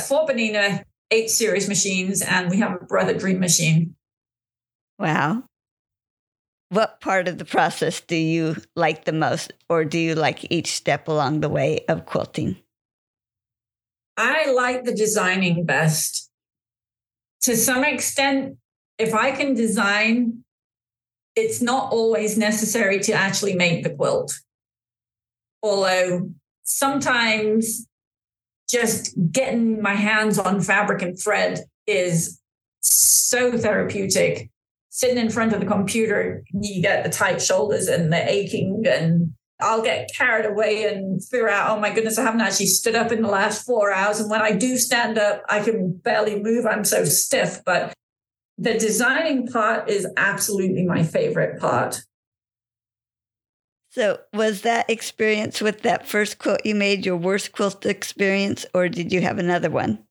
Four 0.07 0.27
Bernina 0.27 0.83
8 1.11 1.29
series 1.29 1.67
machines, 1.67 2.21
and 2.21 2.49
we 2.49 2.57
have 2.57 2.73
a 2.73 2.85
Brother 2.85 3.17
Dream 3.17 3.39
machine. 3.39 3.95
Wow. 4.99 5.43
What 6.69 6.99
part 6.99 7.27
of 7.27 7.37
the 7.37 7.45
process 7.45 8.01
do 8.01 8.15
you 8.15 8.55
like 8.75 9.05
the 9.05 9.11
most, 9.11 9.53
or 9.69 9.85
do 9.85 9.99
you 9.99 10.15
like 10.15 10.51
each 10.51 10.71
step 10.73 11.07
along 11.07 11.41
the 11.41 11.49
way 11.49 11.85
of 11.87 12.05
quilting? 12.05 12.57
I 14.17 14.51
like 14.51 14.83
the 14.83 14.95
designing 14.95 15.65
best. 15.65 16.29
To 17.41 17.55
some 17.55 17.83
extent, 17.83 18.57
if 18.97 19.13
I 19.13 19.31
can 19.31 19.53
design 19.53 20.45
it's 21.35 21.61
not 21.61 21.91
always 21.91 22.37
necessary 22.37 22.99
to 22.99 23.13
actually 23.13 23.55
make 23.55 23.83
the 23.83 23.89
quilt. 23.89 24.33
Although 25.61 26.29
sometimes 26.63 27.87
just 28.69 29.13
getting 29.31 29.81
my 29.81 29.93
hands 29.93 30.39
on 30.39 30.61
fabric 30.61 31.01
and 31.01 31.19
thread 31.19 31.59
is 31.85 32.39
so 32.81 33.57
therapeutic. 33.57 34.49
Sitting 34.95 35.17
in 35.17 35.29
front 35.29 35.51
of 35.51 35.59
the 35.59 35.65
computer, 35.65 36.41
you 36.53 36.81
get 36.81 37.03
the 37.03 37.09
tight 37.09 37.41
shoulders 37.41 37.89
and 37.89 38.13
the 38.13 38.31
aching, 38.31 38.81
and 38.87 39.33
I'll 39.59 39.81
get 39.81 40.09
carried 40.15 40.45
away 40.45 40.85
and 40.85 41.21
figure 41.21 41.49
out, 41.49 41.69
oh 41.69 41.81
my 41.81 41.93
goodness, 41.93 42.17
I 42.17 42.23
haven't 42.23 42.39
actually 42.39 42.67
stood 42.67 42.95
up 42.95 43.11
in 43.11 43.21
the 43.21 43.27
last 43.27 43.65
four 43.65 43.91
hours. 43.91 44.21
And 44.21 44.29
when 44.29 44.41
I 44.41 44.53
do 44.53 44.77
stand 44.77 45.17
up, 45.17 45.41
I 45.49 45.61
can 45.61 45.97
barely 45.97 46.41
move. 46.41 46.65
I'm 46.65 46.85
so 46.85 47.03
stiff. 47.03 47.59
But 47.65 47.93
the 48.57 48.75
designing 48.75 49.47
part 49.47 49.89
is 49.89 50.07
absolutely 50.15 50.85
my 50.85 51.03
favorite 51.03 51.59
part. 51.59 52.01
So, 53.89 54.21
was 54.33 54.61
that 54.61 54.89
experience 54.89 55.59
with 55.59 55.81
that 55.81 56.07
first 56.07 56.39
quilt 56.39 56.65
you 56.65 56.73
made 56.73 57.05
your 57.05 57.17
worst 57.17 57.51
quilt 57.51 57.85
experience, 57.85 58.65
or 58.73 58.87
did 58.87 59.11
you 59.11 59.19
have 59.19 59.39
another 59.39 59.69
one? 59.69 60.05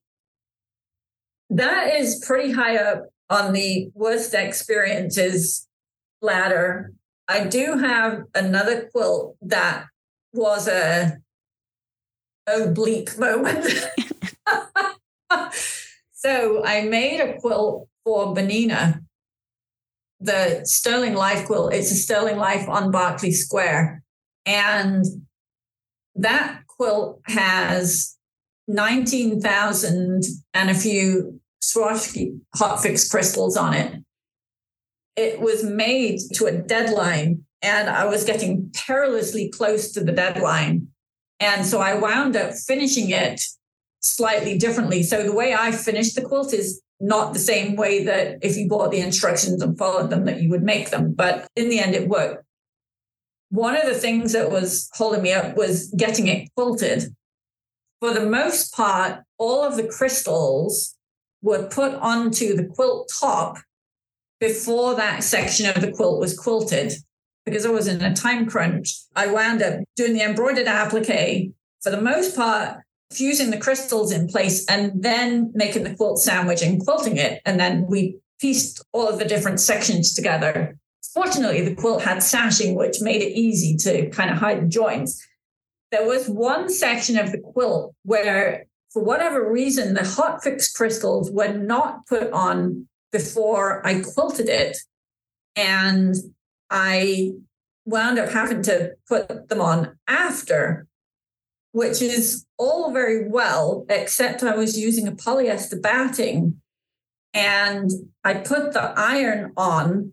That 1.49 1.95
is 1.95 2.23
pretty 2.27 2.53
high 2.53 2.77
up 2.77 3.07
on 3.31 3.53
the 3.53 3.91
worst 3.95 4.35
experiences 4.35 5.67
ladder. 6.21 6.93
I 7.29 7.45
do 7.45 7.79
have 7.79 8.25
another 8.35 8.89
quilt 8.93 9.37
that 9.43 9.87
was 10.33 10.69
a 10.69 11.19
oblique 12.47 13.19
moment. 13.19 13.67
so 16.13 16.65
I 16.65 16.83
made 16.83 17.21
a 17.21 17.39
quilt 17.41 17.89
for 18.05 18.35
Bernina, 18.35 19.01
the 20.21 20.61
Sterling 20.65 21.15
Life 21.15 21.47
quilt. 21.47 21.73
It's 21.73 21.91
a 21.91 21.97
Sterling 21.97 22.37
Life 22.37 22.69
on 22.69 22.91
Berkeley 22.91 23.33
Square. 23.33 24.03
And 24.45 25.05
that 26.17 26.61
quilt 26.67 27.21
has 27.27 28.17
19,000 28.69 30.23
and 30.53 30.71
a 30.71 30.75
few 30.75 31.41
Swarovski 31.65 32.41
hot 32.55 32.83
fix 32.83 33.09
crystals 33.09 33.57
on 33.57 33.75
it. 33.75 34.03
It 35.17 35.41
was 35.41 35.65
made 35.65 36.19
to 36.35 36.47
a 36.47 36.53
deadline 36.53 37.45
and 37.63 37.89
I 37.89 38.05
was 38.05 38.25
getting 38.25 38.71
perilously 38.87 39.49
close 39.49 39.93
to 39.93 40.05
the 40.05 40.13
deadline. 40.13 40.89
And 41.41 41.65
so 41.65 41.81
I 41.81 41.95
wound 41.95 42.37
up 42.37 42.53
finishing 42.53 43.11
it 43.11 43.41
slightly 44.01 44.59
differently. 44.59 45.03
So 45.03 45.23
the 45.23 45.35
way 45.35 45.55
I 45.55 45.73
finished 45.73 46.15
the 46.15 46.23
quilt 46.23 46.53
is 46.53 46.83
not 47.01 47.33
the 47.33 47.39
same 47.39 47.77
way 47.77 48.05
that 48.05 48.39
if 48.43 48.57
you 48.57 48.69
bought 48.69 48.91
the 48.91 49.01
instructions 49.01 49.63
and 49.63 49.79
followed 49.79 50.11
them 50.11 50.27
that 50.27 50.43
you 50.43 50.51
would 50.51 50.63
make 50.63 50.91
them. 50.91 51.15
But 51.15 51.47
in 51.57 51.69
the 51.71 51.81
end, 51.81 51.95
it 51.95 52.09
worked. 52.09 52.45
One 53.49 53.77
of 53.77 53.87
the 53.87 53.95
things 53.95 54.33
that 54.33 54.51
was 54.51 54.91
holding 54.95 55.23
me 55.23 55.33
up 55.33 55.57
was 55.57 55.89
getting 55.97 56.27
it 56.27 56.49
quilted. 56.55 57.15
For 58.01 58.13
the 58.13 58.27
most 58.27 58.75
part, 58.75 59.23
all 59.39 59.65
of 59.65 59.77
the 59.77 59.89
crystals 59.89 60.97
were 61.45 61.69
put 61.69 61.95
onto 61.95 62.57
the 62.57 62.65
quilt 62.65 63.13
top 63.21 63.59
before 64.41 64.95
that 64.95 65.23
section 65.23 65.67
of 65.67 65.81
the 65.81 65.93
quilt 65.93 66.19
was 66.19 66.37
quilted. 66.37 66.95
Because 67.45 67.67
I 67.67 67.71
was 67.71 67.87
in 67.87 68.03
a 68.03 68.15
time 68.15 68.47
crunch, 68.47 68.97
I 69.15 69.27
wound 69.27 69.63
up 69.63 69.81
doing 69.95 70.15
the 70.15 70.23
embroidered 70.23 70.67
applique 70.67 71.53
for 71.83 71.91
the 71.91 72.01
most 72.01 72.35
part, 72.35 72.79
fusing 73.13 73.51
the 73.51 73.59
crystals 73.59 74.11
in 74.11 74.27
place 74.27 74.65
and 74.67 75.03
then 75.03 75.53
making 75.55 75.85
the 75.85 75.95
quilt 75.95 76.19
sandwich 76.19 76.63
and 76.63 76.83
quilting 76.83 77.19
it. 77.19 77.43
And 77.45 77.61
then 77.61 77.87
we 77.87 78.17
pieced 78.41 78.83
all 78.93 79.07
of 79.07 79.19
the 79.19 79.27
different 79.27 79.61
sections 79.61 80.15
together. 80.15 80.79
Fortunately, 81.13 81.61
the 81.61 81.75
quilt 81.75 82.03
had 82.03 82.23
sashing, 82.23 82.75
which 82.75 83.03
made 83.03 83.21
it 83.21 83.39
easy 83.39 83.77
to 83.77 84.09
kind 84.09 84.31
of 84.31 84.39
hide 84.39 84.63
the 84.63 84.69
joints. 84.69 85.23
There 85.93 86.07
was 86.07 86.27
one 86.27 86.71
section 86.71 87.19
of 87.19 87.31
the 87.31 87.39
quilt 87.39 87.95
where, 88.05 88.65
for 88.95 89.03
whatever 89.03 89.51
reason, 89.51 89.95
the 89.95 90.05
hot 90.05 90.43
fix 90.45 90.73
crystals 90.73 91.29
were 91.29 91.53
not 91.53 92.07
put 92.07 92.31
on 92.31 92.87
before 93.11 93.85
I 93.85 94.01
quilted 94.01 94.49
it. 94.49 94.79
And 95.57 96.15
I 96.71 97.33
wound 97.85 98.21
up 98.21 98.31
having 98.31 98.63
to 98.63 98.93
put 99.09 99.49
them 99.49 99.61
on 99.61 99.99
after 100.09 100.87
which 101.73 102.01
is 102.01 102.47
all 102.57 102.93
very 102.93 103.29
well, 103.29 103.85
except 103.89 104.45
I 104.45 104.55
was 104.55 104.79
using 104.79 105.09
a 105.09 105.13
polyester 105.13 105.83
batting. 105.83 106.61
And 107.33 107.91
I 108.23 108.35
put 108.35 108.75
the 108.75 108.95
iron 108.97 109.53
on 109.57 110.13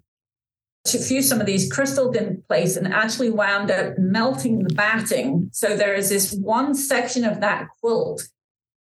to 0.86 0.98
fuse 0.98 1.30
some 1.30 1.40
of 1.40 1.46
these 1.46 1.72
crystals 1.72 2.16
in 2.16 2.44
place 2.48 2.76
and 2.76 2.92
actually 2.92 3.30
wound 3.30 3.70
up 3.70 4.00
melting 4.00 4.64
the 4.64 4.74
batting. 4.74 5.50
So 5.54 5.78
there 5.78 5.94
is 5.94 6.10
this 6.10 6.34
one 6.34 6.74
section 6.74 7.24
of 7.24 7.42
that 7.42 7.68
quilt 7.80 8.28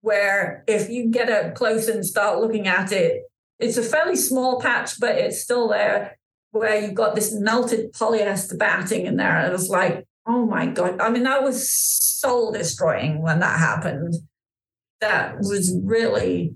where 0.01 0.63
if 0.67 0.89
you 0.89 1.09
get 1.09 1.29
up 1.29 1.55
close 1.55 1.87
and 1.87 2.05
start 2.05 2.39
looking 2.39 2.67
at 2.67 2.91
it, 2.91 3.23
it's 3.59 3.77
a 3.77 3.83
fairly 3.83 4.15
small 4.15 4.61
patch, 4.61 4.99
but 4.99 5.15
it's 5.15 5.41
still 5.41 5.67
there 5.67 6.17
where 6.51 6.81
you've 6.81 6.95
got 6.95 7.15
this 7.15 7.33
melted 7.33 7.93
polyester 7.93 8.57
batting 8.57 9.05
in 9.05 9.17
there. 9.17 9.37
And 9.37 9.47
it 9.47 9.51
was 9.51 9.69
like, 9.69 10.07
oh 10.25 10.45
my 10.45 10.65
God. 10.67 10.99
I 10.99 11.09
mean, 11.09 11.23
that 11.23 11.43
was 11.43 11.69
soul 11.71 12.51
destroying 12.51 13.21
when 13.21 13.39
that 13.39 13.59
happened. 13.59 14.15
That 15.01 15.37
was 15.37 15.77
really 15.83 16.55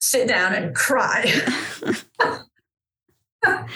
sit 0.00 0.28
down 0.28 0.54
and 0.54 0.74
cry. 0.74 1.24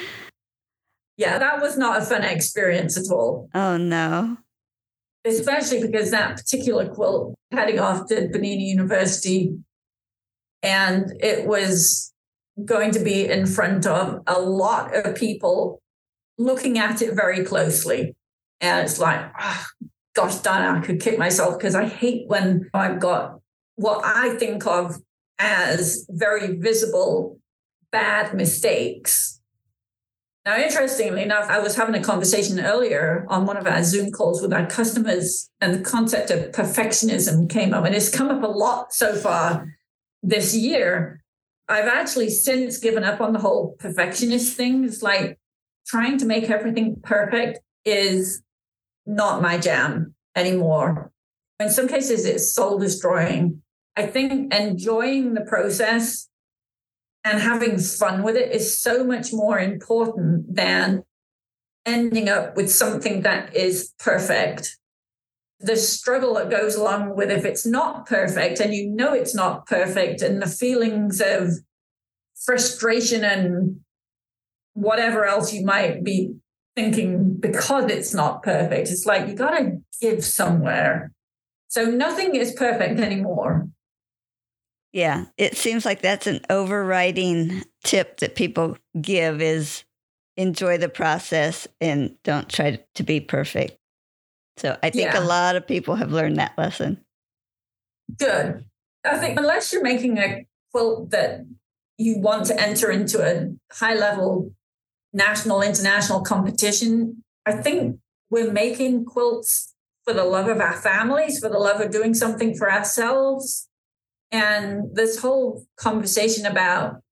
yeah, 1.16 1.38
that 1.38 1.60
was 1.60 1.76
not 1.76 2.00
a 2.00 2.04
fun 2.04 2.24
experience 2.24 2.96
at 2.96 3.12
all. 3.12 3.48
Oh, 3.54 3.76
no. 3.76 4.38
Especially 5.24 5.82
because 5.82 6.10
that 6.10 6.36
particular 6.36 6.88
quilt 6.88 7.34
heading 7.52 7.78
off 7.78 8.06
to 8.08 8.28
Bernina 8.28 8.62
University 8.62 9.54
and 10.62 11.12
it 11.20 11.46
was 11.46 12.12
going 12.64 12.90
to 12.92 13.00
be 13.00 13.26
in 13.26 13.46
front 13.46 13.86
of 13.86 14.20
a 14.26 14.38
lot 14.40 14.94
of 14.94 15.14
people 15.14 15.80
looking 16.38 16.78
at 16.78 17.02
it 17.02 17.14
very 17.14 17.44
closely. 17.44 18.14
And 18.60 18.86
it's 18.86 18.98
like, 18.98 19.30
oh, 19.40 19.66
gosh 20.14 20.36
darn, 20.36 20.76
I 20.76 20.84
could 20.84 21.00
kick 21.00 21.18
myself 21.18 21.58
because 21.58 21.74
I 21.74 21.86
hate 21.86 22.28
when 22.28 22.68
I've 22.74 23.00
got 23.00 23.40
what 23.76 24.02
I 24.04 24.34
think 24.36 24.66
of 24.66 24.96
as 25.38 26.06
very 26.10 26.58
visible 26.58 27.38
bad 27.90 28.34
mistakes. 28.34 29.39
Now, 30.46 30.56
interestingly 30.56 31.22
enough, 31.22 31.50
I 31.50 31.58
was 31.58 31.76
having 31.76 31.94
a 31.94 32.02
conversation 32.02 32.60
earlier 32.60 33.26
on 33.28 33.44
one 33.44 33.58
of 33.58 33.66
our 33.66 33.82
Zoom 33.82 34.10
calls 34.10 34.40
with 34.40 34.54
our 34.54 34.66
customers, 34.66 35.50
and 35.60 35.74
the 35.74 35.90
concept 35.90 36.30
of 36.30 36.50
perfectionism 36.52 37.48
came 37.50 37.74
up, 37.74 37.84
and 37.84 37.94
it's 37.94 38.14
come 38.14 38.30
up 38.30 38.42
a 38.42 38.46
lot 38.46 38.94
so 38.94 39.14
far 39.14 39.76
this 40.22 40.56
year. 40.56 41.22
I've 41.68 41.88
actually 41.88 42.30
since 42.30 42.78
given 42.78 43.04
up 43.04 43.20
on 43.20 43.34
the 43.34 43.38
whole 43.38 43.76
perfectionist 43.78 44.56
thing. 44.56 44.84
It's 44.84 45.02
like 45.02 45.38
trying 45.86 46.16
to 46.18 46.26
make 46.26 46.48
everything 46.48 46.96
perfect 47.02 47.60
is 47.84 48.42
not 49.06 49.42
my 49.42 49.58
jam 49.58 50.14
anymore. 50.34 51.12
In 51.60 51.68
some 51.68 51.86
cases, 51.86 52.24
it's 52.24 52.54
soul 52.54 52.78
destroying. 52.78 53.60
I 53.94 54.06
think 54.06 54.54
enjoying 54.54 55.34
the 55.34 55.42
process 55.42 56.29
and 57.24 57.40
having 57.40 57.78
fun 57.78 58.22
with 58.22 58.36
it 58.36 58.52
is 58.52 58.80
so 58.80 59.04
much 59.04 59.32
more 59.32 59.58
important 59.58 60.54
than 60.54 61.04
ending 61.86 62.28
up 62.28 62.56
with 62.56 62.70
something 62.70 63.22
that 63.22 63.54
is 63.54 63.92
perfect. 63.98 64.78
The 65.60 65.76
struggle 65.76 66.34
that 66.34 66.50
goes 66.50 66.74
along 66.74 67.16
with 67.16 67.30
if 67.30 67.44
it's 67.44 67.66
not 67.66 68.06
perfect 68.06 68.60
and 68.60 68.72
you 68.72 68.88
know 68.88 69.12
it's 69.12 69.34
not 69.34 69.66
perfect, 69.66 70.22
and 70.22 70.40
the 70.40 70.46
feelings 70.46 71.20
of 71.20 71.50
frustration 72.44 73.24
and 73.24 73.80
whatever 74.72 75.26
else 75.26 75.52
you 75.52 75.64
might 75.64 76.02
be 76.02 76.34
thinking 76.76 77.34
because 77.34 77.90
it's 77.90 78.14
not 78.14 78.42
perfect. 78.42 78.88
It's 78.90 79.04
like 79.04 79.28
you 79.28 79.34
got 79.34 79.58
to 79.58 79.78
give 80.00 80.24
somewhere. 80.24 81.12
So 81.68 81.84
nothing 81.84 82.34
is 82.34 82.52
perfect 82.52 82.98
anymore. 83.00 83.68
Yeah, 84.92 85.26
it 85.36 85.56
seems 85.56 85.84
like 85.84 86.02
that's 86.02 86.26
an 86.26 86.40
overriding 86.50 87.62
tip 87.84 88.18
that 88.18 88.34
people 88.34 88.76
give 89.00 89.40
is 89.40 89.84
enjoy 90.36 90.78
the 90.78 90.88
process 90.88 91.68
and 91.80 92.16
don't 92.24 92.48
try 92.48 92.80
to 92.94 93.02
be 93.02 93.20
perfect. 93.20 93.76
So 94.56 94.76
I 94.82 94.90
think 94.90 95.12
yeah. 95.12 95.20
a 95.20 95.24
lot 95.24 95.56
of 95.56 95.66
people 95.66 95.94
have 95.94 96.12
learned 96.12 96.38
that 96.38 96.58
lesson. 96.58 97.04
Good. 98.18 98.64
I 99.04 99.16
think 99.16 99.38
unless 99.38 99.72
you're 99.72 99.82
making 99.82 100.18
a 100.18 100.46
quilt 100.72 101.10
that 101.10 101.46
you 101.96 102.18
want 102.18 102.46
to 102.46 102.60
enter 102.60 102.90
into 102.90 103.22
a 103.22 103.54
high 103.74 103.94
level 103.94 104.52
national, 105.12 105.62
international 105.62 106.22
competition. 106.22 107.22
I 107.46 107.52
think 107.52 107.98
we're 108.30 108.52
making 108.52 109.04
quilts 109.04 109.74
for 110.04 110.12
the 110.12 110.24
love 110.24 110.48
of 110.48 110.60
our 110.60 110.76
families, 110.76 111.38
for 111.38 111.48
the 111.48 111.58
love 111.58 111.80
of 111.80 111.90
doing 111.90 112.14
something 112.14 112.54
for 112.54 112.70
ourselves. 112.70 113.68
And 114.32 114.94
this 114.94 115.18
whole 115.18 115.64
conversation 115.76 116.46
about 116.46 117.02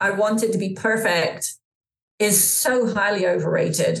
I 0.00 0.10
wanted 0.10 0.52
to 0.52 0.58
be 0.58 0.74
perfect 0.74 1.54
is 2.18 2.42
so 2.42 2.92
highly 2.92 3.26
overrated. 3.26 3.98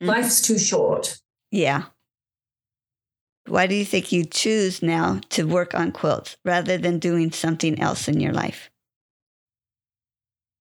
Mm-hmm. 0.00 0.06
Life's 0.06 0.40
too 0.40 0.58
short. 0.58 1.18
Yeah. 1.50 1.84
Why 3.46 3.66
do 3.66 3.74
you 3.74 3.84
think 3.84 4.12
you 4.12 4.24
choose 4.24 4.82
now 4.82 5.20
to 5.30 5.44
work 5.44 5.74
on 5.74 5.90
quilts 5.90 6.36
rather 6.44 6.76
than 6.76 6.98
doing 6.98 7.32
something 7.32 7.80
else 7.80 8.06
in 8.06 8.20
your 8.20 8.32
life? 8.32 8.70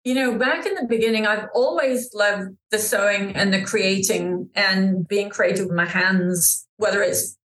You 0.05 0.15
know, 0.15 0.37
back 0.37 0.67
in 0.67 0.75
the 0.75 0.87
beginning, 0.89 1.27
I've 1.27 1.49
always 1.55 2.13
loved 2.13 2.57
the 2.73 2.79
sewing 2.79 3.37
and 3.37 3.55
the 3.55 3.63
creating 3.63 4.51
and 4.57 5.07
being 5.07 5.31
creative 5.31 5.67
with 5.67 5.77
my 5.77 5.87
hands, 5.87 6.67
whether 6.77 7.03
it's 7.03 7.39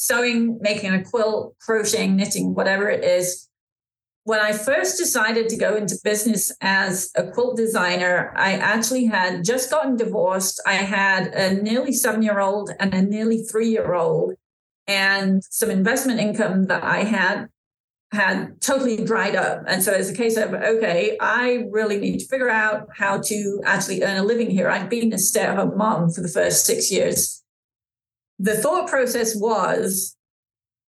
sewing, 0.00 0.58
making 0.62 0.94
a 0.94 1.04
quilt, 1.04 1.54
crocheting, 1.60 2.16
knitting, 2.16 2.54
whatever 2.54 2.88
it 2.88 3.04
is. 3.04 3.46
When 4.24 4.40
I 4.40 4.52
first 4.52 4.96
decided 4.96 5.50
to 5.50 5.58
go 5.58 5.76
into 5.76 5.98
business 6.02 6.50
as 6.62 7.10
a 7.16 7.30
quilt 7.30 7.58
designer, 7.58 8.32
I 8.34 8.52
actually 8.54 9.04
had 9.04 9.44
just 9.44 9.70
gotten 9.70 9.96
divorced. 9.96 10.58
I 10.66 10.74
had 10.74 11.34
a 11.34 11.52
nearly 11.62 11.92
seven 11.92 12.22
year 12.22 12.40
old 12.40 12.70
and 12.80 12.94
a 12.94 13.02
nearly 13.02 13.42
three 13.42 13.68
year 13.68 13.92
old, 13.92 14.34
and 14.86 15.42
some 15.50 15.70
investment 15.70 16.18
income 16.18 16.64
that 16.68 16.82
I 16.82 17.04
had 17.04 17.48
had 18.12 18.58
totally 18.62 19.04
dried 19.04 19.36
up. 19.36 19.64
And 19.66 19.82
so 19.82 19.92
it's 19.92 20.08
a 20.08 20.14
case 20.14 20.38
of, 20.38 20.54
okay, 20.54 21.18
I 21.20 21.66
really 21.70 22.00
need 22.00 22.20
to 22.20 22.26
figure 22.26 22.48
out 22.48 22.88
how 22.96 23.18
to 23.18 23.60
actually 23.66 24.02
earn 24.02 24.16
a 24.16 24.24
living 24.24 24.50
here. 24.50 24.70
I'd 24.70 24.88
been 24.88 25.12
a 25.12 25.18
stay 25.18 25.42
at 25.42 25.56
home 25.56 25.76
mom 25.76 26.10
for 26.10 26.22
the 26.22 26.28
first 26.28 26.64
six 26.64 26.90
years. 26.90 27.39
The 28.40 28.56
thought 28.56 28.88
process 28.88 29.36
was, 29.36 30.16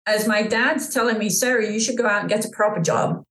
as 0.05 0.27
my 0.27 0.43
dad's 0.43 0.93
telling 0.93 1.17
me, 1.17 1.29
Sarah, 1.29 1.65
you 1.65 1.79
should 1.79 1.97
go 1.97 2.05
out 2.05 2.21
and 2.21 2.29
get 2.29 2.45
a 2.45 2.49
proper 2.49 2.79
job. 2.79 3.23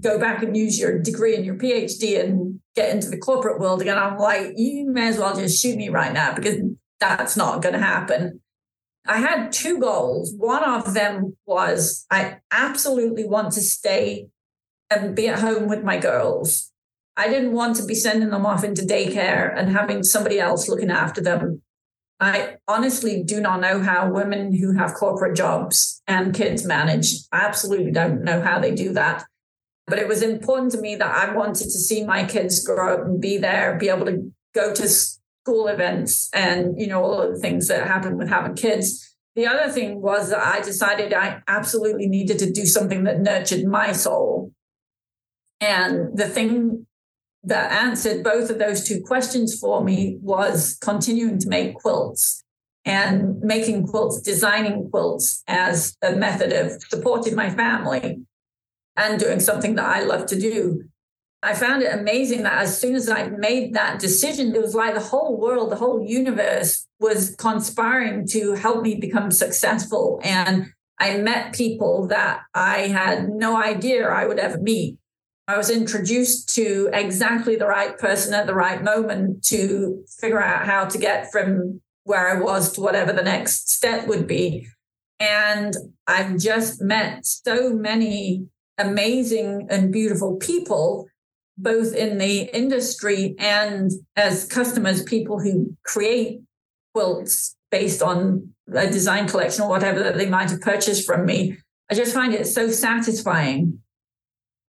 Go 0.00 0.18
back 0.18 0.42
and 0.42 0.54
use 0.54 0.78
your 0.78 0.98
degree 0.98 1.34
and 1.34 1.44
your 1.44 1.54
PhD 1.54 2.20
and 2.20 2.60
get 2.76 2.94
into 2.94 3.08
the 3.08 3.16
corporate 3.16 3.58
world 3.58 3.80
again. 3.80 3.96
I'm 3.96 4.18
like, 4.18 4.52
you 4.56 4.90
may 4.90 5.08
as 5.08 5.18
well 5.18 5.34
just 5.34 5.62
shoot 5.62 5.78
me 5.78 5.88
right 5.88 6.12
now 6.12 6.34
because 6.34 6.58
that's 7.00 7.34
not 7.34 7.62
going 7.62 7.72
to 7.72 7.80
happen. 7.80 8.40
I 9.06 9.18
had 9.18 9.50
two 9.50 9.78
goals. 9.78 10.34
One 10.36 10.62
of 10.62 10.92
them 10.92 11.36
was 11.46 12.04
I 12.10 12.38
absolutely 12.50 13.24
want 13.24 13.52
to 13.52 13.62
stay 13.62 14.26
and 14.90 15.16
be 15.16 15.28
at 15.28 15.40
home 15.40 15.68
with 15.68 15.82
my 15.82 15.96
girls. 15.96 16.70
I 17.16 17.28
didn't 17.28 17.52
want 17.52 17.76
to 17.76 17.86
be 17.86 17.94
sending 17.94 18.28
them 18.28 18.44
off 18.44 18.62
into 18.62 18.82
daycare 18.82 19.56
and 19.56 19.72
having 19.72 20.02
somebody 20.02 20.38
else 20.38 20.68
looking 20.68 20.90
after 20.90 21.22
them. 21.22 21.62
I 22.22 22.56
honestly 22.68 23.24
do 23.24 23.40
not 23.40 23.60
know 23.60 23.82
how 23.82 24.08
women 24.08 24.54
who 24.54 24.72
have 24.72 24.94
corporate 24.94 25.36
jobs 25.36 26.00
and 26.06 26.32
kids 26.32 26.64
manage. 26.64 27.16
I 27.32 27.38
absolutely 27.38 27.90
don't 27.90 28.22
know 28.22 28.40
how 28.40 28.60
they 28.60 28.72
do 28.72 28.92
that. 28.92 29.24
But 29.88 29.98
it 29.98 30.06
was 30.06 30.22
important 30.22 30.70
to 30.72 30.80
me 30.80 30.94
that 30.94 31.14
I 31.14 31.34
wanted 31.34 31.64
to 31.64 31.70
see 31.70 32.04
my 32.04 32.24
kids 32.24 32.64
grow 32.64 32.94
up 32.94 33.06
and 33.06 33.20
be 33.20 33.38
there, 33.38 33.76
be 33.76 33.88
able 33.88 34.06
to 34.06 34.32
go 34.54 34.72
to 34.72 34.88
school 34.88 35.66
events 35.66 36.28
and, 36.32 36.80
you 36.80 36.86
know, 36.86 37.02
all 37.02 37.20
of 37.20 37.34
the 37.34 37.40
things 37.40 37.66
that 37.66 37.88
happen 37.88 38.16
with 38.16 38.28
having 38.28 38.54
kids. 38.54 39.16
The 39.34 39.48
other 39.48 39.72
thing 39.72 40.00
was 40.00 40.30
that 40.30 40.46
I 40.46 40.60
decided 40.60 41.12
I 41.12 41.42
absolutely 41.48 42.06
needed 42.06 42.38
to 42.38 42.52
do 42.52 42.66
something 42.66 43.02
that 43.02 43.20
nurtured 43.20 43.64
my 43.64 43.90
soul. 43.90 44.52
And 45.60 46.16
the 46.16 46.28
thing 46.28 46.86
that 47.44 47.72
answered 47.72 48.22
both 48.22 48.50
of 48.50 48.58
those 48.58 48.86
two 48.86 49.02
questions 49.02 49.58
for 49.58 49.82
me 49.82 50.18
was 50.20 50.78
continuing 50.80 51.38
to 51.38 51.48
make 51.48 51.74
quilts 51.74 52.44
and 52.84 53.40
making 53.40 53.86
quilts, 53.86 54.20
designing 54.20 54.88
quilts 54.90 55.42
as 55.46 55.96
a 56.02 56.12
method 56.12 56.52
of 56.52 56.82
supporting 56.88 57.34
my 57.34 57.50
family 57.50 58.20
and 58.96 59.20
doing 59.20 59.40
something 59.40 59.74
that 59.76 59.86
I 59.86 60.02
love 60.02 60.26
to 60.26 60.38
do. 60.38 60.84
I 61.44 61.54
found 61.54 61.82
it 61.82 61.92
amazing 61.92 62.44
that 62.44 62.62
as 62.62 62.80
soon 62.80 62.94
as 62.94 63.08
I 63.08 63.28
made 63.28 63.74
that 63.74 63.98
decision, 63.98 64.54
it 64.54 64.62
was 64.62 64.76
like 64.76 64.94
the 64.94 65.00
whole 65.00 65.40
world, 65.40 65.72
the 65.72 65.76
whole 65.76 66.04
universe 66.06 66.86
was 67.00 67.34
conspiring 67.34 68.28
to 68.28 68.52
help 68.52 68.82
me 68.82 68.94
become 68.94 69.32
successful. 69.32 70.20
And 70.22 70.66
I 71.00 71.16
met 71.16 71.52
people 71.52 72.06
that 72.08 72.42
I 72.54 72.86
had 72.88 73.28
no 73.28 73.60
idea 73.60 74.08
I 74.08 74.26
would 74.26 74.38
ever 74.38 74.58
meet. 74.58 74.98
I 75.48 75.56
was 75.56 75.70
introduced 75.70 76.54
to 76.54 76.88
exactly 76.92 77.56
the 77.56 77.66
right 77.66 77.98
person 77.98 78.32
at 78.32 78.46
the 78.46 78.54
right 78.54 78.82
moment 78.82 79.44
to 79.46 80.04
figure 80.20 80.42
out 80.42 80.66
how 80.66 80.84
to 80.84 80.98
get 80.98 81.32
from 81.32 81.80
where 82.04 82.28
I 82.28 82.40
was 82.40 82.72
to 82.72 82.80
whatever 82.80 83.12
the 83.12 83.22
next 83.22 83.70
step 83.70 84.06
would 84.06 84.26
be. 84.26 84.68
And 85.18 85.74
I've 86.06 86.38
just 86.38 86.80
met 86.80 87.26
so 87.26 87.72
many 87.72 88.46
amazing 88.78 89.66
and 89.70 89.92
beautiful 89.92 90.36
people, 90.36 91.08
both 91.56 91.94
in 91.94 92.18
the 92.18 92.50
industry 92.56 93.34
and 93.38 93.90
as 94.16 94.46
customers, 94.46 95.02
people 95.02 95.40
who 95.40 95.76
create 95.84 96.40
quilts 96.94 97.56
based 97.70 98.02
on 98.02 98.52
a 98.74 98.86
design 98.86 99.28
collection 99.28 99.64
or 99.64 99.68
whatever 99.68 100.02
that 100.02 100.16
they 100.16 100.28
might 100.28 100.50
have 100.50 100.60
purchased 100.60 101.06
from 101.06 101.24
me. 101.24 101.56
I 101.90 101.94
just 101.94 102.14
find 102.14 102.32
it 102.32 102.46
so 102.46 102.70
satisfying. 102.70 103.80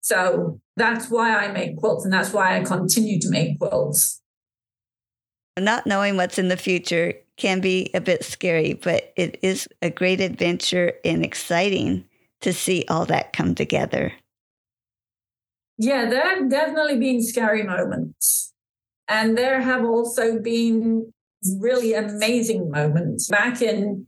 So 0.02 0.60
that's 0.76 1.10
why 1.10 1.36
I 1.36 1.52
make 1.52 1.78
quilts 1.78 2.04
and 2.04 2.14
that's 2.14 2.34
why 2.34 2.58
I 2.58 2.64
continue 2.64 3.20
to 3.20 3.30
make 3.30 3.60
quilts. 3.60 4.22
Not 5.60 5.86
knowing 5.86 6.18
what's 6.18 6.40
in 6.40 6.48
the 6.48 6.58
future 6.58 7.14
can 7.38 7.62
be 7.62 7.90
a 7.94 8.02
bit 8.02 8.24
scary, 8.24 8.74
but 8.74 9.14
it 9.16 9.38
is 9.42 9.68
a 9.82 9.90
great 9.90 10.22
adventure 10.22 10.94
and 11.06 11.24
exciting 11.24 12.06
to 12.42 12.54
see 12.54 12.86
all 12.90 13.06
that 13.06 13.34
come 13.34 13.54
together. 13.54 14.12
Yeah, 15.78 16.10
there 16.10 16.36
have 16.36 16.50
definitely 16.50 16.98
been 16.98 17.24
scary 17.24 17.64
moments. 17.64 18.54
And 19.08 19.38
there 19.38 19.62
have 19.62 19.84
also 19.84 20.40
been 20.40 21.12
really 21.58 21.94
amazing 21.94 22.70
moments. 22.72 23.28
Back 23.28 23.62
in 23.62 24.08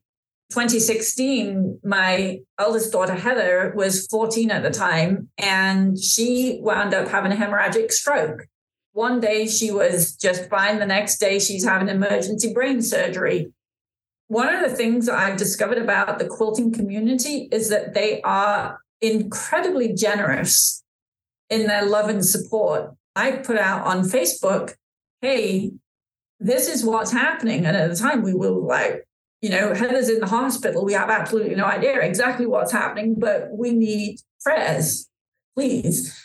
2016, 0.53 1.79
my 1.83 2.39
eldest 2.59 2.91
daughter, 2.91 3.15
Heather, 3.15 3.73
was 3.75 4.05
14 4.05 4.51
at 4.51 4.61
the 4.61 4.69
time, 4.69 5.29
and 5.39 5.97
she 5.97 6.59
wound 6.61 6.93
up 6.93 7.07
having 7.07 7.31
a 7.31 7.35
hemorrhagic 7.35 7.91
stroke. 7.91 8.45
One 8.91 9.19
day 9.19 9.47
she 9.47 9.71
was 9.71 10.15
just 10.15 10.51
fine. 10.51 10.77
The 10.77 10.85
next 10.85 11.17
day 11.17 11.39
she's 11.39 11.65
having 11.65 11.89
emergency 11.89 12.53
brain 12.53 12.83
surgery. 12.83 13.51
One 14.27 14.53
of 14.53 14.61
the 14.61 14.75
things 14.75 15.09
I've 15.09 15.37
discovered 15.37 15.79
about 15.79 16.19
the 16.19 16.27
quilting 16.27 16.71
community 16.71 17.49
is 17.51 17.69
that 17.69 17.95
they 17.95 18.21
are 18.21 18.79
incredibly 19.01 19.93
generous 19.93 20.83
in 21.49 21.65
their 21.65 21.83
love 21.83 22.09
and 22.09 22.23
support. 22.23 22.91
I 23.15 23.31
put 23.31 23.57
out 23.57 23.87
on 23.87 24.03
Facebook, 24.03 24.75
hey, 25.21 25.71
this 26.39 26.69
is 26.69 26.85
what's 26.85 27.11
happening. 27.11 27.65
And 27.65 27.75
at 27.75 27.89
the 27.89 27.95
time, 27.95 28.21
we 28.21 28.35
were 28.35 28.51
like, 28.51 29.07
you 29.43 29.49
know, 29.49 29.73
Heather's 29.73 30.07
in 30.07 30.21
the 30.21 30.25
hospital. 30.25 30.85
We 30.85 30.93
have 30.93 31.09
absolutely 31.09 31.55
no 31.55 31.65
idea 31.65 31.99
exactly 31.99 32.45
what's 32.45 32.71
happening, 32.71 33.15
but 33.19 33.49
we 33.51 33.73
need 33.73 34.21
prayers, 34.41 35.09
please. 35.53 36.17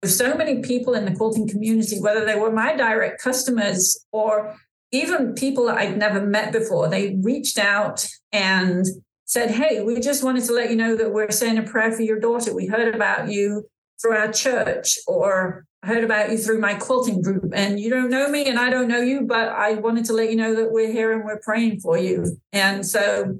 There's 0.00 0.16
so 0.16 0.36
many 0.36 0.62
people 0.62 0.94
in 0.94 1.04
the 1.04 1.10
quilting 1.10 1.48
community, 1.48 2.00
whether 2.00 2.24
they 2.24 2.36
were 2.36 2.52
my 2.52 2.76
direct 2.76 3.20
customers 3.20 4.06
or 4.12 4.54
even 4.92 5.34
people 5.34 5.66
that 5.66 5.78
I'd 5.78 5.98
never 5.98 6.24
met 6.24 6.52
before, 6.52 6.88
they 6.88 7.18
reached 7.22 7.58
out 7.58 8.06
and 8.30 8.86
said, 9.24 9.50
Hey, 9.50 9.82
we 9.82 9.98
just 9.98 10.22
wanted 10.22 10.44
to 10.44 10.52
let 10.52 10.70
you 10.70 10.76
know 10.76 10.94
that 10.94 11.12
we're 11.12 11.32
saying 11.32 11.58
a 11.58 11.64
prayer 11.64 11.90
for 11.90 12.02
your 12.02 12.20
daughter. 12.20 12.54
We 12.54 12.68
heard 12.68 12.94
about 12.94 13.28
you 13.28 13.68
through 14.00 14.16
our 14.16 14.32
church, 14.32 14.96
or 15.08 15.66
Heard 15.82 16.04
about 16.04 16.30
you 16.30 16.36
through 16.36 16.60
my 16.60 16.74
quilting 16.74 17.22
group. 17.22 17.52
And 17.54 17.80
you 17.80 17.88
don't 17.88 18.10
know 18.10 18.28
me 18.28 18.46
and 18.46 18.58
I 18.58 18.68
don't 18.68 18.88
know 18.88 19.00
you, 19.00 19.22
but 19.22 19.48
I 19.48 19.74
wanted 19.74 20.04
to 20.06 20.12
let 20.12 20.30
you 20.30 20.36
know 20.36 20.54
that 20.54 20.72
we're 20.72 20.92
here 20.92 21.12
and 21.12 21.24
we're 21.24 21.40
praying 21.40 21.80
for 21.80 21.96
you. 21.96 22.36
And 22.52 22.86
so 22.86 23.38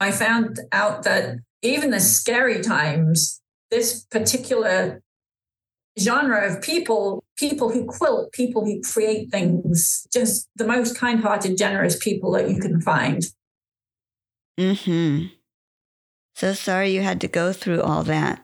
I 0.00 0.10
found 0.10 0.58
out 0.72 1.04
that 1.04 1.36
even 1.62 1.90
the 1.90 2.00
scary 2.00 2.60
times, 2.60 3.40
this 3.70 4.04
particular 4.04 5.02
genre 5.98 6.46
of 6.50 6.62
people, 6.62 7.22
people 7.36 7.70
who 7.70 7.84
quilt, 7.84 8.32
people 8.32 8.64
who 8.64 8.80
create 8.80 9.30
things, 9.30 10.06
just 10.12 10.48
the 10.56 10.66
most 10.66 10.96
kind 10.96 11.20
hearted, 11.20 11.56
generous 11.56 11.96
people 12.02 12.32
that 12.32 12.50
you 12.50 12.58
can 12.58 12.80
find. 12.80 13.22
Hmm. 14.58 15.26
So 16.34 16.54
sorry 16.54 16.90
you 16.90 17.02
had 17.02 17.20
to 17.20 17.28
go 17.28 17.52
through 17.52 17.82
all 17.82 18.02
that. 18.04 18.41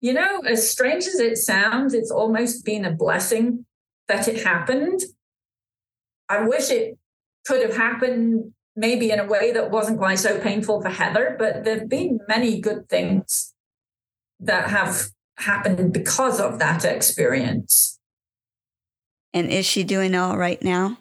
You 0.00 0.14
know, 0.14 0.40
as 0.40 0.70
strange 0.70 1.04
as 1.06 1.20
it 1.20 1.36
sounds, 1.36 1.92
it's 1.92 2.10
almost 2.10 2.64
been 2.64 2.84
a 2.84 2.92
blessing 2.92 3.66
that 4.08 4.28
it 4.28 4.44
happened. 4.44 5.00
I 6.28 6.46
wish 6.46 6.70
it 6.70 6.98
could 7.46 7.62
have 7.62 7.76
happened 7.76 8.52
maybe 8.74 9.10
in 9.10 9.20
a 9.20 9.26
way 9.26 9.52
that 9.52 9.70
wasn't 9.70 9.98
quite 9.98 10.18
so 10.18 10.40
painful 10.40 10.80
for 10.80 10.88
Heather, 10.88 11.36
but 11.38 11.64
there 11.64 11.80
have 11.80 11.88
been 11.88 12.20
many 12.28 12.60
good 12.60 12.88
things 12.88 13.52
that 14.38 14.70
have 14.70 15.10
happened 15.36 15.92
because 15.92 16.40
of 16.40 16.58
that 16.58 16.84
experience. 16.84 17.98
And 19.34 19.48
is 19.50 19.66
she 19.66 19.84
doing 19.84 20.14
all 20.14 20.38
right 20.38 20.62
now? 20.62 20.98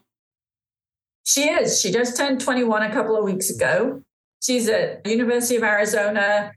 She 1.25 1.43
is. 1.43 1.79
She 1.79 1.91
just 1.91 2.17
turned 2.17 2.41
21 2.41 2.83
a 2.83 2.91
couple 2.91 3.15
of 3.15 3.23
weeks 3.23 3.49
ago. 3.49 4.03
She's 4.41 4.67
at 4.67 5.05
University 5.05 5.55
of 5.55 5.63
Arizona 5.63 6.51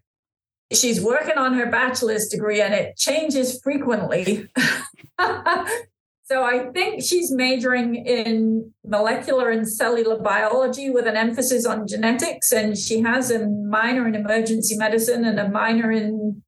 she's 0.74 1.00
working 1.00 1.38
on 1.38 1.54
her 1.54 1.66
bachelor's 1.66 2.28
degree 2.28 2.60
and 2.60 2.74
it 2.74 2.96
changes 2.96 3.60
frequently. 3.62 4.48
so 5.18 6.44
I 6.44 6.70
think 6.72 7.02
she's 7.02 7.30
majoring 7.30 7.94
in 7.94 8.72
molecular 8.84 9.50
and 9.50 9.68
cellular 9.68 10.18
biology 10.18 10.90
with 10.90 11.06
an 11.06 11.16
emphasis 11.16 11.66
on 11.66 11.86
genetics. 11.86 12.52
And 12.52 12.76
she 12.76 13.00
has 13.00 13.30
a 13.30 13.46
minor 13.46 14.06
in 14.06 14.14
emergency 14.14 14.76
medicine 14.76 15.24
and 15.24 15.38
a 15.38 15.48
minor 15.48 15.90
in 15.90 16.42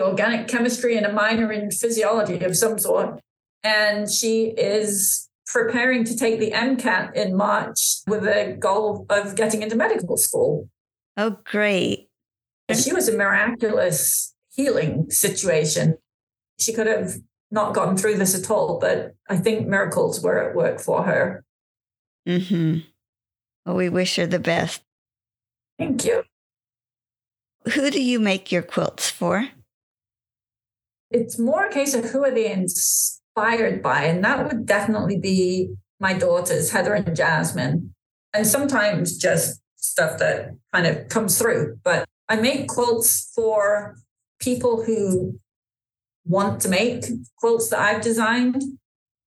organic 0.00 0.48
chemistry 0.48 0.96
and 0.96 1.06
a 1.06 1.12
minor 1.12 1.52
in 1.52 1.70
physiology 1.70 2.44
of 2.44 2.56
some 2.56 2.78
sort. 2.78 3.20
And 3.62 4.10
she 4.10 4.46
is 4.56 5.28
preparing 5.46 6.04
to 6.04 6.16
take 6.16 6.38
the 6.38 6.52
MCAT 6.52 7.14
in 7.14 7.36
March 7.36 7.98
with 8.06 8.24
a 8.24 8.56
goal 8.58 9.06
of 9.08 9.34
getting 9.34 9.62
into 9.62 9.76
medical 9.76 10.16
school. 10.16 10.68
Oh, 11.16 11.38
great 11.44 12.07
she 12.76 12.92
was 12.92 13.08
a 13.08 13.16
miraculous 13.16 14.34
healing 14.54 15.10
situation. 15.10 15.96
She 16.58 16.72
could 16.72 16.86
have 16.86 17.14
not 17.50 17.74
gotten 17.74 17.96
through 17.96 18.16
this 18.16 18.34
at 18.34 18.50
all, 18.50 18.78
but 18.78 19.14
I 19.28 19.36
think 19.36 19.66
miracles 19.66 20.22
were 20.22 20.50
at 20.50 20.54
work 20.54 20.80
for 20.80 21.04
her. 21.04 21.44
Mm-hmm. 22.28 22.80
Well, 23.64 23.76
we 23.76 23.88
wish 23.88 24.16
her 24.16 24.26
the 24.26 24.38
best. 24.38 24.82
Thank 25.78 26.04
you. 26.04 26.24
Who 27.74 27.90
do 27.90 28.02
you 28.02 28.18
make 28.18 28.50
your 28.50 28.62
quilts 28.62 29.10
for? 29.10 29.48
It's 31.10 31.38
more 31.38 31.66
a 31.66 31.72
case 31.72 31.94
of 31.94 32.06
who 32.06 32.24
are 32.24 32.30
they 32.30 32.52
inspired 32.52 33.82
by, 33.82 34.04
and 34.04 34.24
that 34.24 34.46
would 34.46 34.66
definitely 34.66 35.18
be 35.18 35.70
my 36.00 36.12
daughters, 36.12 36.70
Heather 36.70 36.94
and 36.94 37.16
Jasmine, 37.16 37.94
and 38.34 38.46
sometimes 38.46 39.16
just 39.16 39.60
stuff 39.76 40.18
that 40.18 40.50
kind 40.72 40.86
of 40.86 41.08
comes 41.08 41.38
through. 41.38 41.78
But 41.82 42.07
I 42.28 42.36
make 42.36 42.68
quilts 42.68 43.32
for 43.34 43.96
people 44.38 44.84
who 44.84 45.40
want 46.24 46.60
to 46.60 46.68
make 46.68 47.04
quilts 47.38 47.70
that 47.70 47.80
I've 47.80 48.02
designed 48.02 48.62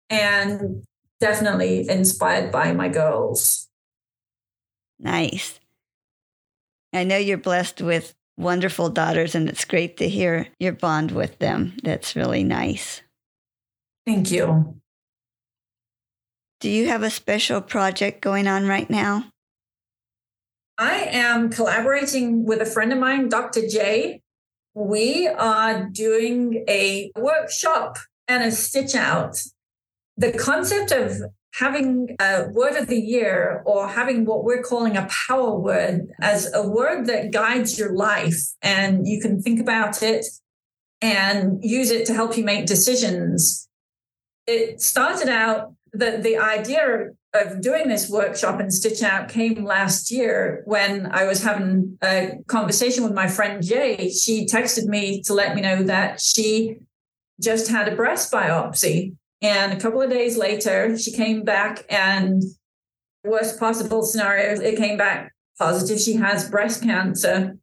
and 0.09 0.83
definitely 1.19 1.89
inspired 1.89 2.51
by 2.51 2.73
my 2.73 2.89
girls. 2.89 3.67
Nice. 4.99 5.59
I 6.93 7.03
know 7.03 7.17
you're 7.17 7.37
blessed 7.37 7.81
with 7.81 8.13
wonderful 8.37 8.89
daughters, 8.89 9.33
and 9.35 9.47
it's 9.47 9.65
great 9.65 9.97
to 9.97 10.09
hear 10.09 10.47
your 10.59 10.73
bond 10.73 11.11
with 11.11 11.39
them. 11.39 11.77
That's 11.83 12.15
really 12.15 12.43
nice. 12.43 13.01
Thank 14.05 14.31
you. 14.31 14.81
Do 16.59 16.69
you 16.69 16.89
have 16.89 17.01
a 17.01 17.09
special 17.09 17.61
project 17.61 18.21
going 18.21 18.47
on 18.47 18.67
right 18.67 18.89
now? 18.89 19.30
I 20.81 21.09
am 21.11 21.51
collaborating 21.51 22.43
with 22.43 22.59
a 22.59 22.65
friend 22.65 22.91
of 22.91 22.97
mine, 22.97 23.29
Dr. 23.29 23.67
J. 23.67 24.23
We 24.73 25.27
are 25.27 25.83
doing 25.83 26.65
a 26.67 27.11
workshop 27.15 27.99
and 28.27 28.43
a 28.43 28.51
stitch 28.51 28.95
out. 28.95 29.39
The 30.17 30.31
concept 30.33 30.91
of 30.91 31.17
having 31.53 32.15
a 32.19 32.47
word 32.49 32.77
of 32.77 32.87
the 32.87 32.99
year 32.99 33.61
or 33.63 33.89
having 33.89 34.25
what 34.25 34.43
we're 34.43 34.63
calling 34.63 34.97
a 34.97 35.07
power 35.27 35.55
word 35.55 36.07
as 36.19 36.51
a 36.51 36.67
word 36.67 37.05
that 37.05 37.29
guides 37.29 37.77
your 37.77 37.93
life 37.93 38.41
and 38.63 39.05
you 39.05 39.21
can 39.21 39.39
think 39.39 39.59
about 39.59 40.01
it 40.01 40.25
and 40.99 41.63
use 41.63 41.91
it 41.91 42.07
to 42.07 42.15
help 42.15 42.35
you 42.35 42.43
make 42.43 42.65
decisions. 42.65 43.69
It 44.47 44.81
started 44.81 45.29
out 45.29 45.75
that 45.93 46.23
the 46.23 46.37
idea 46.37 47.11
of 47.33 47.61
doing 47.61 47.87
this 47.87 48.09
workshop 48.09 48.59
and 48.59 48.73
stitch 48.73 49.01
out 49.01 49.29
came 49.29 49.63
last 49.63 50.11
year 50.11 50.63
when 50.65 51.07
I 51.11 51.23
was 51.25 51.41
having 51.41 51.97
a 52.03 52.33
conversation 52.47 53.03
with 53.03 53.13
my 53.13 53.27
friend 53.27 53.63
Jay. 53.63 54.09
She 54.09 54.45
texted 54.45 54.85
me 54.85 55.21
to 55.23 55.33
let 55.33 55.55
me 55.55 55.61
know 55.61 55.83
that 55.83 56.19
she 56.19 56.77
just 57.39 57.69
had 57.69 57.87
a 57.87 57.95
breast 57.95 58.31
biopsy 58.31 59.13
and 59.41 59.73
a 59.73 59.79
couple 59.79 60.01
of 60.01 60.09
days 60.09 60.37
later, 60.37 60.97
she 60.97 61.11
came 61.11 61.43
back 61.43 61.83
and 61.89 62.43
worst 63.23 63.59
possible 63.59 64.03
scenario, 64.03 64.59
it 64.61 64.77
came 64.77 64.97
back 64.97 65.33
positive. 65.57 65.99
She 65.99 66.13
has 66.13 66.49
breast 66.49 66.83
cancer. 66.83 67.57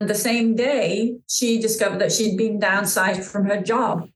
And 0.00 0.10
the 0.10 0.14
same 0.14 0.56
day, 0.56 1.16
she 1.28 1.60
discovered 1.60 2.00
that 2.00 2.12
she'd 2.12 2.36
been 2.36 2.58
downsized 2.58 3.24
from 3.24 3.46
her 3.46 3.62
job. 3.62 4.08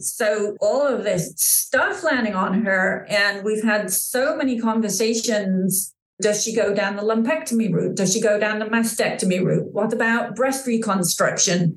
So 0.00 0.56
all 0.60 0.86
of 0.86 1.04
this 1.04 1.32
stuff 1.36 2.02
landing 2.02 2.34
on 2.34 2.64
her, 2.64 3.06
and 3.08 3.44
we've 3.44 3.64
had 3.64 3.90
so 3.90 4.36
many 4.36 4.58
conversations. 4.58 5.94
Does 6.20 6.42
she 6.42 6.54
go 6.54 6.74
down 6.74 6.96
the 6.96 7.02
lumpectomy 7.02 7.72
route? 7.72 7.96
Does 7.96 8.12
she 8.12 8.20
go 8.20 8.38
down 8.38 8.58
the 8.58 8.64
mastectomy 8.64 9.44
route? 9.44 9.72
What 9.72 9.92
about 9.92 10.34
breast 10.34 10.66
reconstruction? 10.66 11.76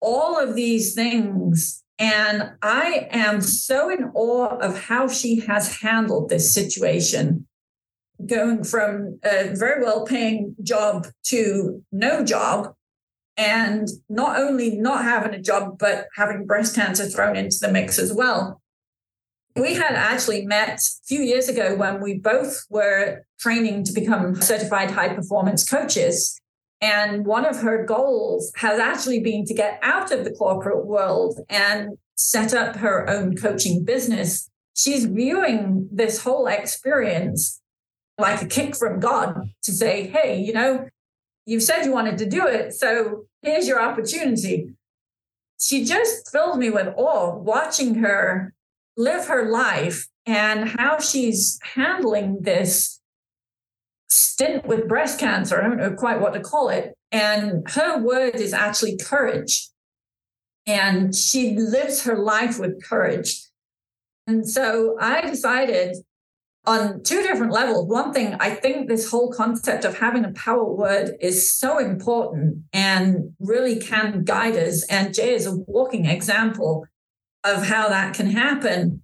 All 0.00 0.38
of 0.38 0.54
these 0.54 0.94
things 0.94 1.82
and 1.98 2.52
I 2.62 3.08
am 3.10 3.40
so 3.40 3.88
in 3.88 4.10
awe 4.14 4.58
of 4.58 4.78
how 4.84 5.08
she 5.08 5.40
has 5.40 5.80
handled 5.80 6.28
this 6.28 6.52
situation, 6.52 7.46
going 8.24 8.64
from 8.64 9.18
a 9.24 9.54
very 9.54 9.82
well 9.82 10.04
paying 10.04 10.54
job 10.62 11.06
to 11.24 11.82
no 11.92 12.22
job. 12.22 12.74
And 13.36 13.88
not 14.08 14.38
only 14.38 14.76
not 14.76 15.04
having 15.04 15.34
a 15.34 15.42
job, 15.42 15.78
but 15.78 16.06
having 16.16 16.46
breast 16.46 16.74
cancer 16.74 17.06
thrown 17.06 17.36
into 17.36 17.58
the 17.60 17.70
mix 17.70 17.98
as 17.98 18.12
well. 18.12 18.62
We 19.54 19.74
had 19.74 19.94
actually 19.94 20.46
met 20.46 20.78
a 20.78 21.06
few 21.06 21.20
years 21.20 21.48
ago 21.48 21.76
when 21.76 22.00
we 22.02 22.18
both 22.18 22.64
were 22.68 23.22
training 23.38 23.84
to 23.84 23.92
become 23.92 24.34
certified 24.36 24.90
high 24.90 25.14
performance 25.14 25.68
coaches. 25.68 26.38
And 26.80 27.24
one 27.24 27.46
of 27.46 27.60
her 27.60 27.84
goals 27.84 28.52
has 28.56 28.78
actually 28.78 29.20
been 29.20 29.44
to 29.46 29.54
get 29.54 29.78
out 29.82 30.12
of 30.12 30.24
the 30.24 30.30
corporate 30.30 30.86
world 30.86 31.40
and 31.48 31.96
set 32.16 32.52
up 32.54 32.76
her 32.76 33.08
own 33.08 33.36
coaching 33.36 33.84
business. 33.84 34.50
She's 34.74 35.06
viewing 35.06 35.88
this 35.90 36.22
whole 36.22 36.46
experience 36.46 37.62
like 38.18 38.42
a 38.42 38.46
kick 38.46 38.76
from 38.76 39.00
God 39.00 39.50
to 39.62 39.72
say, 39.72 40.06
hey, 40.06 40.40
you 40.40 40.52
know, 40.52 40.86
you 41.46 41.60
said 41.60 41.84
you 41.84 41.92
wanted 41.92 42.18
to 42.18 42.26
do 42.26 42.46
it. 42.46 42.74
So 42.74 43.26
here's 43.42 43.66
your 43.66 43.80
opportunity. 43.80 44.70
She 45.58 45.84
just 45.84 46.30
filled 46.30 46.58
me 46.58 46.68
with 46.70 46.92
awe 46.96 47.36
watching 47.36 47.94
her 47.96 48.52
live 48.96 49.26
her 49.28 49.48
life 49.48 50.08
and 50.26 50.68
how 50.68 50.98
she's 50.98 51.58
handling 51.62 52.38
this 52.42 53.00
stint 54.08 54.66
with 54.66 54.88
breast 54.88 55.20
cancer. 55.20 55.62
I 55.62 55.68
don't 55.68 55.78
know 55.78 55.94
quite 55.94 56.20
what 56.20 56.34
to 56.34 56.40
call 56.40 56.68
it. 56.68 56.94
And 57.12 57.68
her 57.70 58.02
word 58.02 58.36
is 58.36 58.52
actually 58.52 58.98
courage. 58.98 59.68
And 60.66 61.14
she 61.14 61.56
lives 61.56 62.02
her 62.02 62.18
life 62.18 62.58
with 62.58 62.82
courage. 62.84 63.46
And 64.26 64.48
so 64.48 64.96
I 65.00 65.20
decided 65.20 65.96
on 66.66 67.02
two 67.02 67.22
different 67.22 67.52
levels. 67.52 67.86
One 67.88 68.12
thing, 68.12 68.34
I 68.40 68.50
think 68.50 68.88
this 68.88 69.10
whole 69.10 69.32
concept 69.32 69.84
of 69.84 69.98
having 69.98 70.24
a 70.24 70.32
power 70.32 70.64
word 70.64 71.16
is 71.20 71.56
so 71.56 71.78
important 71.78 72.64
and 72.72 73.32
really 73.38 73.78
can 73.78 74.24
guide 74.24 74.56
us. 74.56 74.84
And 74.86 75.14
Jay 75.14 75.34
is 75.34 75.46
a 75.46 75.54
walking 75.54 76.06
example 76.06 76.86
of 77.44 77.66
how 77.66 77.88
that 77.88 78.14
can 78.14 78.30
happen. 78.30 79.02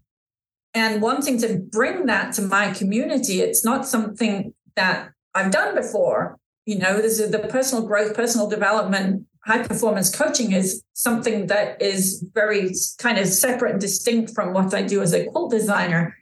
And 0.74 1.02
wanting 1.02 1.38
to 1.38 1.58
bring 1.70 2.06
that 2.06 2.32
to 2.34 2.42
my 2.42 2.72
community, 2.72 3.40
it's 3.40 3.64
not 3.64 3.86
something 3.86 4.54
that 4.74 5.10
I've 5.34 5.52
done 5.52 5.74
before. 5.74 6.38
You 6.64 6.78
know, 6.78 6.96
this 6.96 7.20
is 7.20 7.30
the 7.30 7.40
personal 7.40 7.86
growth, 7.86 8.14
personal 8.14 8.48
development, 8.48 9.26
high 9.44 9.62
performance 9.62 10.14
coaching 10.14 10.52
is 10.52 10.82
something 10.92 11.46
that 11.48 11.80
is 11.82 12.24
very 12.32 12.72
kind 12.98 13.18
of 13.18 13.26
separate 13.26 13.72
and 13.72 13.80
distinct 13.80 14.34
from 14.34 14.52
what 14.52 14.72
I 14.72 14.82
do 14.82 15.02
as 15.02 15.12
a 15.12 15.26
quilt 15.26 15.50
designer. 15.50 16.16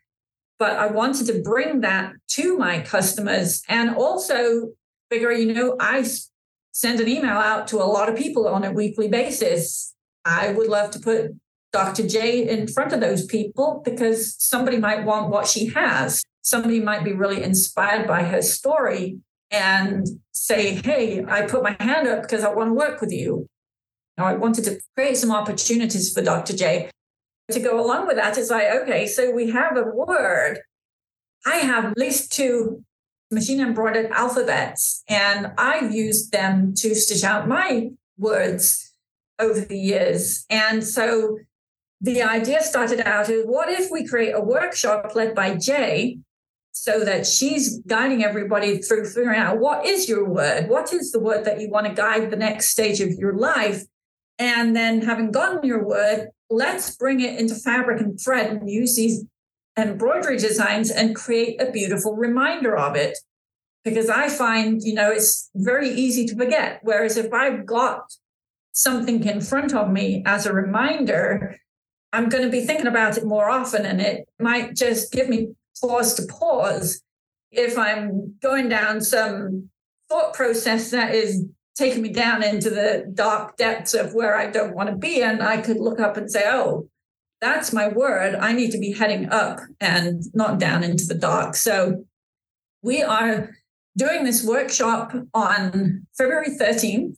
But 0.60 0.76
I 0.76 0.86
wanted 0.86 1.26
to 1.26 1.42
bring 1.42 1.80
that 1.80 2.12
to 2.36 2.56
my 2.56 2.82
customers 2.82 3.62
and 3.68 3.96
also 3.96 4.68
figure, 5.10 5.32
you 5.32 5.52
know, 5.52 5.76
I 5.80 6.08
send 6.70 7.00
an 7.00 7.08
email 7.08 7.38
out 7.38 7.66
to 7.68 7.78
a 7.78 7.84
lot 7.84 8.08
of 8.08 8.16
people 8.16 8.46
on 8.46 8.62
a 8.62 8.70
weekly 8.70 9.08
basis. 9.08 9.92
I 10.24 10.52
would 10.52 10.68
love 10.68 10.92
to 10.92 11.00
put 11.00 11.32
Dr. 11.72 12.06
J 12.06 12.48
in 12.48 12.68
front 12.68 12.92
of 12.92 13.00
those 13.00 13.26
people 13.26 13.82
because 13.84 14.36
somebody 14.38 14.76
might 14.76 15.04
want 15.04 15.30
what 15.30 15.48
she 15.48 15.66
has 15.68 16.22
somebody 16.42 16.80
might 16.80 17.04
be 17.04 17.12
really 17.12 17.42
inspired 17.42 18.06
by 18.06 18.24
her 18.24 18.42
story 18.42 19.18
and 19.50 20.06
say, 20.32 20.74
Hey, 20.74 21.24
I 21.26 21.42
put 21.42 21.62
my 21.62 21.76
hand 21.80 22.08
up 22.08 22.22
because 22.22 22.44
I 22.44 22.52
want 22.52 22.70
to 22.70 22.74
work 22.74 23.00
with 23.00 23.12
you. 23.12 23.46
Now, 24.16 24.26
I 24.26 24.34
wanted 24.34 24.64
to 24.64 24.80
create 24.96 25.16
some 25.16 25.30
opportunities 25.30 26.12
for 26.12 26.22
Dr. 26.22 26.54
J. 26.54 26.90
To 27.50 27.60
go 27.60 27.84
along 27.84 28.06
with 28.06 28.16
that, 28.16 28.38
it's 28.38 28.50
like, 28.50 28.68
okay, 28.82 29.06
so 29.06 29.30
we 29.30 29.50
have 29.50 29.76
a 29.76 29.84
word. 29.84 30.60
I 31.46 31.56
have 31.56 31.86
at 31.86 31.98
least 31.98 32.32
two 32.32 32.84
machine 33.30 33.60
embroidered 33.60 34.10
alphabets, 34.10 35.02
and 35.08 35.52
I've 35.56 35.94
used 35.94 36.32
them 36.32 36.74
to 36.76 36.94
stitch 36.94 37.24
out 37.24 37.48
my 37.48 37.90
words 38.18 38.92
over 39.38 39.60
the 39.60 39.78
years. 39.78 40.44
And 40.50 40.84
so 40.84 41.38
the 42.00 42.22
idea 42.22 42.62
started 42.62 43.00
out 43.00 43.28
is 43.28 43.44
what 43.46 43.68
if 43.68 43.90
we 43.90 44.06
create 44.06 44.32
a 44.32 44.40
workshop 44.40 45.14
led 45.14 45.34
by 45.34 45.56
Jay 45.56 46.18
so 46.72 47.04
that 47.04 47.26
she's 47.26 47.80
guiding 47.80 48.24
everybody 48.24 48.78
through 48.78 49.04
figuring 49.04 49.38
out 49.38 49.58
what 49.58 49.84
is 49.84 50.08
your 50.08 50.28
word? 50.28 50.68
What 50.68 50.92
is 50.92 51.12
the 51.12 51.20
word 51.20 51.44
that 51.44 51.60
you 51.60 51.68
want 51.68 51.86
to 51.86 51.92
guide 51.92 52.30
the 52.30 52.36
next 52.36 52.68
stage 52.68 53.00
of 53.00 53.10
your 53.10 53.36
life? 53.36 53.84
And 54.40 54.74
then 54.74 55.02
having 55.02 55.30
gotten 55.30 55.62
your 55.64 55.86
word, 55.86 56.30
let's 56.48 56.96
bring 56.96 57.20
it 57.20 57.38
into 57.38 57.54
fabric 57.54 58.00
and 58.00 58.18
thread 58.18 58.50
and 58.50 58.68
use 58.70 58.96
these 58.96 59.22
embroidery 59.76 60.38
designs 60.38 60.90
and 60.90 61.14
create 61.14 61.60
a 61.60 61.70
beautiful 61.70 62.16
reminder 62.16 62.74
of 62.74 62.96
it. 62.96 63.18
Because 63.84 64.08
I 64.08 64.30
find, 64.30 64.80
you 64.82 64.94
know, 64.94 65.10
it's 65.10 65.50
very 65.54 65.90
easy 65.90 66.26
to 66.26 66.36
forget. 66.36 66.80
Whereas 66.82 67.18
if 67.18 67.32
I've 67.34 67.66
got 67.66 68.00
something 68.72 69.22
in 69.24 69.42
front 69.42 69.74
of 69.74 69.90
me 69.90 70.22
as 70.24 70.46
a 70.46 70.54
reminder, 70.54 71.56
I'm 72.10 72.30
going 72.30 72.44
to 72.44 72.50
be 72.50 72.64
thinking 72.64 72.86
about 72.86 73.18
it 73.18 73.26
more 73.26 73.50
often 73.50 73.84
and 73.84 74.00
it 74.00 74.26
might 74.38 74.74
just 74.74 75.12
give 75.12 75.28
me 75.28 75.48
pause 75.80 76.14
to 76.14 76.26
pause 76.26 77.02
if 77.52 77.78
I'm 77.78 78.36
going 78.42 78.70
down 78.70 79.02
some 79.02 79.68
thought 80.08 80.32
process 80.32 80.90
that 80.90 81.14
is 81.14 81.44
taking 81.80 82.02
me 82.02 82.10
down 82.10 82.42
into 82.42 82.68
the 82.68 83.10
dark 83.14 83.56
depths 83.56 83.94
of 83.94 84.12
where 84.12 84.36
I 84.36 84.50
don't 84.50 84.74
want 84.74 84.90
to 84.90 84.96
be. 84.96 85.22
And 85.22 85.42
I 85.42 85.56
could 85.62 85.78
look 85.78 85.98
up 85.98 86.16
and 86.18 86.30
say, 86.30 86.44
oh, 86.46 86.88
that's 87.40 87.72
my 87.72 87.88
word. 87.88 88.34
I 88.34 88.52
need 88.52 88.70
to 88.72 88.78
be 88.78 88.92
heading 88.92 89.30
up 89.30 89.60
and 89.80 90.22
not 90.34 90.60
down 90.60 90.84
into 90.84 91.06
the 91.06 91.14
dark. 91.14 91.56
So 91.56 92.04
we 92.82 93.02
are 93.02 93.50
doing 93.96 94.24
this 94.24 94.44
workshop 94.44 95.14
on 95.32 96.06
February 96.16 96.50
13th. 96.60 97.14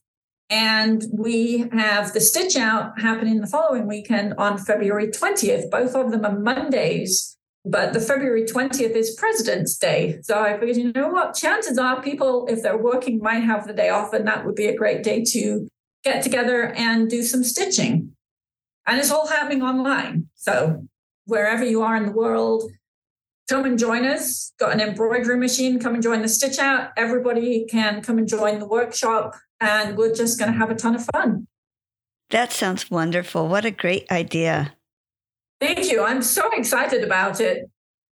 And 0.49 1.03
we 1.13 1.69
have 1.73 2.13
the 2.13 2.21
stitch 2.21 2.57
out 2.57 3.01
happening 3.01 3.41
the 3.41 3.47
following 3.47 3.89
weekend 3.89 4.35
on 4.39 4.59
February 4.59 5.09
20th. 5.09 5.71
Both 5.71 5.97
of 5.97 6.13
them 6.13 6.25
are 6.25 6.39
Mondays. 6.39 7.37
But 7.65 7.93
the 7.93 8.01
February 8.01 8.45
20th 8.45 8.97
is 8.97 9.15
President's 9.15 9.79
Day. 9.79 10.19
So 10.23 10.41
I 10.41 10.59
figured, 10.59 10.77
you 10.77 10.93
know 10.93 11.09
what? 11.09 11.35
Chances 11.35 11.79
are 11.79 12.03
people, 12.03 12.47
if 12.49 12.63
they're 12.63 12.77
working, 12.77 13.21
might 13.21 13.45
have 13.45 13.67
the 13.67 13.73
day 13.73 13.89
off, 13.89 14.13
and 14.13 14.27
that 14.27 14.45
would 14.45 14.57
be 14.57 14.67
a 14.67 14.77
great 14.77 15.03
day 15.05 15.23
to 15.29 15.69
get 16.03 16.23
together 16.23 16.73
and 16.73 17.09
do 17.09 17.23
some 17.23 17.45
stitching. 17.45 18.17
And 18.87 18.99
it's 18.99 19.13
all 19.13 19.29
happening 19.29 19.63
online. 19.63 20.29
So 20.35 20.89
wherever 21.27 21.65
you 21.65 21.83
are 21.83 21.97
in 21.97 22.07
the 22.07 22.13
world, 22.13 22.65
come 23.49 23.65
and 23.65 23.79
join 23.79 24.05
us. 24.07 24.53
Got 24.59 24.73
an 24.73 24.81
embroidery 24.81 25.37
machine, 25.37 25.79
come 25.79 25.95
and 25.95 26.03
join 26.03 26.23
the 26.23 26.29
stitch 26.29 26.59
out. 26.59 26.91
Everybody 26.97 27.65
can 27.71 28.03
come 28.03 28.19
and 28.19 28.27
join 28.27 28.59
the 28.59 28.67
workshop, 28.67 29.37
and 29.61 29.97
we're 29.97 30.15
just 30.15 30.37
going 30.37 30.53
to 30.53 30.59
have 30.59 30.71
a 30.71 30.75
ton 30.75 30.97
of 30.97 31.07
fun. 31.15 31.47
That 32.31 32.53
sounds 32.53 32.91
wonderful. 32.91 33.47
What 33.47 33.65
a 33.65 33.71
great 33.71 34.11
idea. 34.11 34.75
Thank 35.63 35.93
you. 35.93 36.03
I'm 36.03 36.23
so 36.23 36.51
excited 36.51 37.05
about 37.05 37.41
it. 37.41 37.71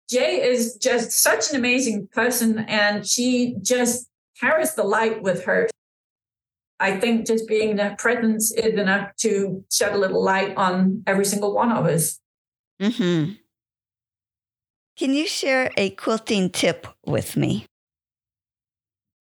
Jay 0.09 0.49
is 0.49 0.77
just 0.77 1.11
such 1.11 1.51
an 1.51 1.57
amazing 1.57 2.07
person, 2.13 2.61
and 2.61 3.05
she 3.05 3.57
just 3.61 4.09
carries 4.41 4.75
the 4.75 4.85
light 4.85 5.21
with 5.21 5.45
her. 5.47 5.69
I 6.79 6.97
think 6.97 7.27
just 7.27 7.49
being 7.49 7.71
in 7.71 7.79
her 7.79 7.97
presence 7.99 8.53
is 8.53 8.79
enough 8.79 9.17
to 9.23 9.65
shed 9.69 9.95
a 9.95 9.99
little 9.99 10.23
light 10.23 10.57
on 10.57 11.03
every 11.09 11.25
single 11.25 11.53
one 11.53 11.73
of 11.73 11.87
us. 11.87 12.21
Mm-hmm. 12.81 13.33
Can 14.97 15.15
you 15.15 15.27
share 15.27 15.73
a 15.77 15.91
quilting 15.91 16.51
tip 16.51 16.87
with 17.05 17.37
me? 17.37 17.67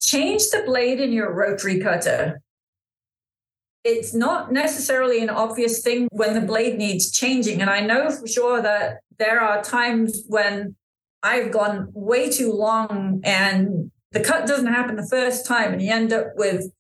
Change 0.04 0.44
the 0.52 0.62
blade 0.68 1.00
in 1.00 1.12
your 1.12 1.34
rotary 1.34 1.80
cutter. 1.80 2.42
It's 3.84 4.14
not 4.14 4.52
necessarily 4.52 5.22
an 5.22 5.30
obvious 5.30 5.82
thing 5.82 6.08
when 6.12 6.34
the 6.34 6.42
blade 6.42 6.78
needs 6.78 7.12
changing. 7.12 7.62
And 7.62 7.70
I 7.70 7.80
know 7.80 8.10
for 8.10 8.28
sure 8.28 8.62
that 8.62 9.00
there 9.18 9.40
are 9.40 9.64
times 9.64 10.24
when 10.28 10.76
I've 11.24 11.52
gone 11.52 11.90
way 11.94 12.30
too 12.30 12.52
long 12.52 13.22
and 13.24 13.92
the 14.12 14.22
cut 14.22 14.48
doesn't 14.48 14.68
happen 14.68 14.96
the 14.96 15.08
first 15.10 15.46
time 15.46 15.74
and 15.74 15.82
you 15.82 15.92
end 15.92 16.12
up 16.12 16.28
with 16.36 16.72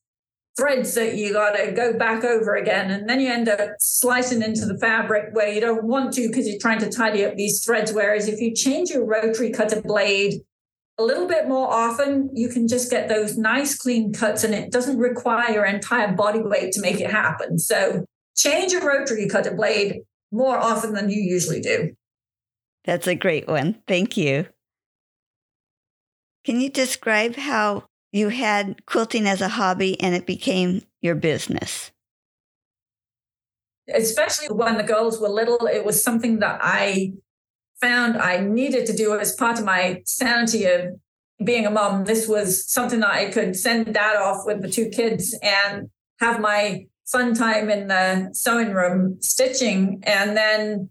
threads 0.57 0.93
that 0.95 1.15
you 1.15 1.31
got 1.31 1.51
to 1.55 1.71
go 1.71 1.97
back 1.97 2.23
over 2.23 2.55
again. 2.55 2.91
And 2.91 3.07
then 3.07 3.19
you 3.19 3.31
end 3.31 3.47
up 3.47 3.71
slicing 3.79 4.41
into 4.41 4.65
the 4.65 4.77
fabric 4.77 5.33
where 5.33 5.51
you 5.51 5.61
don't 5.61 5.85
want 5.85 6.13
to 6.13 6.27
because 6.27 6.47
you're 6.47 6.59
trying 6.59 6.79
to 6.79 6.89
tidy 6.89 7.23
up 7.25 7.35
these 7.35 7.63
threads. 7.63 7.93
Whereas 7.93 8.27
if 8.27 8.41
you 8.41 8.53
change 8.53 8.89
your 8.89 9.05
rotary 9.05 9.51
cutter 9.51 9.81
blade 9.81 10.41
a 10.99 11.03
little 11.03 11.27
bit 11.27 11.47
more 11.47 11.71
often, 11.71 12.29
you 12.33 12.49
can 12.49 12.67
just 12.67 12.91
get 12.91 13.07
those 13.07 13.37
nice 13.37 13.75
clean 13.75 14.11
cuts 14.11 14.43
and 14.43 14.53
it 14.53 14.71
doesn't 14.71 14.97
require 14.97 15.51
your 15.51 15.65
entire 15.65 16.11
body 16.11 16.41
weight 16.41 16.73
to 16.73 16.81
make 16.81 16.99
it 16.99 17.09
happen. 17.09 17.57
So 17.57 18.05
change 18.35 18.73
your 18.73 18.85
rotary 18.85 19.27
cutter 19.27 19.55
blade 19.55 20.01
more 20.31 20.57
often 20.57 20.93
than 20.93 21.09
you 21.09 21.21
usually 21.21 21.61
do. 21.61 21.93
That's 22.83 23.07
a 23.07 23.15
great 23.15 23.47
one. 23.47 23.81
Thank 23.87 24.17
you. 24.17 24.47
Can 26.43 26.59
you 26.59 26.69
describe 26.69 27.35
how 27.35 27.85
you 28.11 28.29
had 28.29 28.85
quilting 28.85 29.27
as 29.27 29.41
a 29.41 29.49
hobby 29.49 29.99
and 30.01 30.15
it 30.15 30.25
became 30.25 30.81
your 31.01 31.15
business? 31.15 31.91
Especially 33.93 34.47
when 34.47 34.77
the 34.77 34.83
girls 34.83 35.19
were 35.19 35.29
little, 35.29 35.65
it 35.65 35.85
was 35.85 36.03
something 36.03 36.39
that 36.39 36.59
I 36.61 37.13
found 37.81 38.17
I 38.17 38.39
needed 38.39 38.85
to 38.87 38.95
do 38.95 39.17
as 39.17 39.35
part 39.35 39.59
of 39.59 39.65
my 39.65 40.01
sanity 40.05 40.65
of 40.65 40.99
being 41.43 41.65
a 41.65 41.71
mom. 41.71 42.05
This 42.05 42.27
was 42.27 42.69
something 42.69 42.99
that 42.99 43.11
I 43.11 43.29
could 43.31 43.55
send 43.55 43.93
dad 43.93 44.17
off 44.17 44.45
with 44.45 44.61
the 44.61 44.69
two 44.69 44.89
kids 44.89 45.37
and 45.41 45.89
have 46.19 46.41
my 46.41 46.85
fun 47.05 47.33
time 47.33 47.69
in 47.69 47.87
the 47.87 48.29
sewing 48.33 48.73
room 48.73 49.17
stitching. 49.21 50.01
And 50.03 50.35
then 50.35 50.89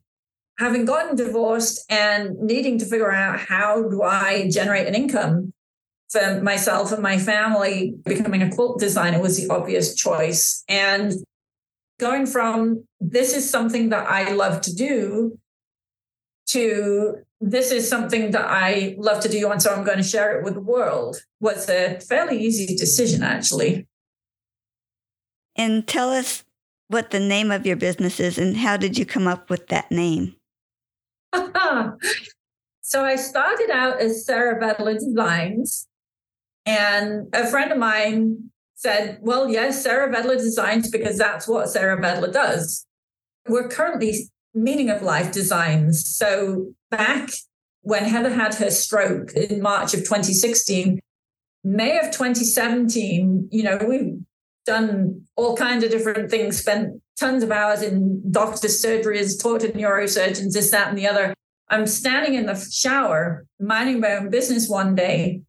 having 0.58 0.84
gotten 0.84 1.16
divorced 1.16 1.84
and 1.90 2.36
needing 2.38 2.78
to 2.78 2.86
figure 2.86 3.12
out 3.12 3.38
how 3.38 3.88
do 3.88 4.02
I 4.02 4.48
generate 4.50 4.86
an 4.86 4.94
income 4.94 5.52
for 6.10 6.40
myself 6.40 6.90
and 6.90 7.02
my 7.02 7.18
family, 7.18 7.94
becoming 8.04 8.42
a 8.42 8.50
quilt 8.50 8.80
designer 8.80 9.20
was 9.20 9.36
the 9.36 9.52
obvious 9.52 9.94
choice. 9.94 10.64
And 10.68 11.12
going 12.00 12.26
from 12.26 12.84
this 13.00 13.36
is 13.36 13.48
something 13.48 13.90
that 13.90 14.08
I 14.08 14.32
love 14.32 14.62
to 14.62 14.74
do 14.74 15.38
to 16.48 17.18
this 17.40 17.70
is 17.70 17.88
something 17.88 18.32
that 18.32 18.46
I 18.46 18.96
love 18.98 19.22
to 19.22 19.28
do, 19.28 19.50
and 19.50 19.62
so 19.62 19.72
I'm 19.72 19.84
going 19.84 19.98
to 19.98 20.02
share 20.02 20.38
it 20.38 20.44
with 20.44 20.54
the 20.54 20.60
world 20.60 21.22
was 21.40 21.68
a 21.68 22.00
fairly 22.00 22.38
easy 22.42 22.74
decision, 22.74 23.22
actually. 23.22 23.86
And 25.54 25.86
tell 25.86 26.10
us 26.10 26.44
what 26.88 27.10
the 27.10 27.20
name 27.20 27.50
of 27.50 27.66
your 27.66 27.76
business 27.76 28.18
is 28.18 28.38
and 28.38 28.56
how 28.56 28.76
did 28.76 28.98
you 28.98 29.04
come 29.04 29.26
up 29.26 29.50
with 29.50 29.68
that 29.68 29.90
name? 29.90 30.34
so 32.80 33.04
I 33.04 33.16
started 33.16 33.70
out 33.70 34.00
as 34.00 34.24
Sarah 34.24 34.60
Vedeler 34.60 34.98
Designs, 34.98 35.86
and 36.66 37.28
a 37.34 37.46
friend 37.46 37.70
of 37.70 37.78
mine 37.78 38.50
said, 38.74 39.18
Well, 39.20 39.48
yes, 39.48 39.82
Sarah 39.82 40.12
Vedeler 40.12 40.38
Designs 40.38 40.90
because 40.90 41.18
that's 41.18 41.46
what 41.46 41.68
Sarah 41.68 42.00
Vedeler 42.00 42.32
does. 42.32 42.86
We're 43.48 43.68
currently 43.68 44.28
Meaning 44.54 44.90
of 44.90 45.02
Life 45.02 45.32
Designs. 45.32 46.16
So 46.16 46.72
back 46.90 47.30
when 47.82 48.04
Heather 48.04 48.32
had 48.32 48.54
her 48.56 48.70
stroke 48.70 49.32
in 49.32 49.60
March 49.62 49.94
of 49.94 50.00
2016, 50.00 51.00
May 51.64 51.98
of 51.98 52.06
2017, 52.06 53.48
you 53.50 53.62
know, 53.62 53.78
we've 53.86 54.18
done 54.64 55.22
all 55.36 55.56
kinds 55.56 55.84
of 55.84 55.90
different 55.90 56.30
things, 56.30 56.58
spent 56.58 57.00
tons 57.18 57.42
of 57.42 57.50
hours 57.50 57.82
in 57.82 58.22
doctor's 58.30 58.82
surgeries, 58.82 59.40
talked 59.40 59.62
to 59.62 59.72
neurosurgeons, 59.72 60.52
this, 60.52 60.70
that, 60.70 60.88
and 60.88 60.98
the 60.98 61.06
other. 61.06 61.34
I'm 61.68 61.86
standing 61.86 62.34
in 62.34 62.46
the 62.46 62.54
shower, 62.54 63.46
minding 63.60 64.00
my 64.00 64.16
own 64.16 64.30
business 64.30 64.68
one 64.68 64.94
day, 64.94 65.42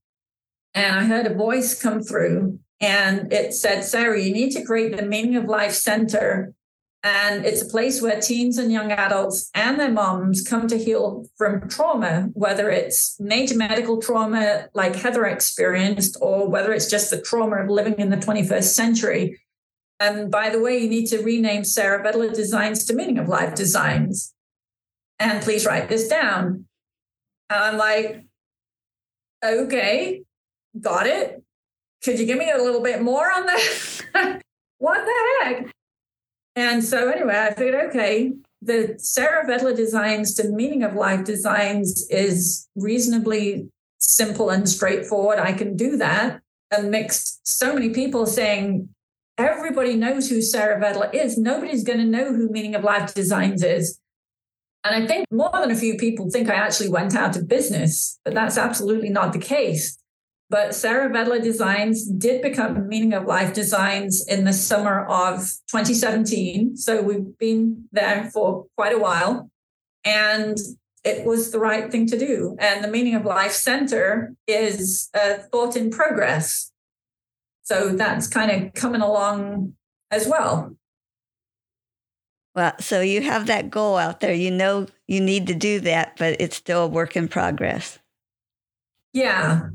and 0.74 0.95
I 0.95 1.04
heard 1.06 1.26
a 1.26 1.34
voice 1.34 1.80
come 1.80 2.02
through 2.02 2.60
and 2.80 3.32
it 3.34 3.54
said, 3.54 3.84
Sarah, 3.84 4.22
you 4.22 4.32
need 4.32 4.52
to 4.52 4.64
create 4.64 4.95
the 4.95 5.06
Meaning 5.06 5.36
of 5.36 5.45
Life 5.45 5.74
Center. 5.74 6.54
And 7.02 7.45
it's 7.45 7.62
a 7.62 7.66
place 7.66 8.02
where 8.02 8.20
teens 8.20 8.58
and 8.58 8.72
young 8.72 8.91
adults 8.91 9.50
and 9.54 9.80
their 9.80 9.91
moms 9.91 10.45
come 10.45 10.68
to 10.68 10.78
heal 10.78 11.26
from 11.38 11.70
trauma, 11.70 12.30
whether 12.34 12.70
it's 12.70 13.18
major 13.22 13.56
medical 13.56 14.02
trauma 14.02 14.68
like 14.74 14.97
Heather 14.97 15.26
experienced, 15.26 16.18
or 16.20 16.50
whether 16.50 16.74
it's 16.74 16.89
just 16.89 17.10
the 17.10 17.22
trauma 17.22 17.64
of 17.64 17.70
living 17.70 17.95
in 18.00 18.10
the 18.10 18.18
21st 18.18 18.74
century. 18.74 19.39
And 20.02 20.30
by 20.30 20.50
the 20.50 20.60
way, 20.60 20.78
you 20.78 20.89
need 20.89 21.06
to 21.08 21.22
rename 21.22 21.64
Sarah 21.64 22.04
Vedeler 22.04 22.34
Designs 22.34 22.84
to 22.86 22.93
Meaning 22.93 23.18
of 23.18 23.30
Life 23.30 23.56
Designs. 23.56 24.34
And 25.20 25.41
please 25.41 25.66
write 25.66 25.88
this 25.88 26.10
down. 26.10 26.66
And 27.50 27.64
I'm 27.64 27.78
like, 27.78 28.26
okay, 29.43 30.24
got 30.80 31.08
it. 31.08 31.43
Could 32.04 32.20
you 32.20 32.26
give 32.26 32.38
me 32.38 32.52
a 32.52 32.58
little 32.58 32.82
bit 32.82 33.02
more 33.02 33.32
on 33.32 33.45
that? 33.45 34.41
what 34.78 35.06
the 35.06 35.45
heck? 35.45 35.74
And 36.56 36.84
so, 36.84 37.10
anyway, 37.10 37.38
I 37.38 37.54
figured, 37.54 37.89
okay, 37.89 38.34
the 38.62 38.95
Sarah 38.97 39.47
Vedeler 39.47 39.76
designs 39.76 40.34
to 40.36 40.50
meaning 40.50 40.84
of 40.84 40.93
life 40.95 41.24
designs 41.24 42.06
is 42.10 42.68
reasonably 42.76 43.70
simple 44.00 44.50
and 44.50 44.68
straightforward. 44.68 45.39
I 45.39 45.54
can 45.54 45.76
do 45.76 45.97
that. 45.97 46.41
And 46.72 46.91
mixed 46.91 47.47
so 47.47 47.74
many 47.74 47.89
people 47.89 48.26
saying, 48.26 48.89
everybody 49.38 49.95
knows 49.95 50.30
who 50.30 50.41
Sarah 50.41 50.80
Vedeler 50.80 51.14
is. 51.14 51.38
Nobody's 51.38 51.84
going 51.84 52.00
to 52.00 52.06
know 52.06 52.34
who 52.34 52.50
Meaning 52.50 52.76
of 52.76 52.84
Life 52.84 53.14
Designs 53.14 53.64
is. 53.64 54.00
And 54.84 55.04
I 55.04 55.08
think 55.08 55.26
more 55.32 55.52
than 55.54 55.72
a 55.72 55.76
few 55.76 55.97
people 55.97 56.30
think 56.30 56.50
I 56.50 56.56
actually 56.56 56.89
went 56.89 57.16
out 57.16 57.36
of 57.36 57.47
business, 57.47 58.20
but 58.24 58.34
that's 58.34 58.58
absolutely 58.58 59.10
not 59.10 59.34
the 59.34 59.39
case. 59.39 59.99
But 60.50 60.74
Sarah 60.74 61.10
Vedeler 61.10 61.41
Designs 61.41 62.08
did 62.08 62.41
become 62.41 62.88
Meaning 62.88 63.14
of 63.14 63.26
Life 63.26 63.54
Designs 63.54 64.26
in 64.28 64.45
the 64.45 64.54
summer 64.54 65.06
of 65.06 65.39
2017. 65.70 66.76
So 66.76 67.04
we've 67.04 67.38
been 67.38 67.86
there 67.91 68.32
for 68.34 68.66
quite 68.76 68.93
a 68.93 68.97
while. 68.97 69.52
And 70.04 70.58
it 71.04 71.26
was 71.26 71.52
the 71.52 71.60
right 71.60 71.91
thing 71.91 72.08
to 72.08 72.18
do. 72.18 72.56
And 72.60 72.84
the 72.84 72.88
Meaning 72.88 73.14
of 73.14 73.26
Life 73.26 73.52
Center 73.52 74.34
is 74.47 75.10
a 75.14 75.36
thought 75.36 75.76
in 75.76 75.91
progress. 75.91 76.72
So 77.62 77.89
that's 77.89 78.28
kind 78.28 78.50
of 78.50 78.74
coming 78.74 79.02
along 79.02 79.74
as 80.10 80.28
well. 80.28 80.76
Well, 82.56 82.74
so 82.80 83.02
you 83.02 83.22
have 83.22 83.45
that 83.45 83.70
goal 83.70 83.97
out 83.97 84.20
there. 84.20 84.34
You 84.34 84.50
know 84.50 84.88
you 85.08 85.22
need 85.22 85.45
to 85.47 85.54
do 85.54 85.80
that, 85.82 86.18
but 86.18 86.41
it's 86.41 86.56
still 86.56 86.86
a 86.86 86.88
work 86.88 87.16
in 87.16 87.28
progress. 87.28 88.00
Yeah. 89.14 89.70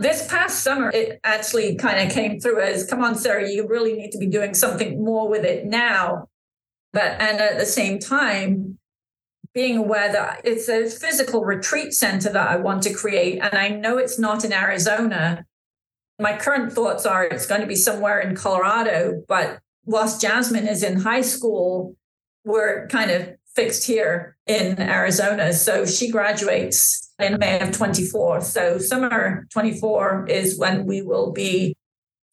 This 0.00 0.28
past 0.28 0.62
summer, 0.62 0.90
it 0.90 1.18
actually 1.24 1.74
kind 1.74 2.06
of 2.06 2.14
came 2.14 2.38
through 2.38 2.60
as 2.60 2.86
come 2.86 3.02
on, 3.02 3.16
Sarah, 3.16 3.50
you 3.50 3.66
really 3.66 3.94
need 3.94 4.12
to 4.12 4.18
be 4.18 4.28
doing 4.28 4.54
something 4.54 5.02
more 5.02 5.28
with 5.28 5.44
it 5.44 5.66
now. 5.66 6.28
But, 6.92 7.20
and 7.20 7.40
at 7.40 7.58
the 7.58 7.66
same 7.66 7.98
time, 7.98 8.78
being 9.54 9.76
aware 9.76 10.12
that 10.12 10.42
it's 10.44 10.68
a 10.68 10.88
physical 10.88 11.44
retreat 11.44 11.92
center 11.92 12.30
that 12.32 12.48
I 12.48 12.56
want 12.56 12.82
to 12.84 12.94
create. 12.94 13.40
And 13.40 13.54
I 13.54 13.68
know 13.70 13.98
it's 13.98 14.18
not 14.18 14.44
in 14.44 14.52
Arizona. 14.52 15.44
My 16.18 16.36
current 16.36 16.72
thoughts 16.72 17.04
are 17.04 17.24
it's 17.24 17.46
going 17.46 17.60
to 17.60 17.66
be 17.66 17.74
somewhere 17.74 18.20
in 18.20 18.36
Colorado. 18.36 19.24
But 19.26 19.60
whilst 19.84 20.20
Jasmine 20.20 20.68
is 20.68 20.82
in 20.82 21.00
high 21.00 21.22
school, 21.22 21.96
we're 22.44 22.86
kind 22.88 23.10
of 23.10 23.37
fixed 23.58 23.84
here 23.84 24.36
in 24.46 24.80
Arizona. 24.80 25.52
So 25.52 25.84
she 25.84 26.12
graduates 26.12 27.10
in 27.18 27.38
May 27.40 27.58
of 27.58 27.72
24. 27.72 28.42
So 28.42 28.78
summer 28.78 29.48
24 29.50 30.26
is 30.28 30.56
when 30.56 30.86
we 30.86 31.02
will 31.02 31.32
be 31.32 31.74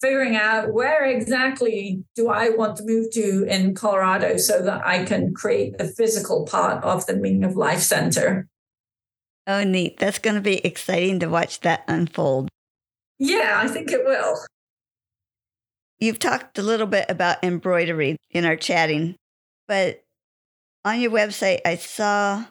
figuring 0.02 0.36
out 0.36 0.72
where 0.72 1.04
exactly 1.04 2.04
do 2.16 2.30
I 2.30 2.50
want 2.50 2.78
to 2.78 2.84
move 2.86 3.10
to 3.14 3.44
in 3.50 3.74
Colorado 3.74 4.38
so 4.38 4.62
that 4.62 4.86
I 4.86 5.04
can 5.04 5.34
create 5.34 5.80
the 5.80 5.88
physical 5.88 6.46
part 6.46 6.84
of 6.84 7.08
the 7.08 7.16
Meaning 7.16 7.44
of 7.44 7.56
Life 7.56 7.82
Center. 7.82 8.48
Oh, 9.48 9.64
neat. 9.64 9.98
That's 9.98 10.20
going 10.20 10.36
to 10.36 10.42
be 10.42 10.64
exciting 10.64 11.20
to 11.22 11.28
watch 11.28 11.62
that 11.62 11.86
unfold. 11.88 12.50
Yeah, 13.18 13.62
I 13.64 13.68
think 13.68 13.92
it 13.92 14.06
will. 14.06 14.38
You've 15.98 16.20
talked 16.20 16.60
a 16.60 16.64
little 16.64 16.86
bit 16.86 17.08
about 17.10 17.44
embroidery 17.44 18.18
in 18.30 18.46
our 18.46 18.58
chatting, 18.58 19.16
but 19.68 20.05
on 20.86 21.02
your 21.02 21.12
website, 21.12 21.60
I 21.66 21.76
saw 21.76 22.46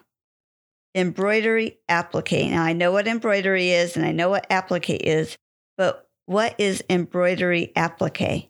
embroidery 0.93 1.79
applique. 1.89 2.51
Now, 2.51 2.63
I 2.63 2.73
know 2.73 2.91
what 2.91 3.07
embroidery 3.07 3.71
is 3.71 3.95
and 3.95 4.05
I 4.05 4.11
know 4.11 4.29
what 4.29 4.45
applique 4.49 4.89
is, 4.89 5.37
but 5.77 6.07
what 6.25 6.53
is 6.57 6.83
embroidery 6.89 7.71
applique? 7.75 8.49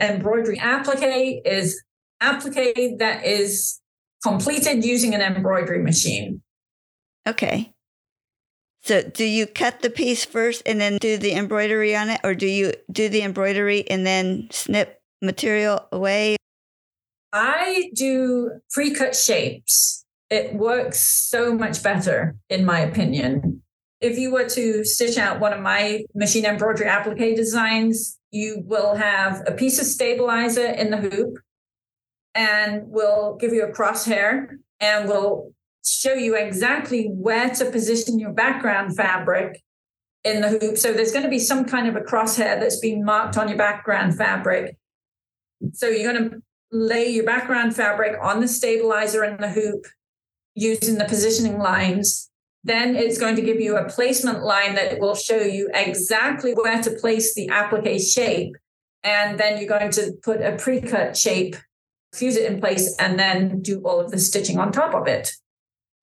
Embroidery 0.00 0.58
applique 0.58 1.42
is 1.44 1.82
applique 2.20 2.98
that 2.98 3.24
is 3.24 3.80
completed 4.22 4.84
using 4.84 5.14
an 5.14 5.20
embroidery 5.20 5.82
machine. 5.82 6.40
Okay. 7.26 7.72
So, 8.82 9.02
do 9.02 9.24
you 9.24 9.46
cut 9.46 9.80
the 9.80 9.88
piece 9.88 10.24
first 10.24 10.62
and 10.66 10.80
then 10.80 10.98
do 10.98 11.16
the 11.16 11.32
embroidery 11.32 11.96
on 11.96 12.10
it, 12.10 12.20
or 12.22 12.34
do 12.34 12.46
you 12.46 12.74
do 12.92 13.08
the 13.08 13.22
embroidery 13.22 13.88
and 13.88 14.06
then 14.06 14.48
snip 14.50 15.00
material 15.22 15.86
away? 15.90 16.36
I 17.34 17.90
do 17.94 18.60
pre 18.70 18.94
cut 18.94 19.16
shapes. 19.16 20.06
It 20.30 20.54
works 20.54 21.00
so 21.28 21.52
much 21.52 21.82
better, 21.82 22.36
in 22.48 22.64
my 22.64 22.80
opinion. 22.80 23.62
If 24.00 24.18
you 24.18 24.30
were 24.30 24.48
to 24.48 24.84
stitch 24.84 25.18
out 25.18 25.40
one 25.40 25.52
of 25.52 25.60
my 25.60 26.04
machine 26.14 26.44
embroidery 26.44 26.86
applique 26.86 27.34
designs, 27.36 28.18
you 28.30 28.62
will 28.64 28.94
have 28.94 29.42
a 29.46 29.52
piece 29.52 29.80
of 29.80 29.86
stabilizer 29.86 30.66
in 30.66 30.90
the 30.90 30.96
hoop 30.96 31.38
and 32.34 32.82
we'll 32.86 33.36
give 33.36 33.52
you 33.52 33.64
a 33.64 33.72
crosshair 33.72 34.58
and 34.80 35.08
we'll 35.08 35.52
show 35.84 36.14
you 36.14 36.36
exactly 36.36 37.08
where 37.12 37.50
to 37.50 37.70
position 37.70 38.18
your 38.18 38.32
background 38.32 38.96
fabric 38.96 39.62
in 40.24 40.40
the 40.40 40.48
hoop. 40.48 40.76
So 40.76 40.92
there's 40.92 41.12
going 41.12 41.24
to 41.24 41.30
be 41.30 41.38
some 41.38 41.64
kind 41.64 41.88
of 41.88 41.96
a 41.96 42.00
crosshair 42.00 42.60
that's 42.60 42.80
been 42.80 43.04
marked 43.04 43.36
on 43.36 43.48
your 43.48 43.58
background 43.58 44.16
fabric. 44.16 44.76
So 45.72 45.88
you're 45.88 46.12
going 46.12 46.30
to 46.30 46.42
lay 46.74 47.08
your 47.08 47.24
background 47.24 47.74
fabric 47.74 48.18
on 48.20 48.40
the 48.40 48.48
stabilizer 48.48 49.24
in 49.24 49.40
the 49.40 49.48
hoop 49.48 49.86
using 50.54 50.98
the 50.98 51.04
positioning 51.04 51.58
lines. 51.58 52.30
Then 52.64 52.96
it's 52.96 53.18
going 53.18 53.36
to 53.36 53.42
give 53.42 53.60
you 53.60 53.76
a 53.76 53.88
placement 53.88 54.42
line 54.42 54.74
that 54.74 54.98
will 54.98 55.14
show 55.14 55.36
you 55.36 55.70
exactly 55.72 56.52
where 56.52 56.82
to 56.82 56.90
place 56.90 57.34
the 57.34 57.48
applique 57.48 58.00
shape. 58.00 58.56
And 59.04 59.38
then 59.38 59.58
you're 59.58 59.68
going 59.68 59.92
to 59.92 60.14
put 60.22 60.40
a 60.40 60.56
pre-cut 60.56 61.16
shape, 61.16 61.56
fuse 62.12 62.36
it 62.36 62.50
in 62.50 62.58
place, 62.58 62.96
and 62.98 63.18
then 63.18 63.60
do 63.60 63.80
all 63.82 64.00
of 64.00 64.10
the 64.10 64.18
stitching 64.18 64.58
on 64.58 64.72
top 64.72 64.94
of 64.94 65.06
it. 65.06 65.30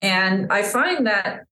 And 0.00 0.50
I 0.50 0.62
find 0.62 1.06
that 1.06 1.44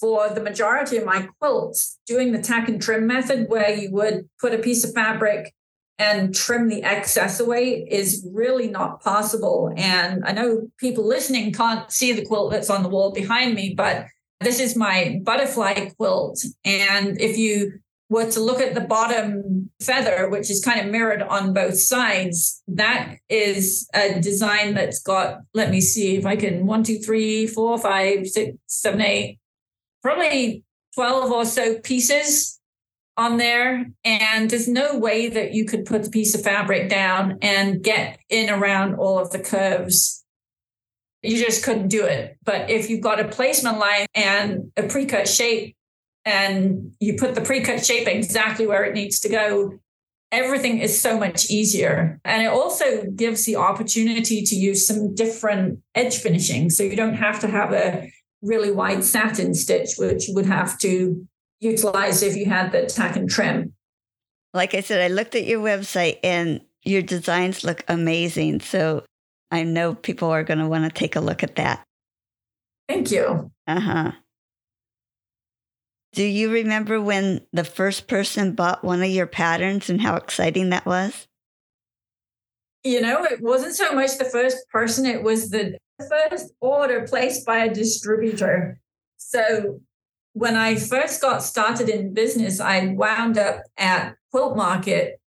for 0.00 0.28
the 0.28 0.42
majority 0.42 0.98
of 0.98 1.06
my 1.06 1.28
quilts, 1.40 1.98
doing 2.06 2.32
the 2.32 2.42
tack 2.42 2.68
and 2.68 2.82
trim 2.82 3.06
method, 3.06 3.48
where 3.48 3.70
you 3.70 3.90
would 3.92 4.28
put 4.40 4.52
a 4.52 4.58
piece 4.58 4.84
of 4.84 4.92
fabric 4.92 5.54
and 5.98 6.34
trim 6.34 6.68
the 6.68 6.82
excess 6.82 7.40
away, 7.40 7.86
is 7.90 8.26
really 8.32 8.68
not 8.68 9.02
possible. 9.02 9.72
And 9.76 10.24
I 10.24 10.32
know 10.32 10.68
people 10.78 11.06
listening 11.06 11.52
can't 11.52 11.90
see 11.90 12.12
the 12.12 12.24
quilt 12.24 12.50
that's 12.50 12.70
on 12.70 12.82
the 12.82 12.88
wall 12.88 13.12
behind 13.12 13.54
me, 13.54 13.74
but 13.76 14.06
this 14.40 14.60
is 14.60 14.76
my 14.76 15.20
butterfly 15.24 15.90
quilt. 15.96 16.44
And 16.64 17.18
if 17.20 17.38
you 17.38 17.80
were 18.08 18.30
to 18.30 18.40
look 18.40 18.60
at 18.60 18.74
the 18.74 18.80
bottom 18.80 19.70
feather, 19.80 20.28
which 20.28 20.50
is 20.50 20.64
kind 20.64 20.80
of 20.80 20.92
mirrored 20.92 21.22
on 21.22 21.52
both 21.52 21.78
sides, 21.78 22.62
that 22.68 23.16
is 23.28 23.88
a 23.94 24.20
design 24.20 24.74
that's 24.74 25.00
got, 25.02 25.40
let 25.54 25.70
me 25.70 25.80
see 25.80 26.16
if 26.16 26.26
I 26.26 26.36
can, 26.36 26.66
one, 26.66 26.84
two, 26.84 26.98
three, 26.98 27.46
four, 27.46 27.78
five, 27.78 28.26
six, 28.28 28.56
seven, 28.66 29.00
eight, 29.00 29.38
probably 30.02 30.62
12 30.94 31.32
or 31.32 31.44
so 31.44 31.78
pieces 31.80 32.55
on 33.16 33.36
there. 33.36 33.86
And 34.04 34.50
there's 34.50 34.68
no 34.68 34.98
way 34.98 35.28
that 35.28 35.54
you 35.54 35.64
could 35.64 35.84
put 35.84 36.04
the 36.04 36.10
piece 36.10 36.34
of 36.34 36.42
fabric 36.42 36.88
down 36.88 37.38
and 37.42 37.82
get 37.82 38.18
in 38.28 38.50
around 38.50 38.94
all 38.94 39.18
of 39.18 39.30
the 39.30 39.38
curves. 39.38 40.24
You 41.22 41.38
just 41.44 41.64
couldn't 41.64 41.88
do 41.88 42.04
it. 42.04 42.36
But 42.44 42.70
if 42.70 42.90
you've 42.90 43.00
got 43.00 43.20
a 43.20 43.28
placement 43.28 43.78
line 43.78 44.06
and 44.14 44.70
a 44.76 44.84
pre 44.84 45.06
cut 45.06 45.28
shape, 45.28 45.76
and 46.26 46.92
you 46.98 47.14
put 47.16 47.36
the 47.36 47.40
pre-cut 47.40 47.86
shape 47.86 48.08
exactly 48.08 48.66
where 48.66 48.84
it 48.84 48.92
needs 48.92 49.20
to 49.20 49.28
go 49.28 49.78
everything 50.32 50.80
is 50.80 51.00
so 51.00 51.18
much 51.18 51.48
easier 51.50 52.20
and 52.24 52.42
it 52.42 52.46
also 52.46 53.04
gives 53.14 53.46
the 53.46 53.54
opportunity 53.54 54.42
to 54.42 54.56
use 54.56 54.86
some 54.86 55.14
different 55.14 55.78
edge 55.94 56.18
finishing 56.18 56.68
so 56.68 56.82
you 56.82 56.96
don't 56.96 57.14
have 57.14 57.38
to 57.38 57.46
have 57.46 57.72
a 57.72 58.10
really 58.42 58.72
wide 58.72 59.04
satin 59.04 59.54
stitch 59.54 59.90
which 59.96 60.28
you 60.28 60.34
would 60.34 60.46
have 60.46 60.76
to 60.78 61.26
utilize 61.60 62.22
if 62.22 62.36
you 62.36 62.46
had 62.46 62.72
the 62.72 62.86
tack 62.86 63.16
and 63.16 63.28
trim. 63.28 63.72
Like 64.54 64.74
i 64.74 64.80
said 64.80 65.00
i 65.00 65.12
looked 65.12 65.34
at 65.34 65.44
your 65.44 65.60
website 65.60 66.18
and 66.22 66.60
your 66.82 67.02
designs 67.02 67.64
look 67.64 67.84
amazing. 67.88 68.60
So 68.60 69.04
i 69.50 69.62
know 69.62 69.94
people 69.94 70.30
are 70.30 70.44
going 70.44 70.58
to 70.58 70.68
want 70.68 70.84
to 70.84 70.90
take 70.90 71.16
a 71.16 71.20
look 71.20 71.42
at 71.42 71.56
that. 71.56 71.84
Thank 72.88 73.10
you. 73.10 73.50
Uh-huh. 73.66 74.12
Do 76.12 76.24
you 76.24 76.50
remember 76.50 77.00
when 77.00 77.42
the 77.52 77.64
first 77.64 78.08
person 78.08 78.54
bought 78.54 78.82
one 78.82 79.02
of 79.02 79.10
your 79.10 79.26
patterns 79.26 79.90
and 79.90 80.00
how 80.00 80.16
exciting 80.16 80.70
that 80.70 80.86
was? 80.86 81.26
You 82.84 83.02
know, 83.02 83.24
it 83.24 83.42
wasn't 83.42 83.74
so 83.74 83.92
much 83.92 84.16
the 84.16 84.24
first 84.24 84.56
person, 84.70 85.04
it 85.04 85.22
was 85.22 85.50
the 85.50 85.76
first 86.08 86.52
order 86.60 87.06
placed 87.06 87.44
by 87.44 87.58
a 87.58 87.74
distributor. 87.74 88.80
So 89.18 89.80
when 90.36 90.56
I 90.56 90.76
first 90.76 91.22
got 91.22 91.42
started 91.42 91.88
in 91.88 92.14
business, 92.14 92.60
I 92.60 92.88
wound 92.88 93.38
up 93.38 93.62
at 93.76 94.14
Quilt 94.30 94.56
Market 94.56 95.20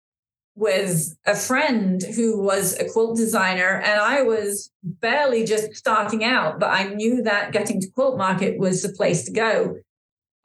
with 0.55 1.17
a 1.27 1.35
friend 1.35 2.03
who 2.15 2.41
was 2.41 2.79
a 2.79 2.89
quilt 2.89 3.17
designer, 3.17 3.81
and 3.85 4.01
I 4.01 4.23
was 4.23 4.71
barely 4.83 5.45
just 5.45 5.75
starting 5.75 6.25
out, 6.25 6.59
but 6.59 6.71
I 6.71 6.95
knew 6.95 7.23
that 7.23 7.53
getting 7.53 7.81
to 7.83 7.91
Quilt 7.91 8.17
Market 8.17 8.59
was 8.59 8.83
the 8.83 8.89
place 8.89 9.25
to 9.25 9.33
go 9.33 9.77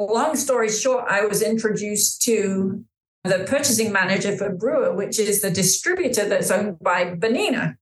long 0.06 0.36
story 0.36 0.70
short, 0.70 1.06
I 1.10 1.26
was 1.26 1.42
introduced 1.42 2.22
to 2.24 2.84
the 3.24 3.46
purchasing 3.48 3.92
manager 3.92 4.36
for 4.36 4.50
Brewer, 4.50 4.96
which 4.96 5.20
is 5.20 5.42
the 5.42 5.52
distributor 5.52 6.28
that's 6.28 6.50
owned 6.50 6.80
by 6.80 7.16
Bernina. 7.16 7.76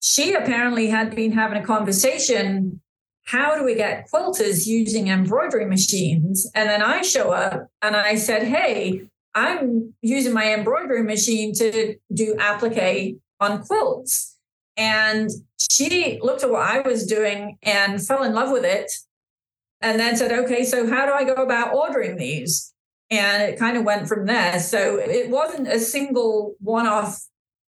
She 0.00 0.34
apparently 0.34 0.88
had 0.88 1.16
been 1.16 1.32
having 1.32 1.62
a 1.62 1.64
conversation. 1.64 2.82
How 3.24 3.56
do 3.56 3.64
we 3.64 3.74
get 3.74 4.06
quilters 4.12 4.66
using 4.66 5.08
embroidery 5.08 5.66
machines? 5.66 6.50
And 6.54 6.68
then 6.68 6.82
I 6.82 7.02
show 7.02 7.32
up 7.32 7.68
and 7.82 7.96
I 7.96 8.16
said, 8.16 8.44
Hey, 8.44 9.08
I'm 9.34 9.94
using 10.02 10.32
my 10.32 10.54
embroidery 10.54 11.02
machine 11.02 11.54
to 11.54 11.96
do 12.12 12.36
applique 12.38 13.16
on 13.40 13.64
quilts. 13.64 14.36
And 14.76 15.30
she 15.58 16.18
looked 16.22 16.42
at 16.44 16.50
what 16.50 16.62
I 16.62 16.80
was 16.80 17.06
doing 17.06 17.58
and 17.62 18.04
fell 18.04 18.22
in 18.22 18.34
love 18.34 18.50
with 18.50 18.64
it 18.64 18.90
and 19.80 19.98
then 20.00 20.16
said, 20.16 20.32
okay, 20.32 20.64
so 20.64 20.88
how 20.88 21.06
do 21.06 21.12
I 21.12 21.24
go 21.24 21.42
about 21.42 21.74
ordering 21.74 22.16
these? 22.16 22.72
And 23.10 23.42
it 23.42 23.58
kind 23.58 23.76
of 23.76 23.84
went 23.84 24.08
from 24.08 24.26
there. 24.26 24.58
So 24.58 24.96
it 24.96 25.30
wasn't 25.30 25.68
a 25.68 25.78
single 25.78 26.54
one 26.60 26.86
off 26.86 27.22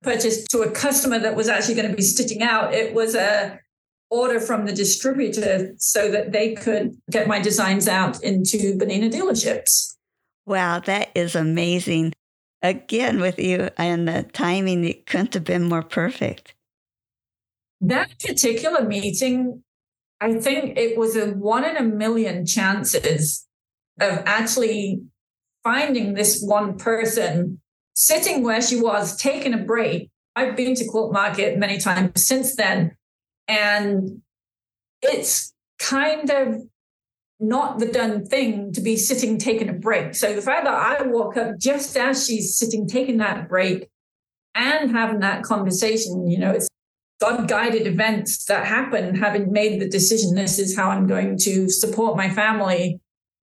purchase 0.03 0.45
to 0.49 0.63
a 0.63 0.71
customer 0.71 1.19
that 1.19 1.37
was 1.37 1.49
actually 1.49 1.75
going 1.75 1.91
to 1.91 1.97
be 1.97 2.03
stitching 2.03 2.43
out. 2.43 2.75
It 2.75 2.95
was 2.95 3.15
a 3.15 3.61
order 4.11 4.41
from 4.41 4.67
the 4.67 4.73
distributor 4.73 5.73
so 5.77 6.11
that 6.11 6.33
they 6.33 6.55
could 6.55 6.97
get 7.11 7.29
my 7.29 7.41
designs 7.41 7.89
out 7.89 8.23
into 8.23 8.77
Bernina 8.77 9.11
dealerships. 9.11 9.95
Wow, 10.47 10.81
that 10.81 11.11
is 11.15 11.35
amazing. 11.35 12.13
Again, 12.63 13.21
with 13.21 13.39
you 13.39 13.71
and 13.77 14.09
the 14.09 14.25
timing, 14.33 14.85
it 14.85 15.07
couldn't 15.07 15.35
have 15.35 15.45
been 15.45 15.69
more 15.69 15.83
perfect. 15.83 16.55
That 17.81 18.11
particular 18.19 18.85
meeting 18.85 19.63
I 20.21 20.35
think 20.35 20.77
it 20.77 20.99
was 20.99 21.17
a 21.17 21.31
one 21.31 21.65
in 21.65 21.77
a 21.77 21.83
million 21.83 22.45
chances 22.45 23.47
of 23.99 24.23
actually 24.27 25.03
finding 25.65 26.15
this 26.15 26.43
one 26.43 26.77
person 26.77 27.61
sitting 27.95 28.43
where 28.43 28.61
she 28.61 28.79
was, 28.79 29.17
taking 29.17 29.55
a 29.55 29.59
break. 29.59 30.11
I've 30.37 30.57
been 30.57 30.75
to 30.75 30.87
Quilt 30.87 31.13
Market 31.13 31.59
many 31.59 31.79
times 31.79 32.27
since 32.27 32.55
then, 32.55 32.97
and 33.51 34.23
it's 35.03 35.53
kind 35.81 36.31
of 36.31 36.63
not 37.41 37.81
the 37.81 37.87
done 37.87 38.25
thing 38.25 38.73
to 38.73 38.81
be 38.81 38.97
sitting 38.97 39.39
taking 39.39 39.69
a 39.69 39.73
break. 39.73 40.15
So 40.15 40.35
the 40.35 40.43
fact 40.43 40.65
that 40.65 40.75
I 40.75 41.03
walk 41.03 41.37
up 41.37 41.59
just 41.59 41.97
as 41.97 42.27
she's 42.27 42.57
sitting 42.57 42.87
taking 42.87 43.17
that 43.17 43.49
break 43.49 43.89
and 44.55 44.93
having 44.93 45.21
that 45.21 45.43
conversation, 45.43 46.29
you 46.29 46.39
know, 46.39 46.53
it's 46.53 46.69
God 47.21 47.49
guided 47.49 47.87
events 47.87 48.45
that 48.45 48.67
happen, 48.67 49.17
having 49.17 49.51
made 49.51 49.81
the 49.81 49.89
decision, 49.89 50.35
this 50.35 50.59
is 50.59 50.77
how 50.77 50.91
I'm 50.91 51.07
going 51.07 51.37
to 51.39 51.69
support 51.69 52.17
my 52.17 52.31
family 52.31 53.01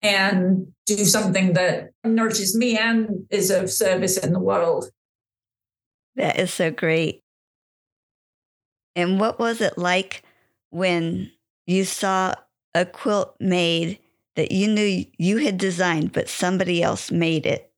and 0.01 0.67
do 0.87 0.97
something 1.05 1.53
that 1.53 1.91
nourishes 2.03 2.55
me 2.55 2.75
and 2.75 3.25
is 3.29 3.51
of 3.51 3.69
service 3.69 4.17
in 4.17 4.33
the 4.33 4.39
world. 4.39 4.89
That 6.15 6.39
is 6.39 6.51
so 6.51 6.71
great. 6.71 7.20
And 8.95 9.19
what 9.19 9.39
was 9.39 9.61
it 9.61 9.77
like 9.77 10.23
when 10.69 11.31
you 11.65 11.85
saw 11.85 12.33
a 12.73 12.85
quilt 12.85 13.35
made 13.39 13.99
that 14.35 14.51
you 14.51 14.67
knew 14.67 15.05
you 15.17 15.37
had 15.37 15.57
designed, 15.57 16.11
but 16.11 16.29
somebody 16.29 16.81
else 16.81 17.11
made 17.11 17.45
it? 17.45 17.71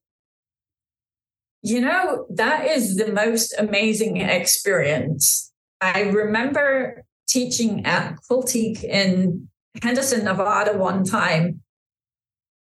You 1.62 1.82
know, 1.82 2.26
that 2.30 2.66
is 2.68 2.98
the 2.98 3.12
most 3.12 3.54
amazing 3.58 4.18
experience 4.18 5.52
I 5.80 6.04
remember 6.04 7.04
teaching 7.28 7.86
at 7.86 8.16
Quiltique 8.30 8.84
in 8.84 9.50
Henderson, 9.82 10.24
Nevada 10.24 10.78
one 10.78 11.04
time. 11.04 11.62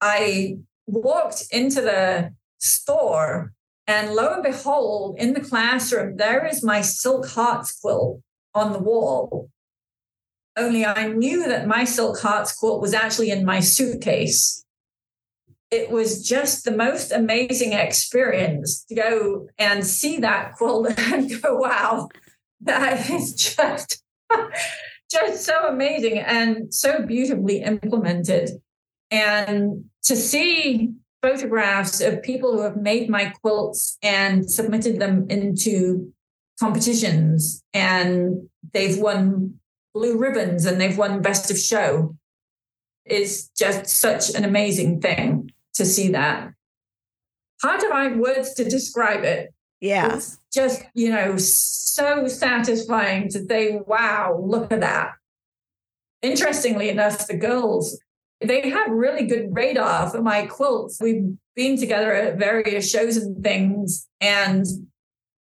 I 0.01 0.57
walked 0.87 1.45
into 1.51 1.81
the 1.81 2.33
store 2.59 3.53
and 3.87 4.15
lo 4.15 4.35
and 4.35 4.43
behold, 4.43 5.19
in 5.19 5.35
the 5.35 5.41
classroom, 5.41 6.17
there 6.17 6.47
is 6.47 6.65
my 6.65 6.81
silk 6.81 7.29
hearts 7.29 7.79
quilt 7.81 8.21
on 8.55 8.73
the 8.73 8.79
wall. 8.79 9.51
Only 10.57 10.85
I 10.85 11.09
knew 11.09 11.49
that 11.49 11.67
my 11.67 11.85
silk 11.85 12.21
hearts 12.21 12.53
quilt 12.53 12.83
was 12.83 12.93
actually 12.93 13.31
in 13.31 13.45
my 13.45 13.61
suitcase. 13.61 14.65
It 15.71 15.91
was 15.91 16.27
just 16.27 16.65
the 16.65 16.77
most 16.77 17.13
amazing 17.13 17.73
experience 17.73 18.85
to 18.85 18.95
go 18.95 19.49
and 19.59 19.87
see 19.87 20.19
that 20.19 20.53
quilt 20.55 20.93
and 20.99 21.43
go, 21.43 21.57
wow, 21.57 22.11
that 22.61 23.09
is 23.09 23.35
just, 23.35 24.03
just 25.11 25.45
so 25.45 25.67
amazing 25.69 26.19
and 26.19 26.73
so 26.73 27.07
beautifully 27.07 27.63
implemented. 27.63 28.51
And 29.11 29.85
to 30.05 30.17
see 30.17 30.93
photographs 31.23 32.01
of 32.01 32.23
people 32.23 32.53
who 32.53 32.63
have 32.63 32.77
made 32.77 33.09
my 33.09 33.33
quilts 33.41 33.97
and 34.03 34.51
submitted 34.51 34.99
them 34.99 35.27
into 35.31 36.13
competitions 36.63 37.61
and 37.75 38.49
they've 38.73 38.99
won 38.99 39.59
blue 39.95 40.17
ribbons 40.17 40.65
and 40.65 40.81
they've 40.81 40.97
won 40.97 41.21
best 41.21 41.51
of 41.51 41.59
show. 41.59 42.17
Is 43.05 43.51
just 43.59 43.87
such 43.87 44.33
an 44.37 44.45
amazing 44.45 45.01
thing 45.01 45.51
to 45.75 45.85
see 45.85 46.11
that. 46.11 46.53
Hard 47.61 47.81
to 47.81 47.89
find 47.89 48.21
words 48.21 48.55
to 48.55 48.65
describe 48.65 49.25
it? 49.25 49.53
Yeah. 49.81 50.15
It's 50.15 50.39
just 50.55 50.85
you 50.95 51.11
know 51.11 51.37
so 51.37 52.29
satisfying 52.29 53.29
to 53.31 53.45
say 53.45 53.81
wow 53.85 54.41
look 54.41 54.71
at 54.71 54.81
that. 54.81 55.15
Interestingly 56.23 56.89
enough 56.91 57.27
the 57.27 57.37
girls 57.37 57.99
they 58.41 58.71
have 58.71 58.91
really 58.91 59.27
good 59.27 59.49
radar 59.51 60.11
for 60.11 60.23
my 60.23 60.47
quilts. 60.47 60.99
We've 61.01 61.37
been 61.55 61.77
together 61.77 62.13
at 62.13 62.39
various 62.39 62.91
shows 62.91 63.17
and 63.17 63.43
things, 63.43 64.09
and 64.21 64.67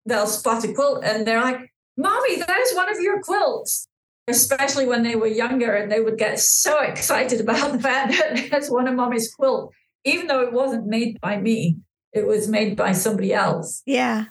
they'll 0.07 0.27
spot 0.27 0.63
a 0.63 0.73
quilt 0.73 1.03
and 1.03 1.27
they're 1.27 1.41
like, 1.41 1.71
Mommy, 1.97 2.37
that 2.37 2.57
is 2.59 2.75
one 2.75 2.89
of 2.89 2.99
your 2.99 3.21
quilts. 3.21 3.87
Especially 4.29 4.85
when 4.85 5.03
they 5.03 5.15
were 5.15 5.27
younger 5.27 5.73
and 5.73 5.91
they 5.91 6.01
would 6.01 6.17
get 6.17 6.39
so 6.39 6.79
excited 6.79 7.39
about 7.39 7.71
the 7.73 7.79
fact 7.79 8.11
that 8.11 8.49
that's 8.51 8.69
one 8.69 8.87
of 8.87 8.95
mommy's 8.95 9.33
quilt, 9.33 9.73
even 10.03 10.27
though 10.27 10.41
it 10.41 10.53
wasn't 10.53 10.85
made 10.85 11.19
by 11.21 11.37
me, 11.37 11.77
it 12.13 12.27
was 12.27 12.47
made 12.47 12.75
by 12.75 12.91
somebody 12.91 13.33
else. 13.33 13.83
Yeah. 13.85 14.25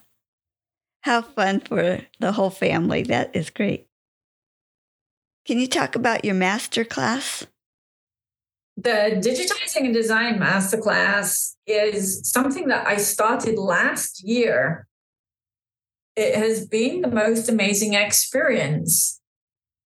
How 1.03 1.23
fun 1.23 1.61
for 1.61 2.01
the 2.19 2.33
whole 2.33 2.51
family. 2.51 3.03
That 3.05 3.35
is 3.35 3.51
great. 3.51 3.87
Can 5.47 5.61
you 5.61 5.69
talk 5.69 5.95
about 5.95 6.25
your 6.25 6.35
master 6.35 6.85
class? 6.85 7.47
The 8.77 9.21
digitizing 9.25 9.87
and 9.87 9.95
design 9.95 10.39
masterclass 10.39 11.55
is 11.67 12.29
something 12.31 12.69
that 12.69 12.87
I 12.87 12.97
started 12.97 13.57
last 13.57 14.23
year. 14.23 14.87
It 16.17 16.35
has 16.35 16.67
been 16.67 17.03
the 17.03 17.11
most 17.11 17.49
amazing 17.49 17.95
experience. 17.95 19.21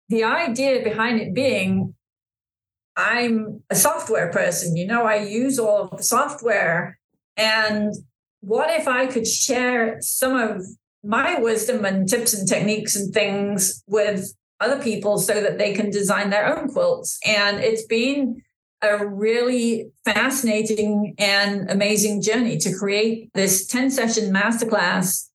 The 0.08 0.24
idea 0.24 0.84
behind 0.84 1.20
it 1.20 1.34
being 1.34 1.94
I'm 2.98 3.62
a 3.70 3.76
software 3.76 4.30
person, 4.32 4.76
you 4.76 4.84
know, 4.84 5.04
I 5.04 5.18
use 5.18 5.58
all 5.58 5.82
of 5.82 5.96
the 5.96 6.02
software. 6.02 6.98
And 7.36 7.94
what 8.40 8.70
if 8.70 8.88
I 8.88 9.06
could 9.06 9.26
share 9.26 9.98
some 10.00 10.36
of 10.36 10.66
my 11.04 11.38
wisdom 11.38 11.84
and 11.84 12.08
tips 12.08 12.34
and 12.34 12.46
techniques 12.46 12.96
and 12.96 13.14
things 13.14 13.84
with 13.86 14.34
other 14.58 14.82
people 14.82 15.18
so 15.18 15.40
that 15.40 15.58
they 15.58 15.72
can 15.72 15.90
design 15.90 16.30
their 16.30 16.58
own 16.58 16.68
quilts? 16.68 17.20
And 17.24 17.60
it's 17.60 17.86
been 17.86 18.42
a 18.82 19.06
really 19.06 19.90
fascinating 20.04 21.14
and 21.18 21.70
amazing 21.70 22.20
journey 22.20 22.58
to 22.58 22.76
create 22.76 23.30
this 23.34 23.64
10 23.68 23.92
session 23.92 24.32
masterclass 24.32 25.27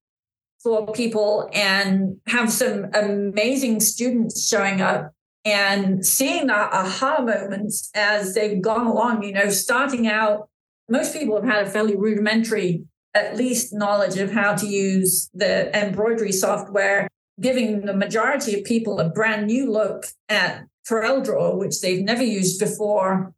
for 0.63 0.91
people 0.93 1.49
and 1.53 2.17
have 2.27 2.51
some 2.51 2.87
amazing 2.93 3.81
students 3.81 4.47
showing 4.47 4.81
up 4.81 5.11
and 5.45 6.05
seeing 6.05 6.47
the 6.47 6.53
aha 6.53 7.21
moments 7.21 7.91
as 7.93 8.33
they've 8.33 8.61
gone 8.61 8.87
along. 8.87 9.23
You 9.23 9.33
know, 9.33 9.49
starting 9.49 10.07
out, 10.07 10.49
most 10.89 11.13
people 11.13 11.35
have 11.35 11.49
had 11.49 11.67
a 11.67 11.69
fairly 11.69 11.97
rudimentary, 11.97 12.85
at 13.13 13.35
least, 13.35 13.73
knowledge 13.73 14.17
of 14.17 14.31
how 14.31 14.55
to 14.55 14.65
use 14.65 15.29
the 15.33 15.75
embroidery 15.77 16.31
software, 16.31 17.09
giving 17.41 17.85
the 17.85 17.93
majority 17.93 18.57
of 18.57 18.63
people 18.63 18.99
a 18.99 19.09
brand 19.09 19.47
new 19.47 19.69
look 19.69 20.05
at 20.29 20.63
CorelDRAW, 20.89 21.57
which 21.57 21.81
they've 21.81 22.03
never 22.03 22.23
used 22.23 22.59
before. 22.59 23.33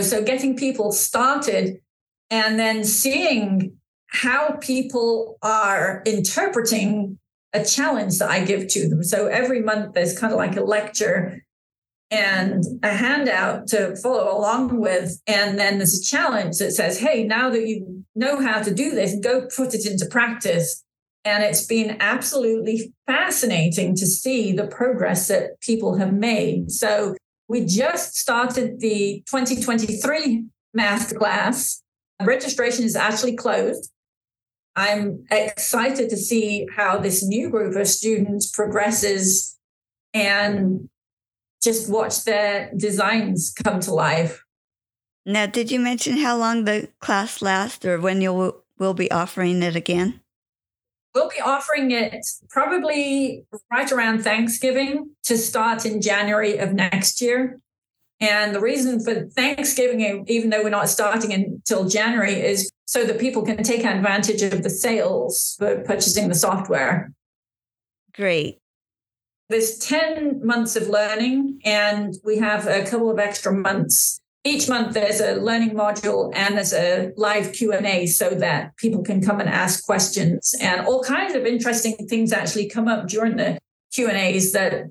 So 0.00 0.22
getting 0.22 0.56
people 0.56 0.90
started 0.92 1.80
and 2.30 2.58
then 2.58 2.84
seeing 2.84 3.79
how 4.10 4.56
people 4.60 5.38
are 5.42 6.02
interpreting 6.04 7.18
a 7.52 7.64
challenge 7.64 8.18
that 8.18 8.30
I 8.30 8.44
give 8.44 8.68
to 8.68 8.88
them. 8.88 9.02
So 9.02 9.26
every 9.26 9.62
month 9.62 9.94
there's 9.94 10.18
kind 10.18 10.32
of 10.32 10.38
like 10.38 10.56
a 10.56 10.62
lecture 10.62 11.44
and 12.10 12.64
a 12.82 12.88
handout 12.88 13.68
to 13.68 13.94
follow 13.96 14.36
along 14.36 14.80
with. 14.80 15.20
And 15.26 15.58
then 15.58 15.78
there's 15.78 16.00
a 16.00 16.04
challenge 16.04 16.58
that 16.58 16.72
says, 16.72 16.98
hey, 16.98 17.24
now 17.24 17.50
that 17.50 17.66
you 17.66 18.04
know 18.16 18.40
how 18.40 18.62
to 18.62 18.74
do 18.74 18.90
this, 18.90 19.14
go 19.22 19.46
put 19.54 19.74
it 19.74 19.86
into 19.86 20.06
practice. 20.06 20.84
And 21.24 21.44
it's 21.44 21.66
been 21.66 21.96
absolutely 22.00 22.92
fascinating 23.06 23.94
to 23.96 24.06
see 24.06 24.52
the 24.52 24.66
progress 24.66 25.28
that 25.28 25.60
people 25.60 25.98
have 25.98 26.12
made. 26.12 26.72
So 26.72 27.14
we 27.48 27.64
just 27.64 28.16
started 28.16 28.80
the 28.80 29.22
2023 29.30 30.44
masterclass. 30.76 31.80
Registration 32.22 32.84
is 32.84 32.96
actually 32.96 33.36
closed. 33.36 33.90
I'm 34.76 35.24
excited 35.30 36.10
to 36.10 36.16
see 36.16 36.66
how 36.74 36.98
this 36.98 37.24
new 37.24 37.50
group 37.50 37.76
of 37.76 37.88
students 37.88 38.50
progresses 38.50 39.58
and 40.14 40.88
just 41.62 41.90
watch 41.90 42.24
their 42.24 42.70
designs 42.76 43.52
come 43.52 43.80
to 43.80 43.92
life. 43.92 44.42
Now, 45.26 45.46
did 45.46 45.70
you 45.70 45.80
mention 45.80 46.16
how 46.16 46.36
long 46.36 46.64
the 46.64 46.88
class 47.00 47.42
lasts 47.42 47.84
or 47.84 48.00
when 48.00 48.20
you 48.20 48.54
will 48.78 48.94
be 48.94 49.10
offering 49.10 49.62
it 49.62 49.76
again? 49.76 50.20
We'll 51.14 51.28
be 51.28 51.40
offering 51.40 51.90
it 51.90 52.24
probably 52.48 53.44
right 53.70 53.90
around 53.90 54.22
Thanksgiving 54.22 55.10
to 55.24 55.36
start 55.36 55.84
in 55.84 56.00
January 56.00 56.58
of 56.58 56.72
next 56.72 57.20
year. 57.20 57.60
And 58.20 58.54
the 58.54 58.60
reason 58.60 59.02
for 59.02 59.26
Thanksgiving, 59.26 60.24
even 60.28 60.50
though 60.50 60.62
we're 60.62 60.70
not 60.70 60.88
starting 60.88 61.32
until 61.32 61.88
January, 61.88 62.34
is 62.34 62.70
so 62.90 63.04
that 63.04 63.20
people 63.20 63.42
can 63.42 63.62
take 63.62 63.84
advantage 63.84 64.42
of 64.42 64.64
the 64.64 64.68
sales 64.68 65.54
for 65.60 65.80
purchasing 65.82 66.28
the 66.28 66.34
software. 66.34 67.12
Great. 68.12 68.58
There's 69.48 69.78
10 69.78 70.44
months 70.44 70.74
of 70.74 70.88
learning, 70.88 71.60
and 71.64 72.16
we 72.24 72.38
have 72.38 72.66
a 72.66 72.84
couple 72.84 73.08
of 73.08 73.20
extra 73.20 73.52
months 73.52 74.20
each 74.42 74.70
month 74.70 74.94
there's 74.94 75.20
a 75.20 75.34
learning 75.34 75.72
module 75.72 76.32
and 76.34 76.56
there's 76.56 76.72
a 76.72 77.12
live 77.18 77.52
q&a 77.52 78.06
so 78.06 78.30
that 78.30 78.74
people 78.78 79.02
can 79.02 79.20
come 79.22 79.38
and 79.38 79.50
ask 79.50 79.84
questions 79.84 80.54
and 80.62 80.80
all 80.86 81.04
kinds 81.04 81.34
of 81.34 81.44
interesting 81.44 81.94
things 82.08 82.32
actually 82.32 82.66
come 82.66 82.88
up 82.88 83.06
during 83.06 83.36
the 83.36 83.58
q&a's 83.92 84.52
that 84.52 84.84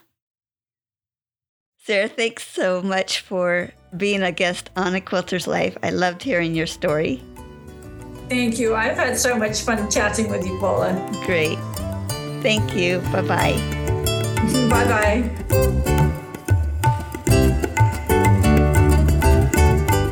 Sarah, 1.84 2.07
thanks 2.07 2.47
so 2.47 2.81
much 2.81 3.19
for 3.19 3.72
being 3.98 4.22
a 4.22 4.32
guest 4.32 4.70
on 4.76 4.95
A 4.95 5.02
Quilter's 5.02 5.48
Life. 5.48 5.78
I 5.84 5.90
loved 5.90 6.24
hearing 6.24 6.56
your 6.56 6.68
story. 6.68 7.22
Thank 8.30 8.60
you. 8.60 8.76
I've 8.76 8.95
had 8.95 9.18
so 9.18 9.36
much 9.36 9.61
fun 9.61 9.90
chatting 9.90 10.30
with 10.30 10.45
you, 10.45 10.57
Paula. 10.60 10.94
Great. 11.26 11.57
Thank 12.44 12.76
you. 12.76 12.99
Bye 13.11 13.22
bye. 13.22 13.57
bye 14.70 14.86
bye. 14.86 15.24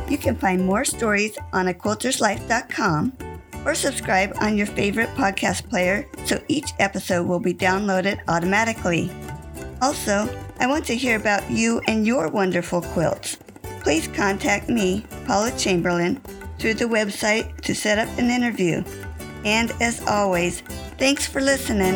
You 0.09 0.17
can 0.17 0.35
find 0.35 0.65
more 0.65 0.83
stories 0.83 1.37
on 1.53 1.67
aquilterslife.com 1.67 3.13
or 3.65 3.75
subscribe 3.75 4.35
on 4.41 4.57
your 4.57 4.65
favorite 4.65 5.09
podcast 5.09 5.69
player 5.69 6.07
so 6.25 6.41
each 6.47 6.71
episode 6.79 7.27
will 7.27 7.39
be 7.39 7.53
downloaded 7.53 8.19
automatically. 8.27 9.11
Also, 9.81 10.27
I 10.59 10.65
want 10.65 10.85
to 10.85 10.95
hear 10.95 11.17
about 11.17 11.51
you 11.51 11.81
and 11.87 12.07
your 12.07 12.29
wonderful 12.29 12.81
quilts. 12.81 13.37
Please 13.87 14.09
contact 14.09 14.67
me, 14.67 15.05
Paula 15.25 15.49
Chamberlain, 15.51 16.17
through 16.59 16.73
the 16.73 16.83
website 16.83 17.61
to 17.61 17.73
set 17.73 17.97
up 17.97 18.09
an 18.19 18.29
interview. 18.29 18.83
And 19.45 19.71
as 19.79 20.05
always, 20.05 20.59
thanks 20.97 21.25
for 21.25 21.39
listening. 21.39 21.95